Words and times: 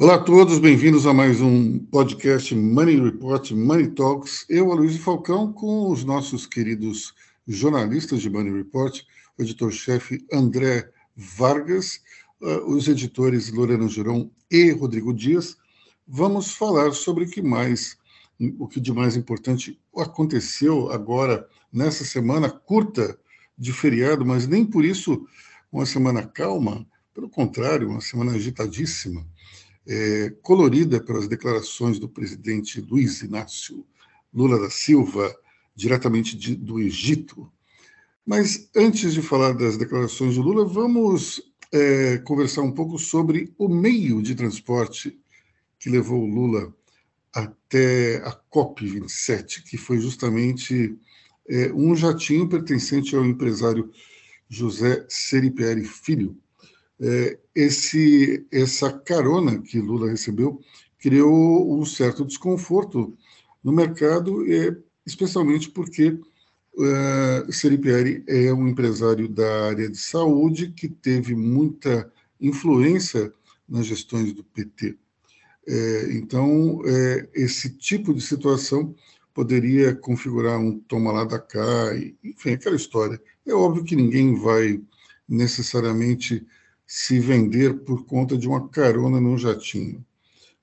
Olá 0.00 0.14
a 0.14 0.18
todos, 0.18 0.58
bem-vindos 0.58 1.06
a 1.06 1.12
mais 1.12 1.42
um 1.42 1.78
podcast 1.78 2.54
Money 2.54 2.98
Report, 2.98 3.50
Money 3.50 3.90
Talks. 3.90 4.46
Eu, 4.48 4.72
Aloysio 4.72 4.98
Falcão, 4.98 5.52
com 5.52 5.90
os 5.90 6.04
nossos 6.04 6.46
queridos 6.46 7.12
jornalistas 7.46 8.22
de 8.22 8.30
Money 8.30 8.50
Report, 8.50 9.02
o 9.36 9.42
editor-chefe 9.42 10.26
André 10.32 10.90
Vargas, 11.14 12.00
uh, 12.40 12.74
os 12.74 12.88
editores 12.88 13.52
Lorena 13.52 13.86
Girão 13.88 14.30
e 14.50 14.70
Rodrigo 14.70 15.12
Dias. 15.12 15.58
Vamos 16.08 16.52
falar 16.52 16.92
sobre 16.92 17.24
o 17.24 17.30
que 17.30 17.42
mais, 17.42 17.98
o 18.58 18.66
que 18.66 18.80
de 18.80 18.94
mais 18.94 19.16
importante 19.16 19.78
aconteceu 19.94 20.90
agora 20.90 21.46
nessa 21.70 22.06
semana 22.06 22.48
curta 22.48 23.18
de 23.58 23.70
feriado, 23.70 24.24
mas 24.24 24.46
nem 24.46 24.64
por 24.64 24.82
isso 24.82 25.26
uma 25.70 25.84
semana 25.84 26.26
calma, 26.26 26.86
pelo 27.12 27.28
contrário, 27.28 27.90
uma 27.90 28.00
semana 28.00 28.32
agitadíssima 28.32 29.26
é, 29.90 30.30
colorida 30.40 31.00
pelas 31.00 31.26
declarações 31.26 31.98
do 31.98 32.08
presidente 32.08 32.80
Luiz 32.80 33.22
Inácio 33.22 33.84
Lula 34.32 34.60
da 34.60 34.70
Silva, 34.70 35.34
diretamente 35.74 36.36
de, 36.36 36.54
do 36.54 36.78
Egito. 36.78 37.50
Mas 38.24 38.70
antes 38.76 39.12
de 39.12 39.20
falar 39.20 39.52
das 39.52 39.76
declarações 39.76 40.34
de 40.34 40.40
Lula, 40.40 40.64
vamos 40.64 41.42
é, 41.72 42.18
conversar 42.18 42.62
um 42.62 42.70
pouco 42.70 43.00
sobre 43.00 43.52
o 43.58 43.68
meio 43.68 44.22
de 44.22 44.36
transporte 44.36 45.18
que 45.76 45.90
levou 45.90 46.24
Lula 46.24 46.72
até 47.32 48.18
a 48.18 48.32
COP27, 48.32 49.64
que 49.64 49.76
foi 49.76 49.98
justamente 49.98 50.96
é, 51.48 51.72
um 51.72 51.96
jatinho 51.96 52.48
pertencente 52.48 53.16
ao 53.16 53.24
empresário 53.24 53.90
José 54.48 55.04
Seripieri 55.08 55.84
Filho, 55.84 56.36
é, 57.00 57.38
esse, 57.54 58.46
essa 58.52 58.92
carona 58.92 59.60
que 59.60 59.80
Lula 59.80 60.10
recebeu 60.10 60.60
criou 60.98 61.80
um 61.80 61.84
certo 61.84 62.24
desconforto 62.24 63.16
no 63.64 63.72
mercado, 63.72 64.44
é, 64.52 64.76
especialmente 65.06 65.70
porque 65.70 66.10
uh, 66.10 67.52
Seripieri 67.52 68.22
é 68.26 68.52
um 68.52 68.68
empresário 68.68 69.28
da 69.28 69.68
área 69.68 69.88
de 69.88 69.96
saúde 69.96 70.72
que 70.72 70.88
teve 70.88 71.34
muita 71.34 72.10
influência 72.38 73.32
nas 73.66 73.86
gestões 73.86 74.32
do 74.32 74.44
PT. 74.44 74.96
É, 75.66 76.12
então, 76.12 76.82
é, 76.84 77.28
esse 77.34 77.70
tipo 77.70 78.12
de 78.12 78.20
situação 78.20 78.94
poderia 79.32 79.94
configurar 79.94 80.58
um 80.58 80.78
toma 80.80 81.12
lá 81.12 81.24
da 81.24 81.38
cá, 81.38 81.94
enfim, 82.24 82.50
aquela 82.50 82.76
história. 82.76 83.20
É 83.46 83.54
óbvio 83.54 83.84
que 83.84 83.94
ninguém 83.94 84.34
vai 84.34 84.82
necessariamente 85.28 86.44
se 86.90 87.20
vender 87.20 87.84
por 87.84 88.04
conta 88.04 88.36
de 88.36 88.48
uma 88.48 88.68
carona 88.68 89.20
num 89.20 89.38
jatinho. 89.38 90.04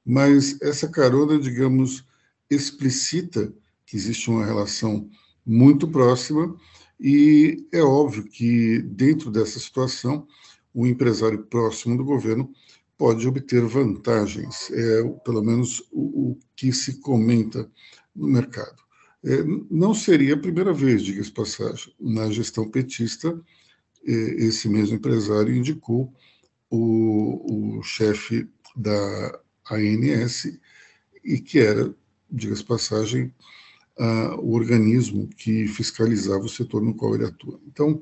Mas 0.06 0.62
essa 0.62 0.90
carona, 0.90 1.40
digamos, 1.40 2.06
explicita 2.50 3.54
que 3.86 3.96
existe 3.96 4.30
uma 4.30 4.46
relação 4.46 5.10
muito 5.46 5.88
próxima 5.88 6.54
e 7.00 7.66
é 7.72 7.82
óbvio 7.82 8.26
que 8.26 8.82
dentro 8.82 9.32
dessa 9.32 9.58
situação 9.58 10.28
o 10.74 10.86
empresário 10.86 11.46
próximo 11.46 11.96
do 11.96 12.04
governo 12.04 12.52
pode 12.98 13.26
obter 13.26 13.62
vantagens, 13.62 14.70
é 14.72 15.04
pelo 15.24 15.42
menos 15.42 15.82
o, 15.94 16.32
o 16.32 16.40
que 16.58 16.74
se 16.74 17.00
comenta 17.00 17.72
no 18.14 18.28
mercado. 18.28 18.84
É, 19.24 19.44
não 19.72 19.94
seria 19.94 20.34
a 20.34 20.40
primeira 20.40 20.74
vez, 20.74 21.04
diga-se 21.04 21.32
passagem, 21.32 21.94
na 21.98 22.30
gestão 22.30 22.70
petista 22.70 23.42
esse 24.08 24.70
mesmo 24.70 24.96
empresário 24.96 25.56
indicou 25.56 26.14
o, 26.70 27.78
o 27.78 27.84
chefe 27.84 28.48
da 28.76 29.40
ANS 29.70 30.58
e 31.24 31.40
que 31.40 31.60
era, 31.60 31.94
diga-se 32.30 32.64
passagem, 32.64 33.34
o 34.40 34.54
organismo 34.54 35.28
que 35.28 35.68
fiscalizava 35.68 36.46
o 36.46 36.50
setor 36.50 36.82
no 36.82 36.94
qual 36.94 37.16
ele 37.16 37.26
atua. 37.26 37.60
Então, 37.68 38.02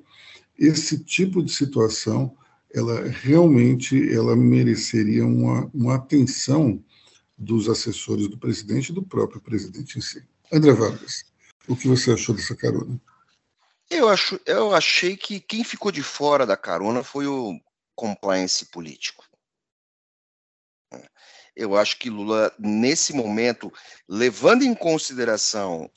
esse 0.58 1.00
tipo 1.00 1.42
de 1.42 1.52
situação, 1.52 2.36
ela 2.74 3.08
realmente 3.08 4.14
ela 4.14 4.36
mereceria 4.36 5.26
uma, 5.26 5.70
uma 5.74 5.96
atenção 5.96 6.84
dos 7.38 7.70
assessores 7.70 8.28
do 8.28 8.38
presidente 8.38 8.90
e 8.90 8.94
do 8.94 9.04
próprio 9.04 9.42
presidente 9.42 9.98
em 9.98 10.02
si. 10.02 10.24
André 10.52 10.74
Vargas, 10.74 11.26
o 11.68 11.76
que 11.76 11.88
você 11.88 12.12
achou 12.12 12.36
dessa 12.36 12.56
carona? 12.56 13.00
Eu, 13.90 14.10
acho, 14.10 14.40
eu 14.46 14.74
achei 14.74 15.16
que 15.16 15.40
quem 15.40 15.64
ficou 15.64 15.92
de 15.92 16.02
fora 16.02 16.46
da 16.46 16.58
carona 16.58 17.04
foi 17.04 17.28
o 17.28 17.60
compliance 17.96 18.66
político. 18.66 19.26
Eu 21.56 21.78
acho 21.78 21.98
que 21.98 22.10
Lula, 22.10 22.54
nesse 22.60 23.14
momento, 23.14 23.72
levando 24.08 24.64
em 24.64 24.74
consideração 24.74 25.90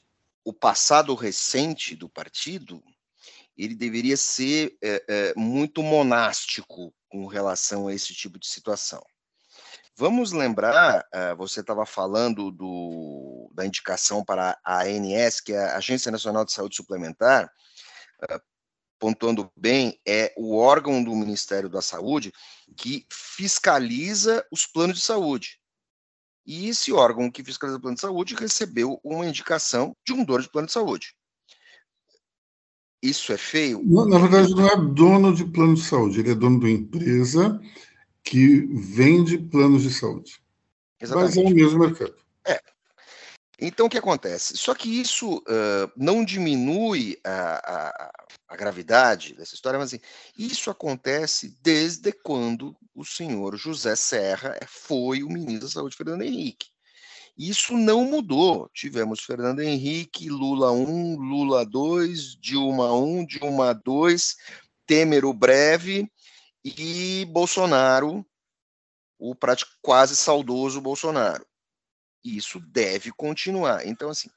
o 0.44 0.52
passado 0.52 1.14
recente 1.14 1.96
do 1.96 2.08
partido, 2.08 2.82
ele 3.56 3.74
deveria 3.74 4.16
ser 4.16 4.76
é, 4.82 5.04
é, 5.08 5.34
muito 5.34 5.82
monástico 5.82 6.94
com 7.08 7.26
relação 7.26 7.88
a 7.88 7.94
esse 7.94 8.14
tipo 8.14 8.38
de 8.38 8.46
situação. 8.46 9.02
Vamos 9.96 10.30
lembrar, 10.30 11.04
uh, 11.12 11.36
você 11.36 11.58
estava 11.58 11.84
falando 11.84 12.52
do, 12.52 13.50
da 13.52 13.66
indicação 13.66 14.24
para 14.24 14.56
a 14.64 14.84
ANS, 14.84 15.40
que 15.40 15.52
é 15.52 15.58
a 15.58 15.76
Agência 15.78 16.12
Nacional 16.12 16.44
de 16.44 16.52
Saúde 16.52 16.76
Suplementar, 16.76 17.50
pontuando 18.98 19.50
bem, 19.56 19.98
é 20.06 20.32
o 20.36 20.56
órgão 20.56 21.02
do 21.02 21.14
Ministério 21.14 21.68
da 21.68 21.80
Saúde 21.80 22.32
que 22.76 23.06
fiscaliza 23.10 24.44
os 24.50 24.66
planos 24.66 24.98
de 24.98 25.04
saúde. 25.04 25.60
E 26.44 26.68
esse 26.68 26.92
órgão 26.92 27.30
que 27.30 27.44
fiscaliza 27.44 27.78
o 27.78 27.80
plano 27.80 27.94
de 27.94 28.00
saúde 28.00 28.34
recebeu 28.34 28.98
uma 29.04 29.26
indicação 29.26 29.94
de 30.06 30.12
um 30.12 30.24
dono 30.24 30.42
de 30.42 30.50
plano 30.50 30.66
de 30.66 30.72
saúde. 30.72 31.14
Isso 33.02 33.32
é 33.32 33.38
feio? 33.38 33.82
Na, 33.84 34.06
na 34.06 34.18
verdade, 34.18 34.54
não 34.54 34.66
é 34.66 34.76
dono 34.76 35.34
de 35.34 35.44
plano 35.44 35.74
de 35.74 35.82
saúde, 35.82 36.18
ele 36.18 36.32
é 36.32 36.34
dono 36.34 36.58
de 36.58 36.66
uma 36.66 36.72
empresa 36.72 37.60
que 38.24 38.66
vende 38.74 39.38
planos 39.38 39.82
de 39.82 39.92
saúde. 39.92 40.42
Exatamente. 41.00 41.36
Mas 41.36 41.44
é 41.44 41.48
o 41.48 41.54
mesmo 41.54 41.78
mercado. 41.78 42.16
Então, 43.60 43.86
o 43.86 43.90
que 43.90 43.98
acontece? 43.98 44.56
Só 44.56 44.72
que 44.72 44.88
isso 45.00 45.38
uh, 45.38 45.90
não 45.96 46.24
diminui 46.24 47.18
a, 47.24 47.88
a, 47.88 48.12
a, 48.50 48.56
gravidade 48.56 49.34
dessa 49.34 49.56
história, 49.56 49.78
mas 49.80 49.92
assim, 49.92 50.00
isso 50.38 50.70
acontece 50.70 51.58
desde 51.60 52.12
quando 52.12 52.76
o 52.94 53.04
senhor 53.04 53.56
José 53.56 53.96
Serra 53.96 54.56
foi 54.68 55.24
o 55.24 55.28
ministro 55.28 55.66
da 55.66 55.72
Saúde, 55.72 55.96
Fernando 55.96 56.22
Henrique. 56.22 56.68
Isso 57.36 57.76
não 57.76 58.04
mudou. 58.04 58.70
Tivemos 58.72 59.24
Fernando 59.24 59.60
Henrique, 59.60 60.28
Lula 60.28 60.70
1, 60.70 61.16
Lula 61.16 61.66
2, 61.66 62.36
Dilma 62.36 62.92
1, 62.92 63.26
Dilma 63.26 63.74
2, 63.74 64.36
Temer 64.86 65.24
o 65.24 65.32
breve 65.32 66.08
e 66.64 67.24
Bolsonaro, 67.30 68.24
o 69.18 69.34
quase 69.82 70.14
saudoso 70.14 70.80
Bolsonaro 70.80 71.47
isso 72.36 72.60
deve 72.60 73.10
continuar. 73.12 73.86
Então, 73.86 74.10
assim, 74.10 74.28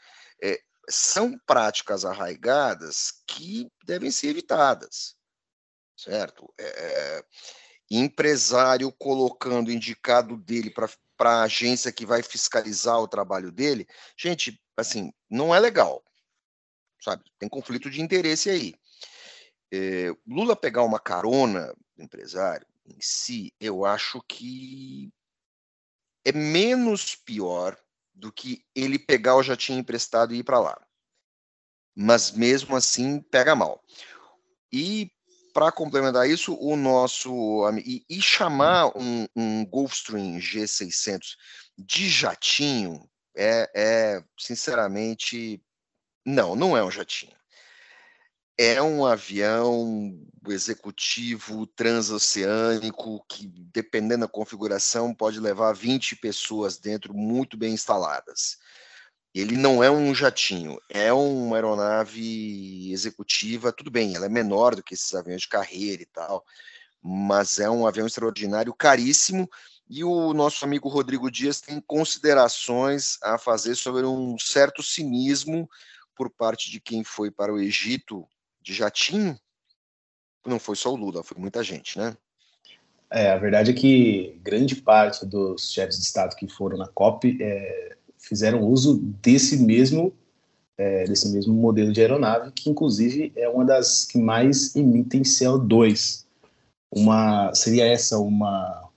é, 0.42 0.60
são 0.90 1.38
práticas 1.46 2.06
arraigadas 2.06 3.24
que 3.28 3.68
devem 3.86 4.12
ser 4.12 4.28
evitadas, 4.28 5.16
certo? 5.96 6.52
É, 6.58 6.66
é 6.66 7.24
empresário 7.90 8.92
colocando 8.94 9.72
indicado 9.72 10.38
dele 10.38 10.72
para 10.72 10.90
a 11.20 11.44
agência 11.44 11.92
que 11.92 12.06
vai 12.06 12.24
fiscalizar 12.24 13.00
o 13.00 13.08
trabalho 13.08 13.52
dele, 13.52 13.86
gente, 14.18 14.60
assim, 14.78 15.12
não 15.30 15.54
é 15.54 15.60
legal, 15.60 16.04
sabe? 17.02 17.24
Tem 17.38 17.50
conflito 17.50 17.90
de 17.90 18.02
interesse 18.02 18.50
aí. 18.50 18.74
É, 19.74 20.10
Lula 20.28 20.56
pegar 20.56 20.84
uma 20.84 21.00
carona 21.00 21.74
do 21.96 22.04
empresário 22.04 22.66
em 22.86 22.98
si, 23.00 23.54
eu 23.60 23.86
acho 23.86 24.22
que 24.28 25.12
é 26.26 26.32
menos 26.32 27.16
pior 27.16 27.78
do 28.14 28.32
que 28.32 28.64
ele 28.76 29.00
pegar 29.00 29.36
o 29.36 29.44
jatinho 29.44 29.80
emprestado 29.80 30.34
e 30.34 30.40
ir 30.40 30.44
para 30.44 30.60
lá. 30.60 30.80
Mas 31.96 32.32
mesmo 32.32 32.76
assim 32.76 33.20
pega 33.22 33.56
mal. 33.56 33.84
E 34.72 35.12
para 35.54 35.72
complementar 35.72 36.30
isso, 36.30 36.56
o 36.56 36.76
nosso 36.76 37.70
e, 37.80 38.06
e 38.10 38.22
chamar 38.22 38.98
um, 38.98 39.28
um 39.36 39.66
Gulfstream 39.66 40.38
G600 40.38 41.36
de 41.78 42.10
jatinho 42.10 43.10
é, 43.36 43.70
é 43.76 44.24
sinceramente 44.40 45.62
não, 46.26 46.56
não 46.56 46.78
é 46.78 46.84
um 46.84 46.92
jatinho 46.92 47.41
é 48.58 48.82
um 48.82 49.06
avião 49.06 50.20
executivo 50.48 51.66
transoceânico 51.68 53.24
que, 53.28 53.48
dependendo 53.48 54.22
da 54.22 54.32
configuração, 54.32 55.14
pode 55.14 55.40
levar 55.40 55.74
20 55.74 56.16
pessoas 56.18 56.78
dentro 56.78 57.14
muito 57.14 57.58
bem 57.58 57.74
instaladas. 57.74 58.58
Ele 59.34 59.56
não 59.56 59.84
é 59.84 59.90
um 59.90 60.14
jatinho, 60.14 60.78
é 60.90 61.14
uma 61.14 61.56
aeronave 61.56 62.92
executiva, 62.92 63.72
tudo 63.72 63.90
bem, 63.90 64.16
ela 64.16 64.26
é 64.26 64.30
menor 64.30 64.76
do 64.76 64.84
que 64.84 64.94
esses 64.94 65.14
aviões 65.14 65.42
de 65.44 65.48
carreira 65.48 66.04
e 66.04 66.06
tal, 66.06 66.44
mas 67.02 67.58
é 67.58 67.70
um 67.70 67.88
avião 67.88 68.06
extraordinário, 68.06 68.74
caríssimo, 68.74 69.50
E 69.90 70.04
o 70.04 70.34
nosso 70.34 70.64
amigo 70.64 70.88
Rodrigo 70.88 71.30
Dias 71.30 71.60
tem 71.60 71.82
considerações 71.82 73.18
a 73.22 73.38
fazer 73.38 73.76
sobre 73.76 74.06
um 74.06 74.38
certo 74.38 74.82
cinismo 74.82 75.70
por 76.16 76.30
parte 76.30 76.72
de 76.72 76.80
quem 76.80 77.04
foi 77.04 77.30
para 77.32 77.54
o 77.54 77.60
Egito 77.60 78.28
de 78.62 78.74
jatinho. 78.74 79.38
Não 80.46 80.60
foi 80.60 80.76
só 80.76 80.92
o 80.92 80.96
Lula, 80.96 81.24
foi 81.24 81.38
muita 81.38 81.64
gente, 81.64 81.98
né? 81.98 82.16
É, 83.12 83.32
a 83.32 83.38
verdade 83.38 83.72
é 83.72 83.74
que 83.74 84.40
grande 84.42 84.76
parte 84.76 85.26
dos 85.26 85.72
chefes 85.72 85.98
de 85.98 86.04
Estado 86.04 86.36
que 86.36 86.48
foram 86.48 86.78
na 86.78 86.88
COP 86.88 87.38
é, 87.42 87.98
fizeram 88.18 88.62
uso 88.64 88.98
desse 89.22 89.58
mesmo 89.58 90.14
é, 90.78 91.04
desse 91.04 91.30
mesmo 91.30 91.54
modelo 91.54 91.92
de 91.92 92.02
aeronave, 92.02 92.52
que 92.54 92.70
inclusive 92.70 93.32
é 93.36 93.48
uma 93.48 93.66
das 93.66 94.06
que 94.06 94.18
mais 94.18 94.76
emitem 94.76 95.22
CO2. 95.22 96.26
Uma, 96.90 97.54
seria 97.54 97.86
essa 97.86 98.18
uma 98.18 98.90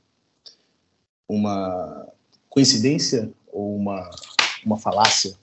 uma 1.29 2.07
coincidência 2.49 3.33
ou 3.53 3.77
uma, 3.77 4.11
uma 4.65 4.79
falácia 4.79 5.35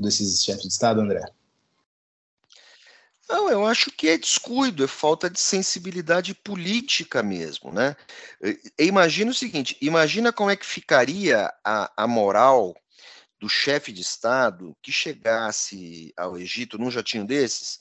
desses 0.00 0.42
chefes 0.42 0.62
de 0.62 0.68
Estado, 0.68 1.00
André? 1.00 1.24
Não, 3.28 3.48
eu 3.48 3.66
acho 3.66 3.90
que 3.90 4.08
é 4.08 4.18
descuido, 4.18 4.84
é 4.84 4.88
falta 4.88 5.30
de 5.30 5.40
sensibilidade 5.40 6.34
política 6.34 7.22
mesmo, 7.22 7.72
né? 7.72 7.96
Imagina 8.78 9.30
o 9.30 9.34
seguinte, 9.34 9.76
imagina 9.80 10.32
como 10.32 10.50
é 10.50 10.56
que 10.56 10.66
ficaria 10.66 11.52
a, 11.64 11.92
a 11.96 12.06
moral 12.06 12.74
do 13.40 13.48
chefe 13.48 13.92
de 13.92 14.02
Estado 14.02 14.76
que 14.82 14.92
chegasse 14.92 16.12
ao 16.16 16.36
Egito 16.38 16.78
num 16.78 16.90
jatinho 16.90 17.26
desses 17.26 17.78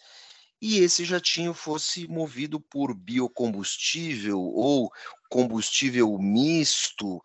e 0.62 0.80
esse 0.80 1.04
jatinho 1.04 1.54
fosse 1.54 2.08
movido 2.08 2.60
por 2.60 2.94
biocombustível 2.94 4.40
ou 4.40 4.92
combustível 5.28 6.18
misto, 6.20 7.22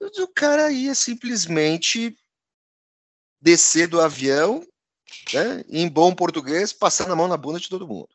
o 0.00 0.28
cara 0.28 0.70
ia 0.70 0.94
simplesmente 0.94 2.16
descer 3.40 3.88
do 3.88 4.00
avião, 4.00 4.64
né, 5.32 5.64
em 5.68 5.88
bom 5.88 6.14
português, 6.14 6.72
passando 6.72 7.12
a 7.12 7.16
mão 7.16 7.28
na 7.28 7.36
bunda 7.36 7.58
de 7.58 7.68
todo 7.68 7.88
mundo. 7.88 8.08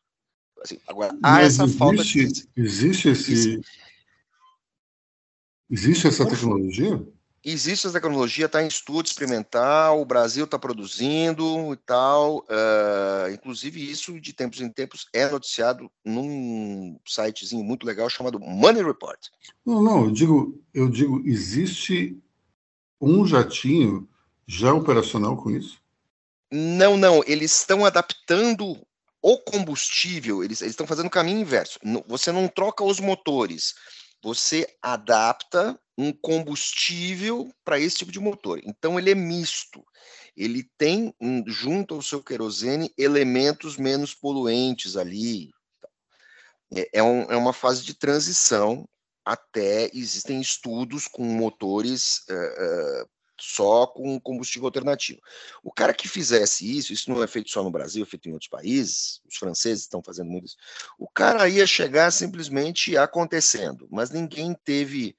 Assim, 0.62 0.78
agora, 0.86 1.12
há 1.22 1.32
Mas 1.32 1.54
essa 1.54 1.64
existe, 1.64 1.78
falta 1.78 2.04
de. 2.04 2.48
Existe 2.56 3.08
esse. 3.08 3.60
Existe 5.70 6.06
essa 6.06 6.26
tecnologia? 6.26 7.06
Existe 7.44 7.86
essa 7.86 8.00
tecnologia, 8.00 8.46
está 8.46 8.62
em 8.62 8.66
estudo 8.66 9.04
experimental, 9.04 10.00
o 10.00 10.06
Brasil 10.06 10.46
está 10.46 10.58
produzindo 10.58 11.74
e 11.74 11.76
tal. 11.76 12.38
Uh, 12.38 13.30
inclusive, 13.34 13.90
isso 13.90 14.18
de 14.18 14.32
tempos 14.32 14.62
em 14.62 14.70
tempos 14.70 15.06
é 15.12 15.28
noticiado 15.28 15.90
num 16.02 16.98
sitezinho 17.06 17.62
muito 17.62 17.84
legal 17.84 18.08
chamado 18.08 18.40
Money 18.40 18.82
Report. 18.82 19.18
Não, 19.66 19.82
não, 19.82 20.04
eu 20.06 20.10
digo, 20.10 20.64
eu 20.72 20.88
digo, 20.88 21.22
existe 21.26 22.18
um 22.98 23.26
jatinho 23.26 24.08
já 24.46 24.72
operacional 24.72 25.36
com 25.36 25.50
isso? 25.50 25.83
Não, 26.56 26.96
não, 26.96 27.20
eles 27.26 27.50
estão 27.50 27.84
adaptando 27.84 28.86
o 29.20 29.38
combustível, 29.38 30.44
eles 30.44 30.60
estão 30.60 30.86
fazendo 30.86 31.06
o 31.06 31.10
caminho 31.10 31.40
inverso. 31.40 31.80
Você 32.06 32.30
não 32.30 32.46
troca 32.46 32.84
os 32.84 33.00
motores, 33.00 33.74
você 34.22 34.64
adapta 34.80 35.76
um 35.98 36.12
combustível 36.12 37.52
para 37.64 37.80
esse 37.80 37.96
tipo 37.96 38.12
de 38.12 38.20
motor. 38.20 38.60
Então 38.64 38.96
ele 38.96 39.10
é 39.10 39.16
misto. 39.16 39.84
Ele 40.36 40.62
tem 40.78 41.12
junto 41.48 41.96
ao 41.96 42.02
seu 42.02 42.22
querosene 42.22 42.94
elementos 42.96 43.76
menos 43.76 44.14
poluentes 44.14 44.96
ali. 44.96 45.50
É, 46.72 47.00
é, 47.00 47.02
um, 47.02 47.22
é 47.32 47.36
uma 47.36 47.52
fase 47.52 47.82
de 47.82 47.94
transição 47.94 48.88
até 49.24 49.90
existem 49.92 50.40
estudos 50.40 51.08
com 51.08 51.24
motores 51.24 52.20
uh, 52.30 53.02
uh, 53.02 53.08
só 53.44 53.86
com 53.86 54.18
combustível 54.18 54.66
alternativo. 54.66 55.20
O 55.62 55.70
cara 55.70 55.92
que 55.92 56.08
fizesse 56.08 56.78
isso, 56.78 56.92
isso 56.92 57.10
não 57.10 57.22
é 57.22 57.26
feito 57.26 57.50
só 57.50 57.62
no 57.62 57.70
Brasil, 57.70 58.02
é 58.02 58.06
feito 58.06 58.28
em 58.28 58.32
outros 58.32 58.48
países, 58.48 59.20
os 59.28 59.36
franceses 59.36 59.82
estão 59.84 60.02
fazendo 60.02 60.30
muito 60.30 60.46
isso. 60.46 60.56
O 60.98 61.08
cara 61.08 61.48
ia 61.48 61.66
chegar 61.66 62.10
simplesmente 62.10 62.96
acontecendo, 62.96 63.86
mas 63.90 64.10
ninguém 64.10 64.54
teve 64.64 65.16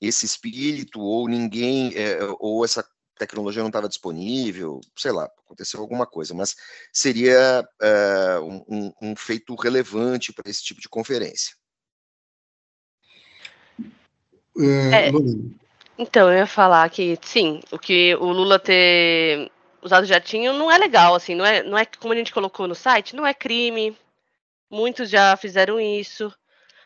esse 0.00 0.24
espírito, 0.24 1.00
ou 1.00 1.28
ninguém, 1.28 1.92
é, 1.94 2.18
ou 2.38 2.64
essa 2.64 2.86
tecnologia 3.18 3.62
não 3.62 3.68
estava 3.68 3.88
disponível, 3.88 4.80
sei 4.96 5.10
lá, 5.10 5.24
aconteceu 5.44 5.80
alguma 5.80 6.06
coisa, 6.06 6.32
mas 6.32 6.56
seria 6.92 7.68
é, 7.82 8.38
um, 8.40 8.92
um, 9.02 9.16
feito 9.16 9.54
relevante 9.56 10.32
para 10.32 10.48
esse 10.48 10.62
tipo 10.62 10.80
de 10.80 10.88
conferência. 10.88 11.56
É, 14.60 15.10
então, 15.98 16.30
eu 16.30 16.38
ia 16.38 16.46
falar 16.46 16.88
que, 16.90 17.18
sim, 17.22 17.60
o 17.72 17.78
que 17.78 18.14
o 18.16 18.26
Lula 18.26 18.58
ter 18.58 19.50
usado 19.82 20.06
jatinho 20.06 20.52
não 20.52 20.70
é 20.70 20.78
legal, 20.78 21.14
assim, 21.14 21.34
não 21.34 21.44
é, 21.44 21.62
não 21.62 21.76
é 21.78 21.84
como 21.84 22.12
a 22.12 22.16
gente 22.16 22.32
colocou 22.32 22.68
no 22.68 22.74
site, 22.74 23.16
não 23.16 23.26
é 23.26 23.34
crime. 23.34 23.96
Muitos 24.70 25.10
já 25.10 25.36
fizeram 25.36 25.80
isso. 25.80 26.32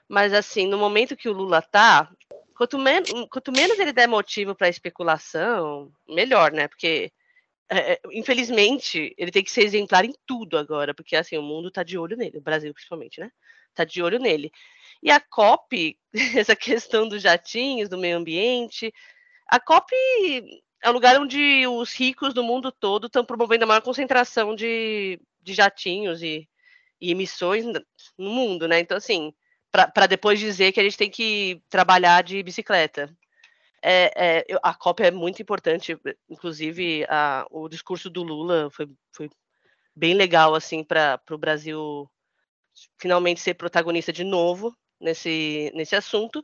Mas, 0.09 0.33
assim, 0.33 0.67
no 0.67 0.79
momento 0.79 1.17
que 1.17 1.29
o 1.29 1.33
Lula 1.33 1.63
tá, 1.63 2.11
quanto, 2.57 2.79
men 2.79 3.03
quanto 3.31 3.53
menos 3.53 3.79
ele 3.79 3.93
der 3.93 4.09
motivo 4.09 4.55
para 4.55 4.69
especulação, 4.69 5.93
melhor, 6.09 6.53
né? 6.53 6.69
Porque, 6.69 7.13
é, 7.71 7.95
é, 7.95 8.01
infelizmente, 8.13 9.15
ele 9.19 9.31
tem 9.31 9.45
que 9.45 9.51
ser 9.51 9.63
exemplar 9.65 10.05
em 10.05 10.15
tudo 10.27 10.59
agora, 10.59 10.95
porque, 10.95 11.17
assim, 11.17 11.37
o 11.39 11.43
mundo 11.43 11.71
tá 11.71 11.83
de 11.83 11.99
olho 11.99 12.17
nele, 12.17 12.39
o 12.39 12.43
Brasil 12.43 12.73
principalmente, 12.75 13.21
né? 13.21 13.31
Tá 13.75 13.85
de 13.85 14.03
olho 14.03 14.19
nele. 14.19 14.53
E 15.03 15.11
a 15.11 15.19
COP, 15.19 15.99
essa 16.37 16.55
questão 16.55 17.09
dos 17.09 17.23
jatinhos, 17.23 17.89
do 17.89 17.99
meio 17.99 18.17
ambiente, 18.17 18.93
a 19.49 19.59
COP 19.59 19.93
é 20.83 20.91
o 20.91 20.93
lugar 20.93 21.21
onde 21.21 21.67
os 21.67 21.93
ricos 21.93 22.33
do 22.33 22.45
mundo 22.45 22.71
todo 22.71 23.07
estão 23.07 23.25
promovendo 23.25 23.65
a 23.65 23.67
maior 23.67 23.83
concentração 23.83 24.55
de, 24.55 25.21
de 25.41 25.55
jatinhos 25.55 26.23
e, 26.23 26.49
e 27.01 27.11
emissões 27.11 27.65
no 27.67 28.31
mundo, 28.31 28.69
né? 28.69 28.81
Então, 28.81 28.97
assim, 28.97 29.33
para 29.71 30.07
depois 30.07 30.39
dizer 30.39 30.73
que 30.73 30.81
a 30.81 30.83
gente 30.83 30.97
tem 30.97 31.11
que 31.11 31.61
trabalhar 31.69 32.23
de 32.23 32.43
bicicleta. 32.43 33.13
É, 33.85 34.43
é, 34.51 34.59
a 34.63 34.75
COP 34.75 35.03
é 35.03 35.11
muito 35.11 35.43
importante, 35.43 35.99
inclusive 36.29 37.05
a, 37.09 37.45
o 37.51 37.69
discurso 37.69 38.09
do 38.09 38.23
Lula 38.23 38.71
foi, 38.71 38.89
foi 39.13 39.29
bem 39.95 40.15
legal 40.15 40.55
assim 40.55 40.85
para 40.85 41.21
o 41.31 41.39
Brasil 41.39 42.09
finalmente 42.99 43.41
ser 43.41 43.55
protagonista 43.55 44.13
de 44.13 44.23
novo 44.23 44.77
nesse, 45.03 45.71
nesse 45.75 45.95
assunto. 45.97 46.43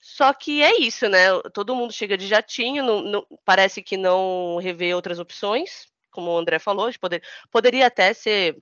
Só 0.00 0.32
que 0.32 0.62
é 0.62 0.80
isso, 0.80 1.08
né? 1.08 1.26
Todo 1.54 1.76
mundo 1.76 1.92
chega 1.92 2.18
de 2.18 2.26
jatinho, 2.26 2.84
não, 2.84 3.02
não, 3.02 3.26
parece 3.44 3.80
que 3.82 3.96
não 3.96 4.58
revê 4.60 4.92
outras 4.94 5.20
opções, 5.20 5.86
como 6.10 6.30
o 6.30 6.38
André 6.38 6.58
falou, 6.58 6.90
poder, 7.00 7.22
poderia 7.50 7.86
até 7.86 8.12
ser 8.12 8.60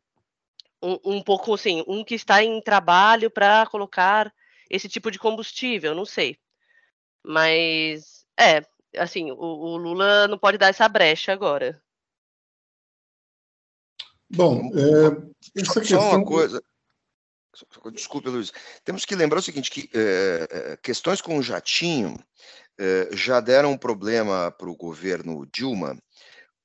um, 0.83 0.99
um, 1.05 1.23
pouco 1.23 1.55
assim, 1.55 1.83
um 1.89 2.05
que 2.05 2.15
está 2.15 2.43
em 2.45 2.61
trabalho 2.61 3.31
para 3.31 3.67
colocar 3.67 4.33
esse 4.69 4.89
tipo 4.89 5.11
de 5.11 5.19
combustível, 5.19 5.95
não 5.95 6.05
sei. 6.05 6.39
Mas 7.25 8.27
é, 8.39 8.63
assim, 8.97 9.31
o, 9.31 9.37
o 9.37 9.77
Lula 9.77 10.29
não 10.29 10.39
pode 10.39 10.59
dar 10.59 10.69
essa 10.69 10.89
brecha 10.89 11.33
agora. 11.33 11.83
Bom, 14.29 14.71
é, 14.75 15.61
essa 15.61 15.81
questão... 15.81 16.01
Só 16.01 16.17
uma 16.17 16.25
coisa, 16.25 16.63
Desculpe, 17.93 18.29
Luiz. 18.29 18.53
Temos 18.85 19.05
que 19.05 19.15
lembrar 19.15 19.39
o 19.39 19.43
seguinte, 19.43 19.71
que 19.71 19.91
é, 19.95 20.79
questões 20.83 21.21
com 21.21 21.39
o 21.39 21.43
jatinho 21.43 22.17
é, 22.79 23.09
já 23.13 23.41
deram 23.41 23.77
problema 23.77 24.51
para 24.51 24.71
o 24.71 24.77
governo 24.77 25.47
Dilma 25.53 25.99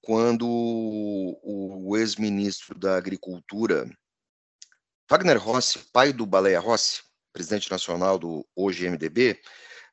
quando 0.02 0.48
o, 0.48 1.90
o 1.90 1.98
ex-ministro 1.98 2.78
da 2.78 2.96
Agricultura, 2.96 3.90
Wagner 5.10 5.38
Rossi, 5.38 5.80
pai 5.92 6.14
do 6.14 6.26
Baleia 6.26 6.60
Rossi, 6.60 7.02
presidente 7.34 7.70
nacional 7.72 8.20
do 8.20 8.48
hoje 8.56 8.88
MDB, 8.88 9.42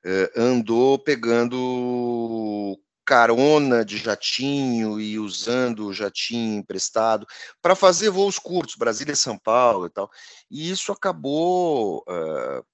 é, 0.04 0.32
andou 0.36 0.98
pegando 0.98 2.78
carona 3.04 3.84
de 3.84 3.96
jatinho 3.96 5.00
e 5.00 5.18
usando 5.18 5.86
o 5.86 5.92
jatinho 5.92 6.58
emprestado 6.58 7.26
para 7.60 7.74
fazer 7.74 8.10
voos 8.10 8.38
curtos, 8.38 8.76
Brasília 8.76 9.16
São 9.16 9.38
Paulo 9.38 9.86
e 9.86 9.90
tal. 9.90 10.10
E 10.50 10.70
isso 10.70 10.92
acabou 10.92 12.04
uh, 12.08 12.64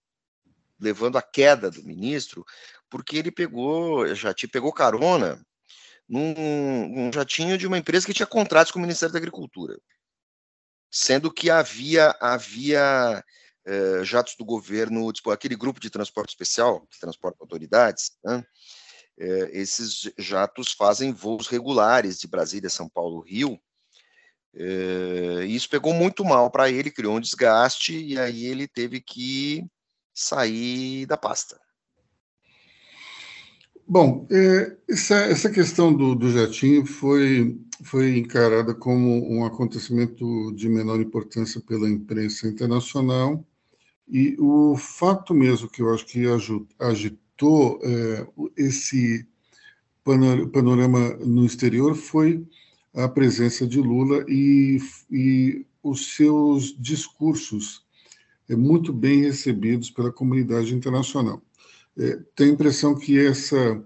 levando 0.78 1.16
à 1.16 1.22
queda 1.22 1.70
do 1.70 1.82
ministro, 1.82 2.44
porque 2.90 3.16
ele 3.16 3.30
pegou, 3.30 4.14
já 4.14 4.34
pegou 4.50 4.72
carona 4.72 5.44
num, 6.08 6.88
num 6.88 7.12
jatinho 7.12 7.58
de 7.58 7.66
uma 7.66 7.78
empresa 7.78 8.06
que 8.06 8.14
tinha 8.14 8.26
contratos 8.26 8.72
com 8.72 8.78
o 8.78 8.82
Ministério 8.82 9.12
da 9.12 9.18
Agricultura, 9.18 9.78
sendo 10.90 11.32
que 11.32 11.50
havia 11.50 12.16
havia 12.20 13.24
uh, 13.66 14.04
jatos 14.04 14.36
do 14.36 14.44
governo, 14.44 15.12
tipo, 15.12 15.30
aquele 15.30 15.56
grupo 15.56 15.80
de 15.80 15.90
transporte 15.90 16.30
especial 16.30 16.86
que 16.86 16.98
transporta 16.98 17.38
autoridades, 17.40 18.12
né? 18.24 18.44
É, 19.18 19.50
esses 19.52 20.10
jatos 20.16 20.72
fazem 20.72 21.12
voos 21.12 21.48
regulares 21.48 22.18
de 22.18 22.28
Brasília, 22.28 22.70
São 22.70 22.88
Paulo, 22.88 23.20
Rio. 23.20 23.58
É, 24.54 25.44
isso 25.46 25.68
pegou 25.68 25.92
muito 25.92 26.24
mal 26.24 26.50
para 26.50 26.70
ele, 26.70 26.90
criou 26.90 27.16
um 27.16 27.20
desgaste 27.20 27.96
e 27.96 28.18
aí 28.18 28.46
ele 28.46 28.66
teve 28.66 29.00
que 29.00 29.64
sair 30.14 31.04
da 31.06 31.16
pasta. 31.16 31.60
Bom, 33.86 34.26
é, 34.30 34.76
essa, 34.88 35.14
essa 35.14 35.50
questão 35.50 35.94
do, 35.94 36.14
do 36.14 36.30
jatinho 36.30 36.84
foi, 36.84 37.58
foi 37.82 38.18
encarada 38.18 38.74
como 38.74 39.32
um 39.32 39.46
acontecimento 39.46 40.52
de 40.52 40.68
menor 40.68 41.00
importância 41.00 41.58
pela 41.60 41.88
imprensa 41.88 42.46
internacional, 42.46 43.42
e 44.06 44.36
o 44.38 44.76
fato 44.76 45.32
mesmo 45.32 45.70
que 45.70 45.80
eu 45.80 45.92
acho 45.94 46.04
que 46.04 46.24
agitou 46.78 47.27
é, 47.82 48.26
esse 48.56 49.26
panorama 50.52 51.16
no 51.18 51.44
exterior 51.44 51.94
foi 51.94 52.44
a 52.94 53.08
presença 53.08 53.66
de 53.66 53.80
Lula 53.80 54.24
e, 54.28 54.78
e 55.10 55.66
os 55.82 56.14
seus 56.16 56.74
discursos 56.78 57.84
é, 58.48 58.56
muito 58.56 58.92
bem 58.92 59.22
recebidos 59.22 59.90
pela 59.90 60.12
comunidade 60.12 60.74
internacional. 60.74 61.42
É, 61.96 62.18
tenho 62.34 62.50
a 62.50 62.54
impressão 62.54 62.94
que 62.94 63.18
essa, 63.18 63.82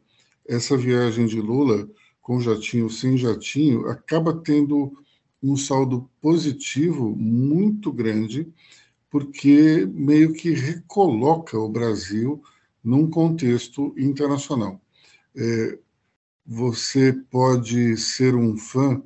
essa 0.47 0.77
viagem 0.77 1.27
de 1.27 1.41
Lula, 1.41 1.89
com 2.21 2.41
jatinho 2.41 2.85
ou 2.85 2.91
sem 2.91 3.17
jatinho, 3.17 3.89
acaba 3.89 4.33
tendo 4.33 4.97
um 5.43 5.57
saldo 5.57 6.09
positivo 6.21 7.17
muito 7.17 7.93
grande, 7.93 8.47
porque 9.11 9.87
meio 9.93 10.33
que 10.33 10.51
recoloca 10.51 11.59
o 11.59 11.69
Brasil 11.69 12.43
num 12.83 13.09
contexto 13.09 13.95
internacional. 13.97 14.81
É, 15.37 15.79
você 16.45 17.13
pode 17.13 17.97
ser 17.97 18.35
um 18.35 18.57
fã 18.57 19.03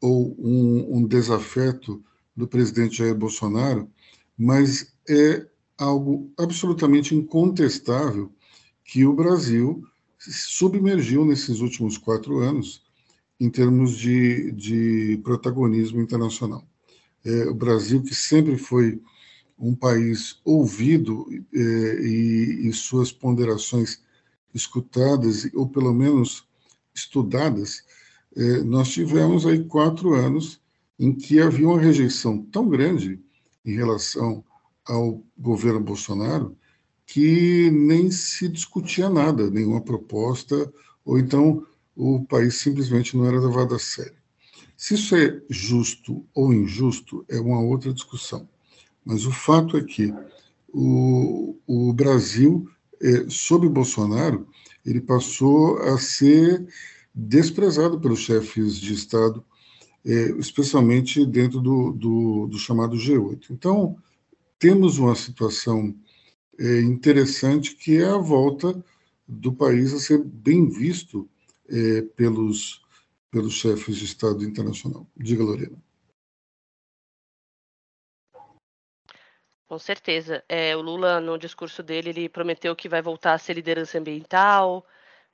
ou 0.00 0.36
um, 0.38 0.98
um 0.98 1.06
desafeto 1.06 2.02
do 2.36 2.46
presidente 2.46 2.98
Jair 2.98 3.14
Bolsonaro, 3.14 3.88
mas 4.36 4.92
é 5.08 5.46
algo 5.78 6.30
absolutamente 6.38 7.14
incontestável 7.14 8.30
que 8.84 9.04
o 9.04 9.14
Brasil 9.14 9.82
submergiu 10.18 11.24
nesses 11.24 11.60
últimos 11.60 11.96
quatro 11.96 12.38
anos 12.38 12.82
em 13.40 13.50
termos 13.50 13.96
de, 13.96 14.52
de 14.52 15.20
protagonismo 15.22 16.00
internacional. 16.00 16.64
É, 17.24 17.46
o 17.46 17.54
Brasil, 17.54 18.02
que 18.02 18.14
sempre 18.14 18.56
foi 18.56 19.00
um 19.58 19.74
país 19.74 20.40
ouvido 20.44 21.26
é, 21.52 21.58
e, 22.02 22.68
e, 22.68 22.72
suas 22.72 23.12
ponderações 23.12 24.00
escutadas, 24.52 25.48
ou 25.54 25.68
pelo 25.68 25.92
menos 25.92 26.46
estudadas, 26.94 27.84
é, 28.36 28.62
nós 28.62 28.88
tivemos 28.90 29.46
aí 29.46 29.64
quatro 29.64 30.14
anos 30.14 30.60
em 30.98 31.12
que 31.12 31.40
havia 31.40 31.68
uma 31.68 31.80
rejeição 31.80 32.42
tão 32.42 32.68
grande 32.68 33.20
em 33.64 33.74
relação 33.74 34.44
ao 34.84 35.22
governo 35.38 35.80
Bolsonaro 35.80 36.56
que 37.06 37.70
nem 37.70 38.10
se 38.10 38.48
discutia 38.48 39.10
nada, 39.10 39.50
nenhuma 39.50 39.80
proposta, 39.80 40.72
ou 41.04 41.18
então 41.18 41.66
o 41.94 42.24
país 42.24 42.56
simplesmente 42.56 43.16
não 43.16 43.26
era 43.26 43.38
levado 43.38 43.74
a 43.74 43.78
sério. 43.78 44.16
Se 44.76 44.94
isso 44.94 45.14
é 45.14 45.40
justo 45.48 46.26
ou 46.34 46.52
injusto 46.52 47.24
é 47.28 47.38
uma 47.38 47.60
outra 47.60 47.92
discussão, 47.92 48.48
mas 49.04 49.26
o 49.26 49.32
fato 49.32 49.76
é 49.76 49.82
que 49.82 50.14
o, 50.72 51.56
o 51.66 51.92
Brasil, 51.92 52.68
é, 53.00 53.28
sob 53.28 53.68
Bolsonaro, 53.68 54.48
ele 54.84 55.00
passou 55.00 55.78
a 55.78 55.98
ser 55.98 56.66
desprezado 57.14 58.00
pelos 58.00 58.20
chefes 58.20 58.76
de 58.76 58.92
Estado, 58.92 59.44
é, 60.04 60.30
especialmente 60.38 61.24
dentro 61.24 61.60
do, 61.60 61.92
do, 61.92 62.46
do 62.48 62.58
chamado 62.58 62.96
G8. 62.96 63.50
Então, 63.50 63.96
temos 64.58 64.98
uma 64.98 65.14
situação 65.14 65.94
é, 66.58 66.80
interessante 66.80 67.76
que 67.76 67.98
é 67.98 68.06
a 68.06 68.18
volta 68.18 68.84
do 69.26 69.52
país 69.52 69.92
a 69.92 69.98
ser 69.98 70.22
bem 70.22 70.68
visto 70.68 71.28
é, 71.68 72.02
pelos, 72.02 72.82
pelos 73.30 73.54
chefes 73.54 73.96
de 73.96 74.04
Estado 74.04 74.44
internacional. 74.44 75.06
Diga, 75.16 75.42
Lorena. 75.42 75.83
Com 79.74 79.78
certeza. 79.80 80.44
É, 80.48 80.76
o 80.76 80.80
Lula, 80.80 81.20
no 81.20 81.36
discurso 81.36 81.82
dele, 81.82 82.10
ele 82.10 82.28
prometeu 82.28 82.76
que 82.76 82.88
vai 82.88 83.02
voltar 83.02 83.32
a 83.34 83.38
ser 83.38 83.54
liderança 83.54 83.98
ambiental, 83.98 84.86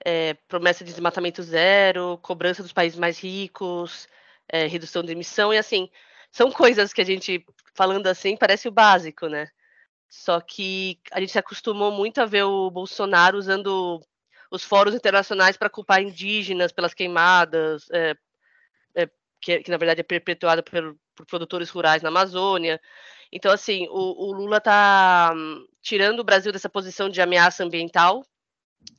é, 0.02 0.32
promessa 0.48 0.82
de 0.82 0.90
desmatamento 0.92 1.42
zero, 1.42 2.18
cobrança 2.22 2.62
dos 2.62 2.72
países 2.72 2.98
mais 2.98 3.18
ricos, 3.18 4.08
é, 4.48 4.66
redução 4.66 5.02
de 5.02 5.12
emissão, 5.12 5.52
e 5.52 5.58
assim, 5.58 5.90
são 6.30 6.50
coisas 6.50 6.90
que 6.94 7.02
a 7.02 7.04
gente, 7.04 7.44
falando 7.74 8.06
assim, 8.06 8.34
parece 8.34 8.66
o 8.66 8.72
básico, 8.72 9.26
né? 9.28 9.46
Só 10.08 10.40
que 10.40 10.98
a 11.12 11.20
gente 11.20 11.32
se 11.32 11.38
acostumou 11.38 11.92
muito 11.92 12.18
a 12.22 12.24
ver 12.24 12.44
o 12.44 12.70
Bolsonaro 12.70 13.36
usando 13.36 14.00
os 14.50 14.64
fóruns 14.64 14.94
internacionais 14.94 15.58
para 15.58 15.68
culpar 15.68 16.00
indígenas 16.00 16.72
pelas 16.72 16.94
queimadas, 16.94 17.84
é, 17.92 18.14
é, 18.96 19.10
que, 19.38 19.60
que, 19.60 19.70
na 19.70 19.76
verdade 19.76 20.00
é 20.00 20.04
perpetuada 20.04 20.62
por, 20.62 20.96
por, 21.14 21.26
produtores 21.26 21.68
rurais 21.68 22.02
na 22.02 22.08
Amazônia. 22.08 22.80
Então, 23.32 23.52
assim, 23.52 23.86
o, 23.88 24.28
o 24.28 24.32
Lula 24.32 24.58
está 24.58 25.32
um, 25.34 25.66
tirando 25.80 26.20
o 26.20 26.24
Brasil 26.24 26.52
dessa 26.52 26.68
posição 26.68 27.08
de 27.08 27.20
ameaça 27.22 27.64
ambiental 27.64 28.24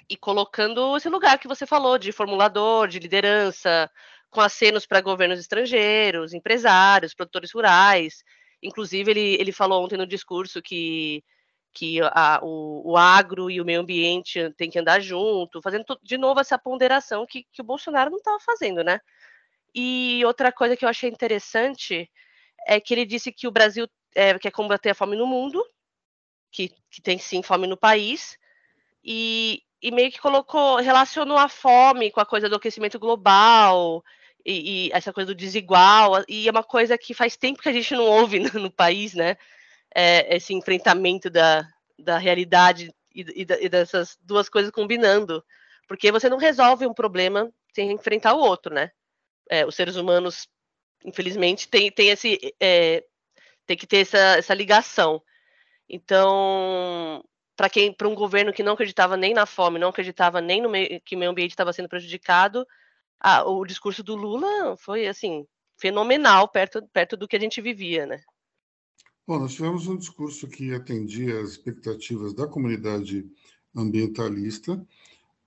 e 0.10 0.16
colocando 0.16 0.96
esse 0.96 1.10
lugar 1.10 1.38
que 1.40 1.48
você 1.48 1.66
falou, 1.66 1.98
de 1.98 2.12
formulador, 2.12 2.88
de 2.88 3.00
liderança, 3.00 3.90
com 4.30 4.40
acenos 4.40 4.86
para 4.86 5.02
governos 5.02 5.40
estrangeiros, 5.40 6.34
empresários, 6.34 7.14
produtores 7.14 7.52
rurais. 7.52 8.24
Inclusive, 8.64 9.12
ele, 9.12 9.36
ele 9.40 9.52
falou 9.52 9.84
ontem 9.84 9.98
no 9.98 10.08
discurso 10.08 10.62
que, 10.62 11.24
que 11.74 12.00
a, 12.02 12.40
o, 12.42 12.92
o 12.92 12.98
agro 12.98 13.50
e 13.52 13.60
o 13.60 13.66
meio 13.66 13.82
ambiente 13.82 14.50
têm 14.58 14.70
que 14.70 14.80
andar 14.80 15.02
junto, 15.02 15.62
fazendo 15.62 15.86
de 16.02 16.18
novo 16.18 16.40
essa 16.40 16.58
ponderação 16.58 17.26
que, 17.28 17.46
que 17.52 17.62
o 17.62 17.66
Bolsonaro 17.66 18.10
não 18.10 18.18
estava 18.18 18.40
fazendo, 18.40 18.84
né? 18.84 19.00
E 19.74 20.22
outra 20.26 20.52
coisa 20.52 20.76
que 20.76 20.86
eu 20.86 20.90
achei 20.90 21.10
interessante 21.10 22.10
é 22.68 22.80
que 22.80 22.94
ele 22.94 23.06
disse 23.06 23.32
que 23.32 23.48
o 23.48 23.52
Brasil 23.52 23.88
é, 24.16 24.38
quer 24.40 24.52
combater 24.52 24.90
a 24.90 24.96
fome 24.96 25.16
no 25.16 25.26
mundo, 25.26 25.66
que, 26.52 26.72
que 26.90 27.02
tem 27.02 27.18
sim 27.18 27.42
fome 27.42 27.68
no 27.68 27.78
país, 27.78 28.38
e, 29.04 29.64
e 29.82 29.92
meio 29.92 30.12
que 30.12 30.20
colocou, 30.20 30.78
relacionou 30.78 31.38
a 31.38 31.48
fome 31.48 32.12
com 32.12 32.20
a 32.20 32.26
coisa 32.26 32.50
do 32.50 32.56
aquecimento 32.56 33.00
global, 33.00 34.04
e, 34.46 34.88
e, 34.88 34.92
essa 34.92 35.14
coisa 35.14 35.28
do 35.28 35.36
desigual, 35.36 36.24
e 36.28 36.48
é 36.48 36.52
uma 36.52 36.64
coisa 36.64 36.98
que 36.98 37.14
faz 37.14 37.38
tempo 37.38 37.62
que 37.62 37.70
a 37.70 37.74
gente 37.74 37.94
não 37.94 38.06
ouve 38.06 38.40
no, 38.54 38.62
no 38.62 38.72
país, 38.72 39.14
né? 39.14 39.38
É, 39.94 40.36
esse 40.38 40.54
enfrentamento 40.54 41.30
da, 41.30 41.68
da 42.00 42.18
realidade 42.18 42.94
e, 43.14 43.22
e, 43.22 43.46
e, 43.66 43.70
dessas 43.70 44.18
duas 44.22 44.48
coisas 44.48 44.72
combinando, 44.72 45.44
porque 45.88 46.12
você 46.12 46.30
não 46.30 46.38
resolve 46.38 46.88
um 46.88 46.94
problema 46.94 47.52
sem 47.74 47.92
enfrentar 47.92 48.34
o 48.34 48.40
outro, 48.40 48.74
né? 48.74 48.92
É, 49.50 49.66
os 49.66 49.76
seres 49.76 49.96
humanos, 49.96 50.48
infelizmente, 51.04 51.68
tem 51.68 51.92
esse 51.98 52.56
é, 52.60 53.04
tem 53.66 53.78
que 53.78 53.88
ter 53.88 53.98
essa, 53.98 54.18
essa 54.18 54.54
ligação. 54.54 55.22
Então, 55.88 57.24
para 57.56 57.70
quem, 57.70 57.94
para 57.94 58.08
um 58.08 58.16
governo 58.16 58.54
que 58.54 58.64
não 58.64 58.74
acreditava 58.74 59.18
nem 59.18 59.34
na 59.34 59.46
fome, 59.46 59.80
não 59.80 59.90
acreditava 59.90 60.42
nem 60.42 60.62
no 60.62 60.70
meio, 60.70 61.02
que 61.02 61.16
o 61.16 61.20
meio 61.20 61.32
ambiente 61.32 61.52
estava 61.52 61.74
sendo 61.74 61.90
prejudicado, 61.90 62.66
ah, 63.20 63.44
o 63.44 63.66
discurso 63.66 64.04
do 64.04 64.16
Lula 64.16 64.76
foi 64.78 65.08
assim 65.08 65.46
fenomenal 65.80 66.48
perto, 66.48 66.82
perto 66.94 67.18
do 67.18 67.28
que 67.28 67.36
a 67.36 67.40
gente 67.40 67.62
vivia, 67.62 68.06
né? 68.06 68.22
Bom, 69.28 69.40
nós 69.40 69.54
tivemos 69.54 69.88
um 69.88 69.98
discurso 69.98 70.48
que 70.48 70.74
atendia 70.74 71.40
às 71.40 71.52
expectativas 71.52 72.34
da 72.34 72.48
comunidade 72.48 73.26
ambientalista 73.76 74.84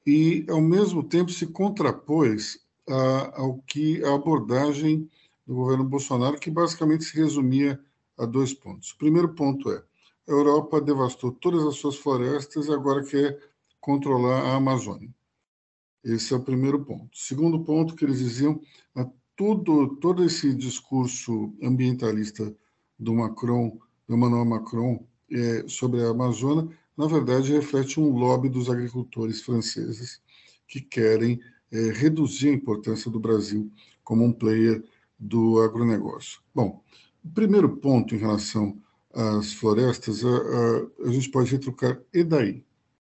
e, 0.07 0.45
ao 0.49 0.61
mesmo 0.61 1.03
tempo, 1.03 1.31
se 1.31 1.47
contrapôs 1.47 2.65
a, 2.89 3.41
ao 3.41 3.59
que 3.63 4.03
a 4.05 4.15
abordagem 4.15 5.09
do 5.47 5.55
governo 5.55 5.85
Bolsonaro, 5.85 6.39
que 6.39 6.51
basicamente 6.51 7.05
se 7.05 7.17
resumia 7.17 7.81
a 8.19 8.27
dois 8.27 8.53
pontos. 8.53 8.91
O 8.93 8.99
primeiro 8.99 9.35
ponto 9.35 9.71
é: 9.71 9.83
a 10.29 10.31
Europa 10.31 10.81
devastou 10.81 11.33
todas 11.33 11.65
as 11.65 11.77
suas 11.77 11.97
florestas 11.97 12.67
e 12.67 12.73
agora 12.73 13.05
quer 13.05 13.39
controlar 13.81 14.43
a 14.43 14.57
Amazônia. 14.57 15.15
Esse 16.03 16.35
é 16.35 16.37
o 16.37 16.43
primeiro 16.43 16.85
ponto. 16.85 17.17
Segundo 17.17 17.65
ponto 17.65 17.95
que 17.95 18.05
eles 18.05 18.19
diziam, 18.19 18.61
tudo, 19.37 19.97
todo 19.97 20.25
esse 20.25 20.55
discurso 20.55 21.53
ambientalista 21.63 22.55
do 22.99 23.15
Macron, 23.15 23.79
do 24.07 24.15
Emmanuel 24.15 24.45
Macron, 24.45 25.05
é, 25.31 25.67
sobre 25.67 26.03
a 26.03 26.11
Amazônia, 26.11 26.69
na 26.97 27.07
verdade 27.07 27.53
reflete 27.53 27.99
um 27.99 28.17
lobby 28.17 28.49
dos 28.49 28.71
agricultores 28.71 29.43
franceses 29.43 30.23
que 30.69 30.81
querem 30.81 31.41
é, 31.73 31.91
reduzir 31.91 32.51
a 32.51 32.53
importância 32.53 33.11
do 33.11 33.19
Brasil 33.19 33.71
como 34.05 34.25
um 34.25 34.33
player 34.33 34.85
do 35.19 35.61
agronegócio. 35.61 36.41
Bom, 36.55 36.83
o 37.25 37.29
primeiro 37.31 37.77
ponto 37.77 38.15
em 38.15 38.19
relação 38.19 38.81
às 39.13 39.53
florestas, 39.53 40.25
a, 40.25 40.29
a, 40.29 41.09
a 41.09 41.11
gente 41.11 41.31
pode 41.31 41.51
retrucar 41.51 42.01
e 42.13 42.23
daí? 42.23 42.65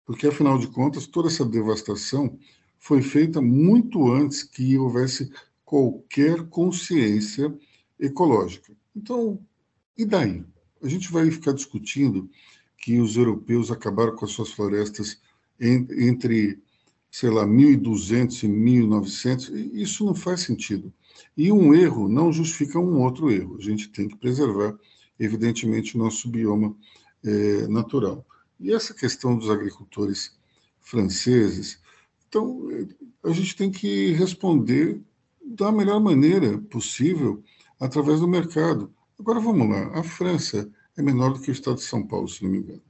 Porque, 0.05 0.27
afinal 0.27 0.57
de 0.57 0.67
contas, 0.67 1.05
toda 1.05 1.27
essa 1.27 1.45
devastação 1.45 2.37
foi 2.79 3.01
feita 3.01 3.41
muito 3.41 4.11
antes 4.11 4.43
que 4.43 4.77
houvesse 4.77 5.31
qualquer 5.65 6.47
consciência 6.47 7.53
ecológica. 7.99 8.73
Então, 8.95 9.39
e 9.97 10.05
daí? 10.05 10.45
A 10.81 10.87
gente 10.87 11.11
vai 11.11 11.29
ficar 11.29 11.51
discutindo 11.51 12.29
que 12.77 12.99
os 12.99 13.17
europeus 13.17 13.71
acabaram 13.71 14.15
com 14.15 14.23
as 14.23 14.31
suas 14.31 14.51
florestas 14.51 15.19
entre 15.59 16.61
sei 17.09 17.29
lá, 17.29 17.45
1.200 17.45 18.43
e 18.43 18.47
1.900, 18.47 19.71
isso 19.73 20.05
não 20.05 20.13
faz 20.13 20.41
sentido. 20.41 20.93
E 21.35 21.51
um 21.51 21.73
erro 21.73 22.07
não 22.07 22.31
justifica 22.31 22.79
um 22.79 23.01
outro 23.01 23.31
erro. 23.31 23.57
A 23.57 23.61
gente 23.61 23.89
tem 23.89 24.07
que 24.07 24.17
preservar, 24.17 24.77
evidentemente, 25.19 25.95
o 25.95 25.99
nosso 25.99 26.29
bioma 26.29 26.75
é, 27.23 27.67
natural. 27.67 28.25
E 28.59 28.73
essa 28.73 28.93
questão 28.93 29.37
dos 29.37 29.49
agricultores 29.49 30.35
franceses, 30.79 31.79
então, 32.27 32.67
a 33.23 33.31
gente 33.31 33.55
tem 33.55 33.71
que 33.71 34.11
responder 34.13 35.01
da 35.43 35.71
melhor 35.71 35.99
maneira 35.99 36.57
possível 36.57 37.43
através 37.79 38.19
do 38.19 38.27
mercado. 38.27 38.93
Agora 39.19 39.39
vamos 39.39 39.69
lá, 39.69 39.99
a 39.99 40.03
França 40.03 40.69
é 40.97 41.01
menor 41.01 41.33
do 41.33 41.39
que 41.39 41.49
o 41.49 41.53
estado 41.53 41.75
de 41.75 41.83
São 41.83 42.05
Paulo, 42.05 42.27
se 42.27 42.43
não 42.43 42.51
me 42.51 42.59
engano. 42.59 42.81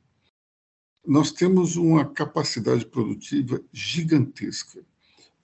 Nós 1.05 1.31
temos 1.31 1.75
uma 1.75 2.05
capacidade 2.05 2.85
produtiva 2.85 3.61
gigantesca. 3.71 4.83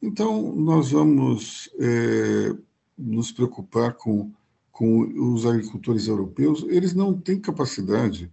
Então, 0.02 0.54
nós 0.54 0.92
vamos 0.92 1.70
é, 1.80 2.54
nos 2.98 3.32
preocupar 3.32 3.94
com, 3.94 4.32
com 4.72 5.02
os 5.34 5.46
agricultores 5.46 6.08
europeus. 6.08 6.66
Eles 6.70 6.94
não 6.94 7.18
têm 7.18 7.40
capacidade 7.40 8.32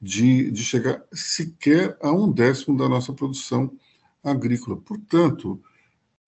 de, 0.00 0.50
de 0.50 0.62
chegar 0.62 1.02
sequer 1.12 1.96
a 2.00 2.12
um 2.12 2.30
décimo 2.30 2.76
da 2.76 2.88
nossa 2.88 3.12
produção 3.12 3.72
agrícola. 4.22 4.76
Portanto, 4.76 5.60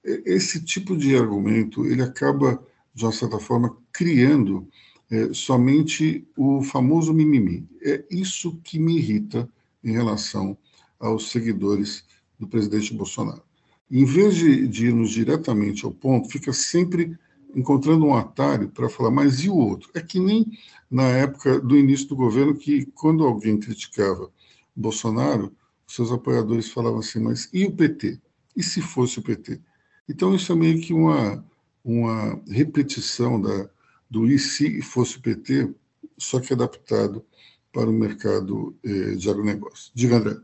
esse 0.04 0.62
tipo 0.62 0.96
de 0.96 1.16
argumento 1.16 1.84
ele 1.84 2.02
acaba, 2.02 2.62
de 2.94 3.04
uma 3.04 3.12
certa 3.12 3.38
forma, 3.38 3.76
criando 3.92 4.68
é, 5.10 5.32
somente 5.32 6.26
o 6.36 6.62
famoso 6.62 7.12
mimimi. 7.12 7.68
É 7.82 8.04
isso 8.10 8.58
que 8.62 8.78
me 8.78 8.96
irrita 8.98 9.48
em 9.82 9.92
relação 9.92 10.56
aos 10.98 11.30
seguidores 11.30 12.04
do 12.38 12.46
presidente 12.46 12.94
Bolsonaro. 12.94 13.42
Em 13.90 14.04
vez 14.04 14.34
de, 14.34 14.66
de 14.66 14.86
irmos 14.86 15.10
diretamente 15.10 15.84
ao 15.84 15.92
ponto, 15.92 16.28
fica 16.28 16.52
sempre 16.52 17.16
encontrando 17.56 18.04
um 18.04 18.14
atalho 18.14 18.68
para 18.68 18.90
falar, 18.90 19.10
mas 19.10 19.40
e 19.40 19.48
o 19.48 19.56
outro? 19.56 19.90
É 19.94 20.00
que 20.00 20.20
nem 20.20 20.46
na 20.90 21.04
época 21.04 21.58
do 21.58 21.76
início 21.76 22.06
do 22.06 22.14
governo, 22.14 22.54
que 22.54 22.84
quando 22.94 23.24
alguém 23.24 23.58
criticava 23.58 24.30
Bolsonaro, 24.74 25.56
seus 25.88 26.12
apoiadores 26.12 26.70
falavam 26.70 26.98
assim, 26.98 27.18
mas 27.18 27.48
e 27.52 27.64
o 27.64 27.72
PT? 27.72 28.20
E 28.54 28.62
se 28.62 28.82
fosse 28.82 29.18
o 29.18 29.22
PT? 29.22 29.60
Então, 30.08 30.34
isso 30.34 30.52
é 30.52 30.54
meio 30.54 30.80
que 30.80 30.92
uma, 30.92 31.44
uma 31.82 32.40
repetição 32.46 33.40
da, 33.40 33.70
do 34.08 34.26
e 34.26 34.38
se 34.38 34.82
fosse 34.82 35.16
o 35.16 35.22
PT, 35.22 35.74
só 36.18 36.38
que 36.38 36.52
adaptado 36.52 37.24
para 37.72 37.88
o 37.88 37.92
mercado 37.92 38.78
eh, 38.84 39.14
de 39.16 39.28
agronegócio. 39.30 39.90
Diga, 39.94 40.16
André. 40.16 40.36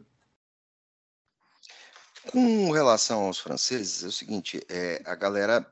Com 2.31 2.71
relação 2.71 3.25
aos 3.25 3.39
franceses, 3.39 4.05
é 4.05 4.07
o 4.07 4.13
seguinte: 4.13 4.61
é, 4.69 5.03
a 5.05 5.15
galera 5.15 5.67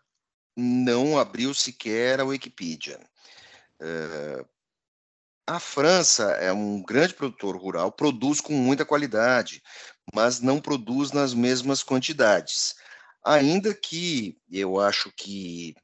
não 0.56 1.18
abriu 1.18 1.54
sequer 1.54 2.20
a 2.20 2.24
Wikipedia. 2.24 3.00
É, 3.80 4.44
a 5.46 5.58
França 5.58 6.30
é 6.34 6.52
um 6.52 6.82
grande 6.82 7.14
produtor 7.14 7.56
rural, 7.56 7.90
produz 7.90 8.40
com 8.40 8.52
muita 8.52 8.84
qualidade, 8.84 9.62
mas 10.14 10.40
não 10.40 10.60
produz 10.60 11.12
nas 11.12 11.34
mesmas 11.34 11.82
quantidades. 11.82 12.74
Ainda 13.24 13.74
que 13.74 14.38
eu 14.50 14.78
acho 14.78 15.12
que 15.16 15.74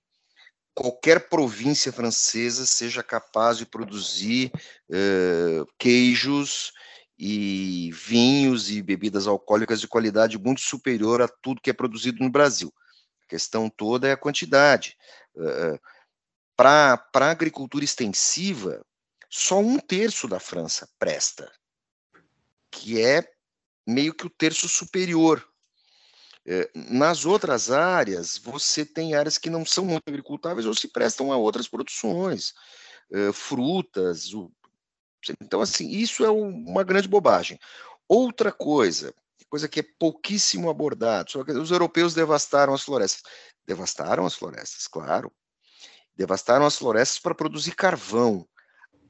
qualquer 0.74 1.28
província 1.28 1.92
francesa 1.92 2.66
seja 2.66 3.02
capaz 3.02 3.58
de 3.58 3.66
produzir 3.66 4.52
uh, 4.90 5.66
queijos 5.78 6.72
e 7.18 7.90
vinhos 7.92 8.70
e 8.70 8.82
bebidas 8.82 9.26
alcoólicas 9.26 9.80
de 9.80 9.88
qualidade 9.88 10.38
muito 10.38 10.60
superior 10.60 11.22
a 11.22 11.28
tudo 11.28 11.60
que 11.60 11.70
é 11.70 11.72
produzido 11.72 12.22
no 12.22 12.30
Brasil. 12.30 12.72
A 13.26 13.28
questão 13.28 13.68
toda 13.68 14.08
é 14.08 14.12
a 14.12 14.16
quantidade. 14.16 14.96
Uh, 15.34 15.78
Para 16.56 17.02
a 17.14 17.30
agricultura 17.30 17.84
extensiva, 17.84 18.82
só 19.28 19.58
um 19.58 19.78
terço 19.78 20.26
da 20.26 20.40
França 20.40 20.88
presta, 20.98 21.52
que 22.70 23.02
é 23.02 23.28
meio 23.86 24.14
que 24.14 24.26
o 24.26 24.30
terço 24.30 24.66
superior. 24.68 25.46
Nas 26.74 27.26
outras 27.26 27.70
áreas, 27.70 28.38
você 28.38 28.86
tem 28.86 29.14
áreas 29.14 29.36
que 29.36 29.50
não 29.50 29.66
são 29.66 29.84
muito 29.84 30.04
agricultáveis 30.08 30.64
ou 30.64 30.72
se 30.72 30.88
prestam 30.88 31.32
a 31.32 31.36
outras 31.36 31.68
produções, 31.68 32.54
frutas. 33.34 34.30
Então, 35.42 35.60
assim, 35.60 35.90
isso 35.90 36.24
é 36.24 36.30
uma 36.30 36.84
grande 36.84 37.08
bobagem. 37.08 37.58
Outra 38.08 38.52
coisa, 38.52 39.12
coisa 39.48 39.68
que 39.68 39.80
é 39.80 39.84
pouquíssimo 39.98 40.68
abordado, 40.68 41.30
os 41.60 41.70
europeus 41.70 42.14
devastaram 42.14 42.74
as 42.74 42.82
florestas. 42.82 43.22
Devastaram 43.66 44.26
as 44.26 44.34
florestas, 44.34 44.86
claro. 44.86 45.32
Devastaram 46.14 46.66
as 46.66 46.76
florestas 46.76 47.18
para 47.18 47.34
produzir 47.34 47.74
carvão. 47.74 48.46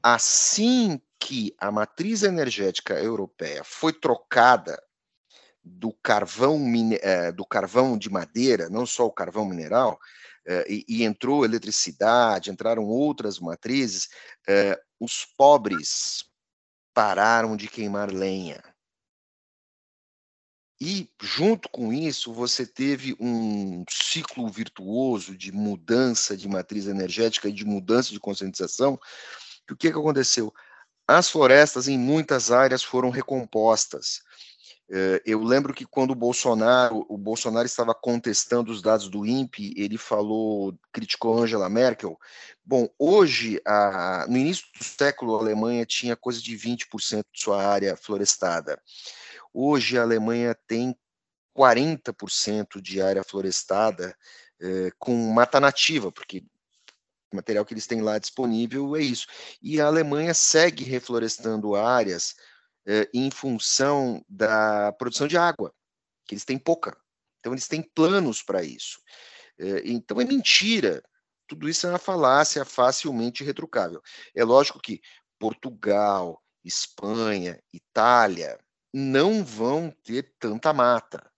Assim 0.01 1.01
que 1.19 1.55
a 1.59 1.71
matriz 1.71 2.23
energética 2.23 2.93
europeia 2.99 3.63
foi 3.63 3.93
trocada 3.93 4.81
do 5.63 5.91
carvão, 6.01 6.61
eh, 7.01 7.31
do 7.31 7.45
carvão 7.45 7.97
de 7.97 8.09
madeira, 8.09 8.69
não 8.69 8.85
só 8.85 9.05
o 9.05 9.11
carvão 9.11 9.45
mineral, 9.45 9.99
eh, 10.45 10.65
e, 10.87 11.03
entrou 11.03 11.43
eletricidade, 11.43 12.49
entraram 12.49 12.85
outras 12.85 13.39
matrizes, 13.39 14.07
eh, 14.47 14.79
os 14.99 15.25
pobres 15.37 16.23
pararam 16.93 17.57
de 17.57 17.67
queimar 17.67 18.11
lenha. 18.11 18.63
E, 20.79 21.09
junto 21.21 21.69
com 21.69 21.91
isso, 21.91 22.31
você 22.31 22.65
teve 22.65 23.15
um 23.19 23.83
ciclo 23.89 24.47
virtuoso 24.47 25.35
de 25.35 25.51
mudança 25.51 26.37
de 26.37 26.47
matriz 26.47 26.85
energética 26.85 27.49
e 27.49 27.53
de 27.53 27.65
mudança 27.65 28.11
de 28.11 28.19
conscientização. 28.19 28.99
o 29.69 29.75
que, 29.75 29.91
que 29.91 29.97
aconteceu? 29.97 30.53
As 31.07 31.29
florestas, 31.29 31.87
em 31.87 31.97
muitas 31.97 32.51
áreas, 32.51 32.83
foram 32.83 33.09
recompostas. 33.09 34.21
Eh, 34.89 35.21
eu 35.25 35.43
lembro 35.43 35.73
que 35.73 35.85
quando 35.85 36.11
o 36.11 36.15
Bolsonaro, 36.15 37.05
o 37.09 37.17
Bolsonaro 37.17 37.65
estava 37.65 37.93
contestando 37.93 38.71
os 38.71 38.81
dados 38.81 39.09
do 39.09 39.25
INPE, 39.25 39.73
ele 39.75 39.97
falou, 39.97 40.77
criticou 40.93 41.37
Angela 41.37 41.69
Merkel. 41.69 42.17
Bom, 42.63 42.87
hoje, 42.97 43.59
a, 43.65 44.25
no 44.29 44.37
início 44.37 44.65
do 44.77 44.83
século, 44.83 45.35
a 45.35 45.39
Alemanha 45.39 45.85
tinha 45.85 46.15
coisa 46.15 46.41
de 46.41 46.55
20% 46.55 47.25
de 47.33 47.41
sua 47.41 47.65
área 47.65 47.97
florestada. 47.97 48.81
Hoje, 49.59 49.97
a 49.97 50.03
Alemanha 50.03 50.53
tem 50.67 50.95
40% 51.57 52.79
de 52.79 53.01
área 53.01 53.23
florestada 53.23 54.15
eh, 54.61 54.91
com 54.99 55.15
mata 55.33 55.59
nativa, 55.59 56.11
porque 56.11 56.45
o 57.33 57.37
material 57.37 57.65
que 57.65 57.73
eles 57.73 57.87
têm 57.87 57.99
lá 57.99 58.19
disponível 58.19 58.95
é 58.95 59.01
isso. 59.01 59.25
E 59.59 59.81
a 59.81 59.87
Alemanha 59.87 60.31
segue 60.35 60.83
reflorestando 60.83 61.75
áreas 61.75 62.35
eh, 62.85 63.09
em 63.11 63.31
função 63.31 64.23
da 64.29 64.91
produção 64.91 65.27
de 65.27 65.39
água, 65.39 65.73
que 66.27 66.35
eles 66.35 66.45
têm 66.45 66.59
pouca. 66.59 66.95
Então, 67.39 67.51
eles 67.51 67.67
têm 67.67 67.81
planos 67.81 68.43
para 68.43 68.61
isso. 68.61 68.99
Eh, 69.57 69.81
então, 69.85 70.21
é 70.21 70.23
mentira. 70.23 71.01
Tudo 71.47 71.67
isso 71.67 71.87
é 71.87 71.89
uma 71.89 71.97
falácia 71.97 72.63
facilmente 72.63 73.43
retrucável. 73.43 74.03
É 74.35 74.43
lógico 74.43 74.79
que 74.79 75.01
Portugal, 75.39 76.43
Espanha, 76.63 77.59
Itália 77.73 78.59
não 78.93 79.43
vão 79.43 79.93
ter 80.03 80.33
tanta 80.39 80.73
mata, 80.73 81.29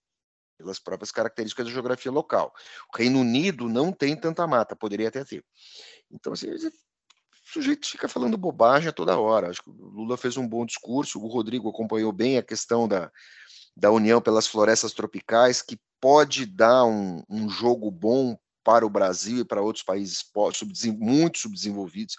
pelas 0.59 0.77
próprias 0.77 1.11
características 1.11 1.65
da 1.65 1.71
geografia 1.71 2.11
local. 2.11 2.53
O 2.93 2.97
Reino 2.97 3.21
Unido 3.21 3.69
não 3.69 3.93
tem 3.93 4.15
tanta 4.15 4.45
mata, 4.45 4.75
poderia 4.75 5.07
até 5.07 5.23
ter. 5.23 5.43
Então, 6.11 6.33
assim, 6.33 6.49
o 6.51 6.71
sujeito 7.45 7.87
fica 7.87 8.09
falando 8.09 8.37
bobagem 8.37 8.89
a 8.89 8.93
toda 8.93 9.17
hora. 9.17 9.49
Acho 9.49 9.63
que 9.63 9.69
o 9.69 9.73
Lula 9.73 10.17
fez 10.17 10.35
um 10.35 10.47
bom 10.47 10.65
discurso, 10.65 11.19
o 11.19 11.27
Rodrigo 11.27 11.69
acompanhou 11.69 12.11
bem 12.11 12.37
a 12.37 12.43
questão 12.43 12.87
da, 12.87 13.09
da 13.75 13.89
união 13.89 14.21
pelas 14.21 14.47
florestas 14.47 14.91
tropicais, 14.93 15.61
que 15.61 15.79
pode 16.01 16.45
dar 16.45 16.83
um, 16.83 17.23
um 17.29 17.49
jogo 17.49 17.89
bom 17.89 18.37
para 18.63 18.85
o 18.85 18.89
Brasil 18.89 19.39
e 19.39 19.45
para 19.45 19.61
outros 19.61 19.83
países 19.83 20.23
muito 20.99 21.39
subdesenvolvidos, 21.39 22.17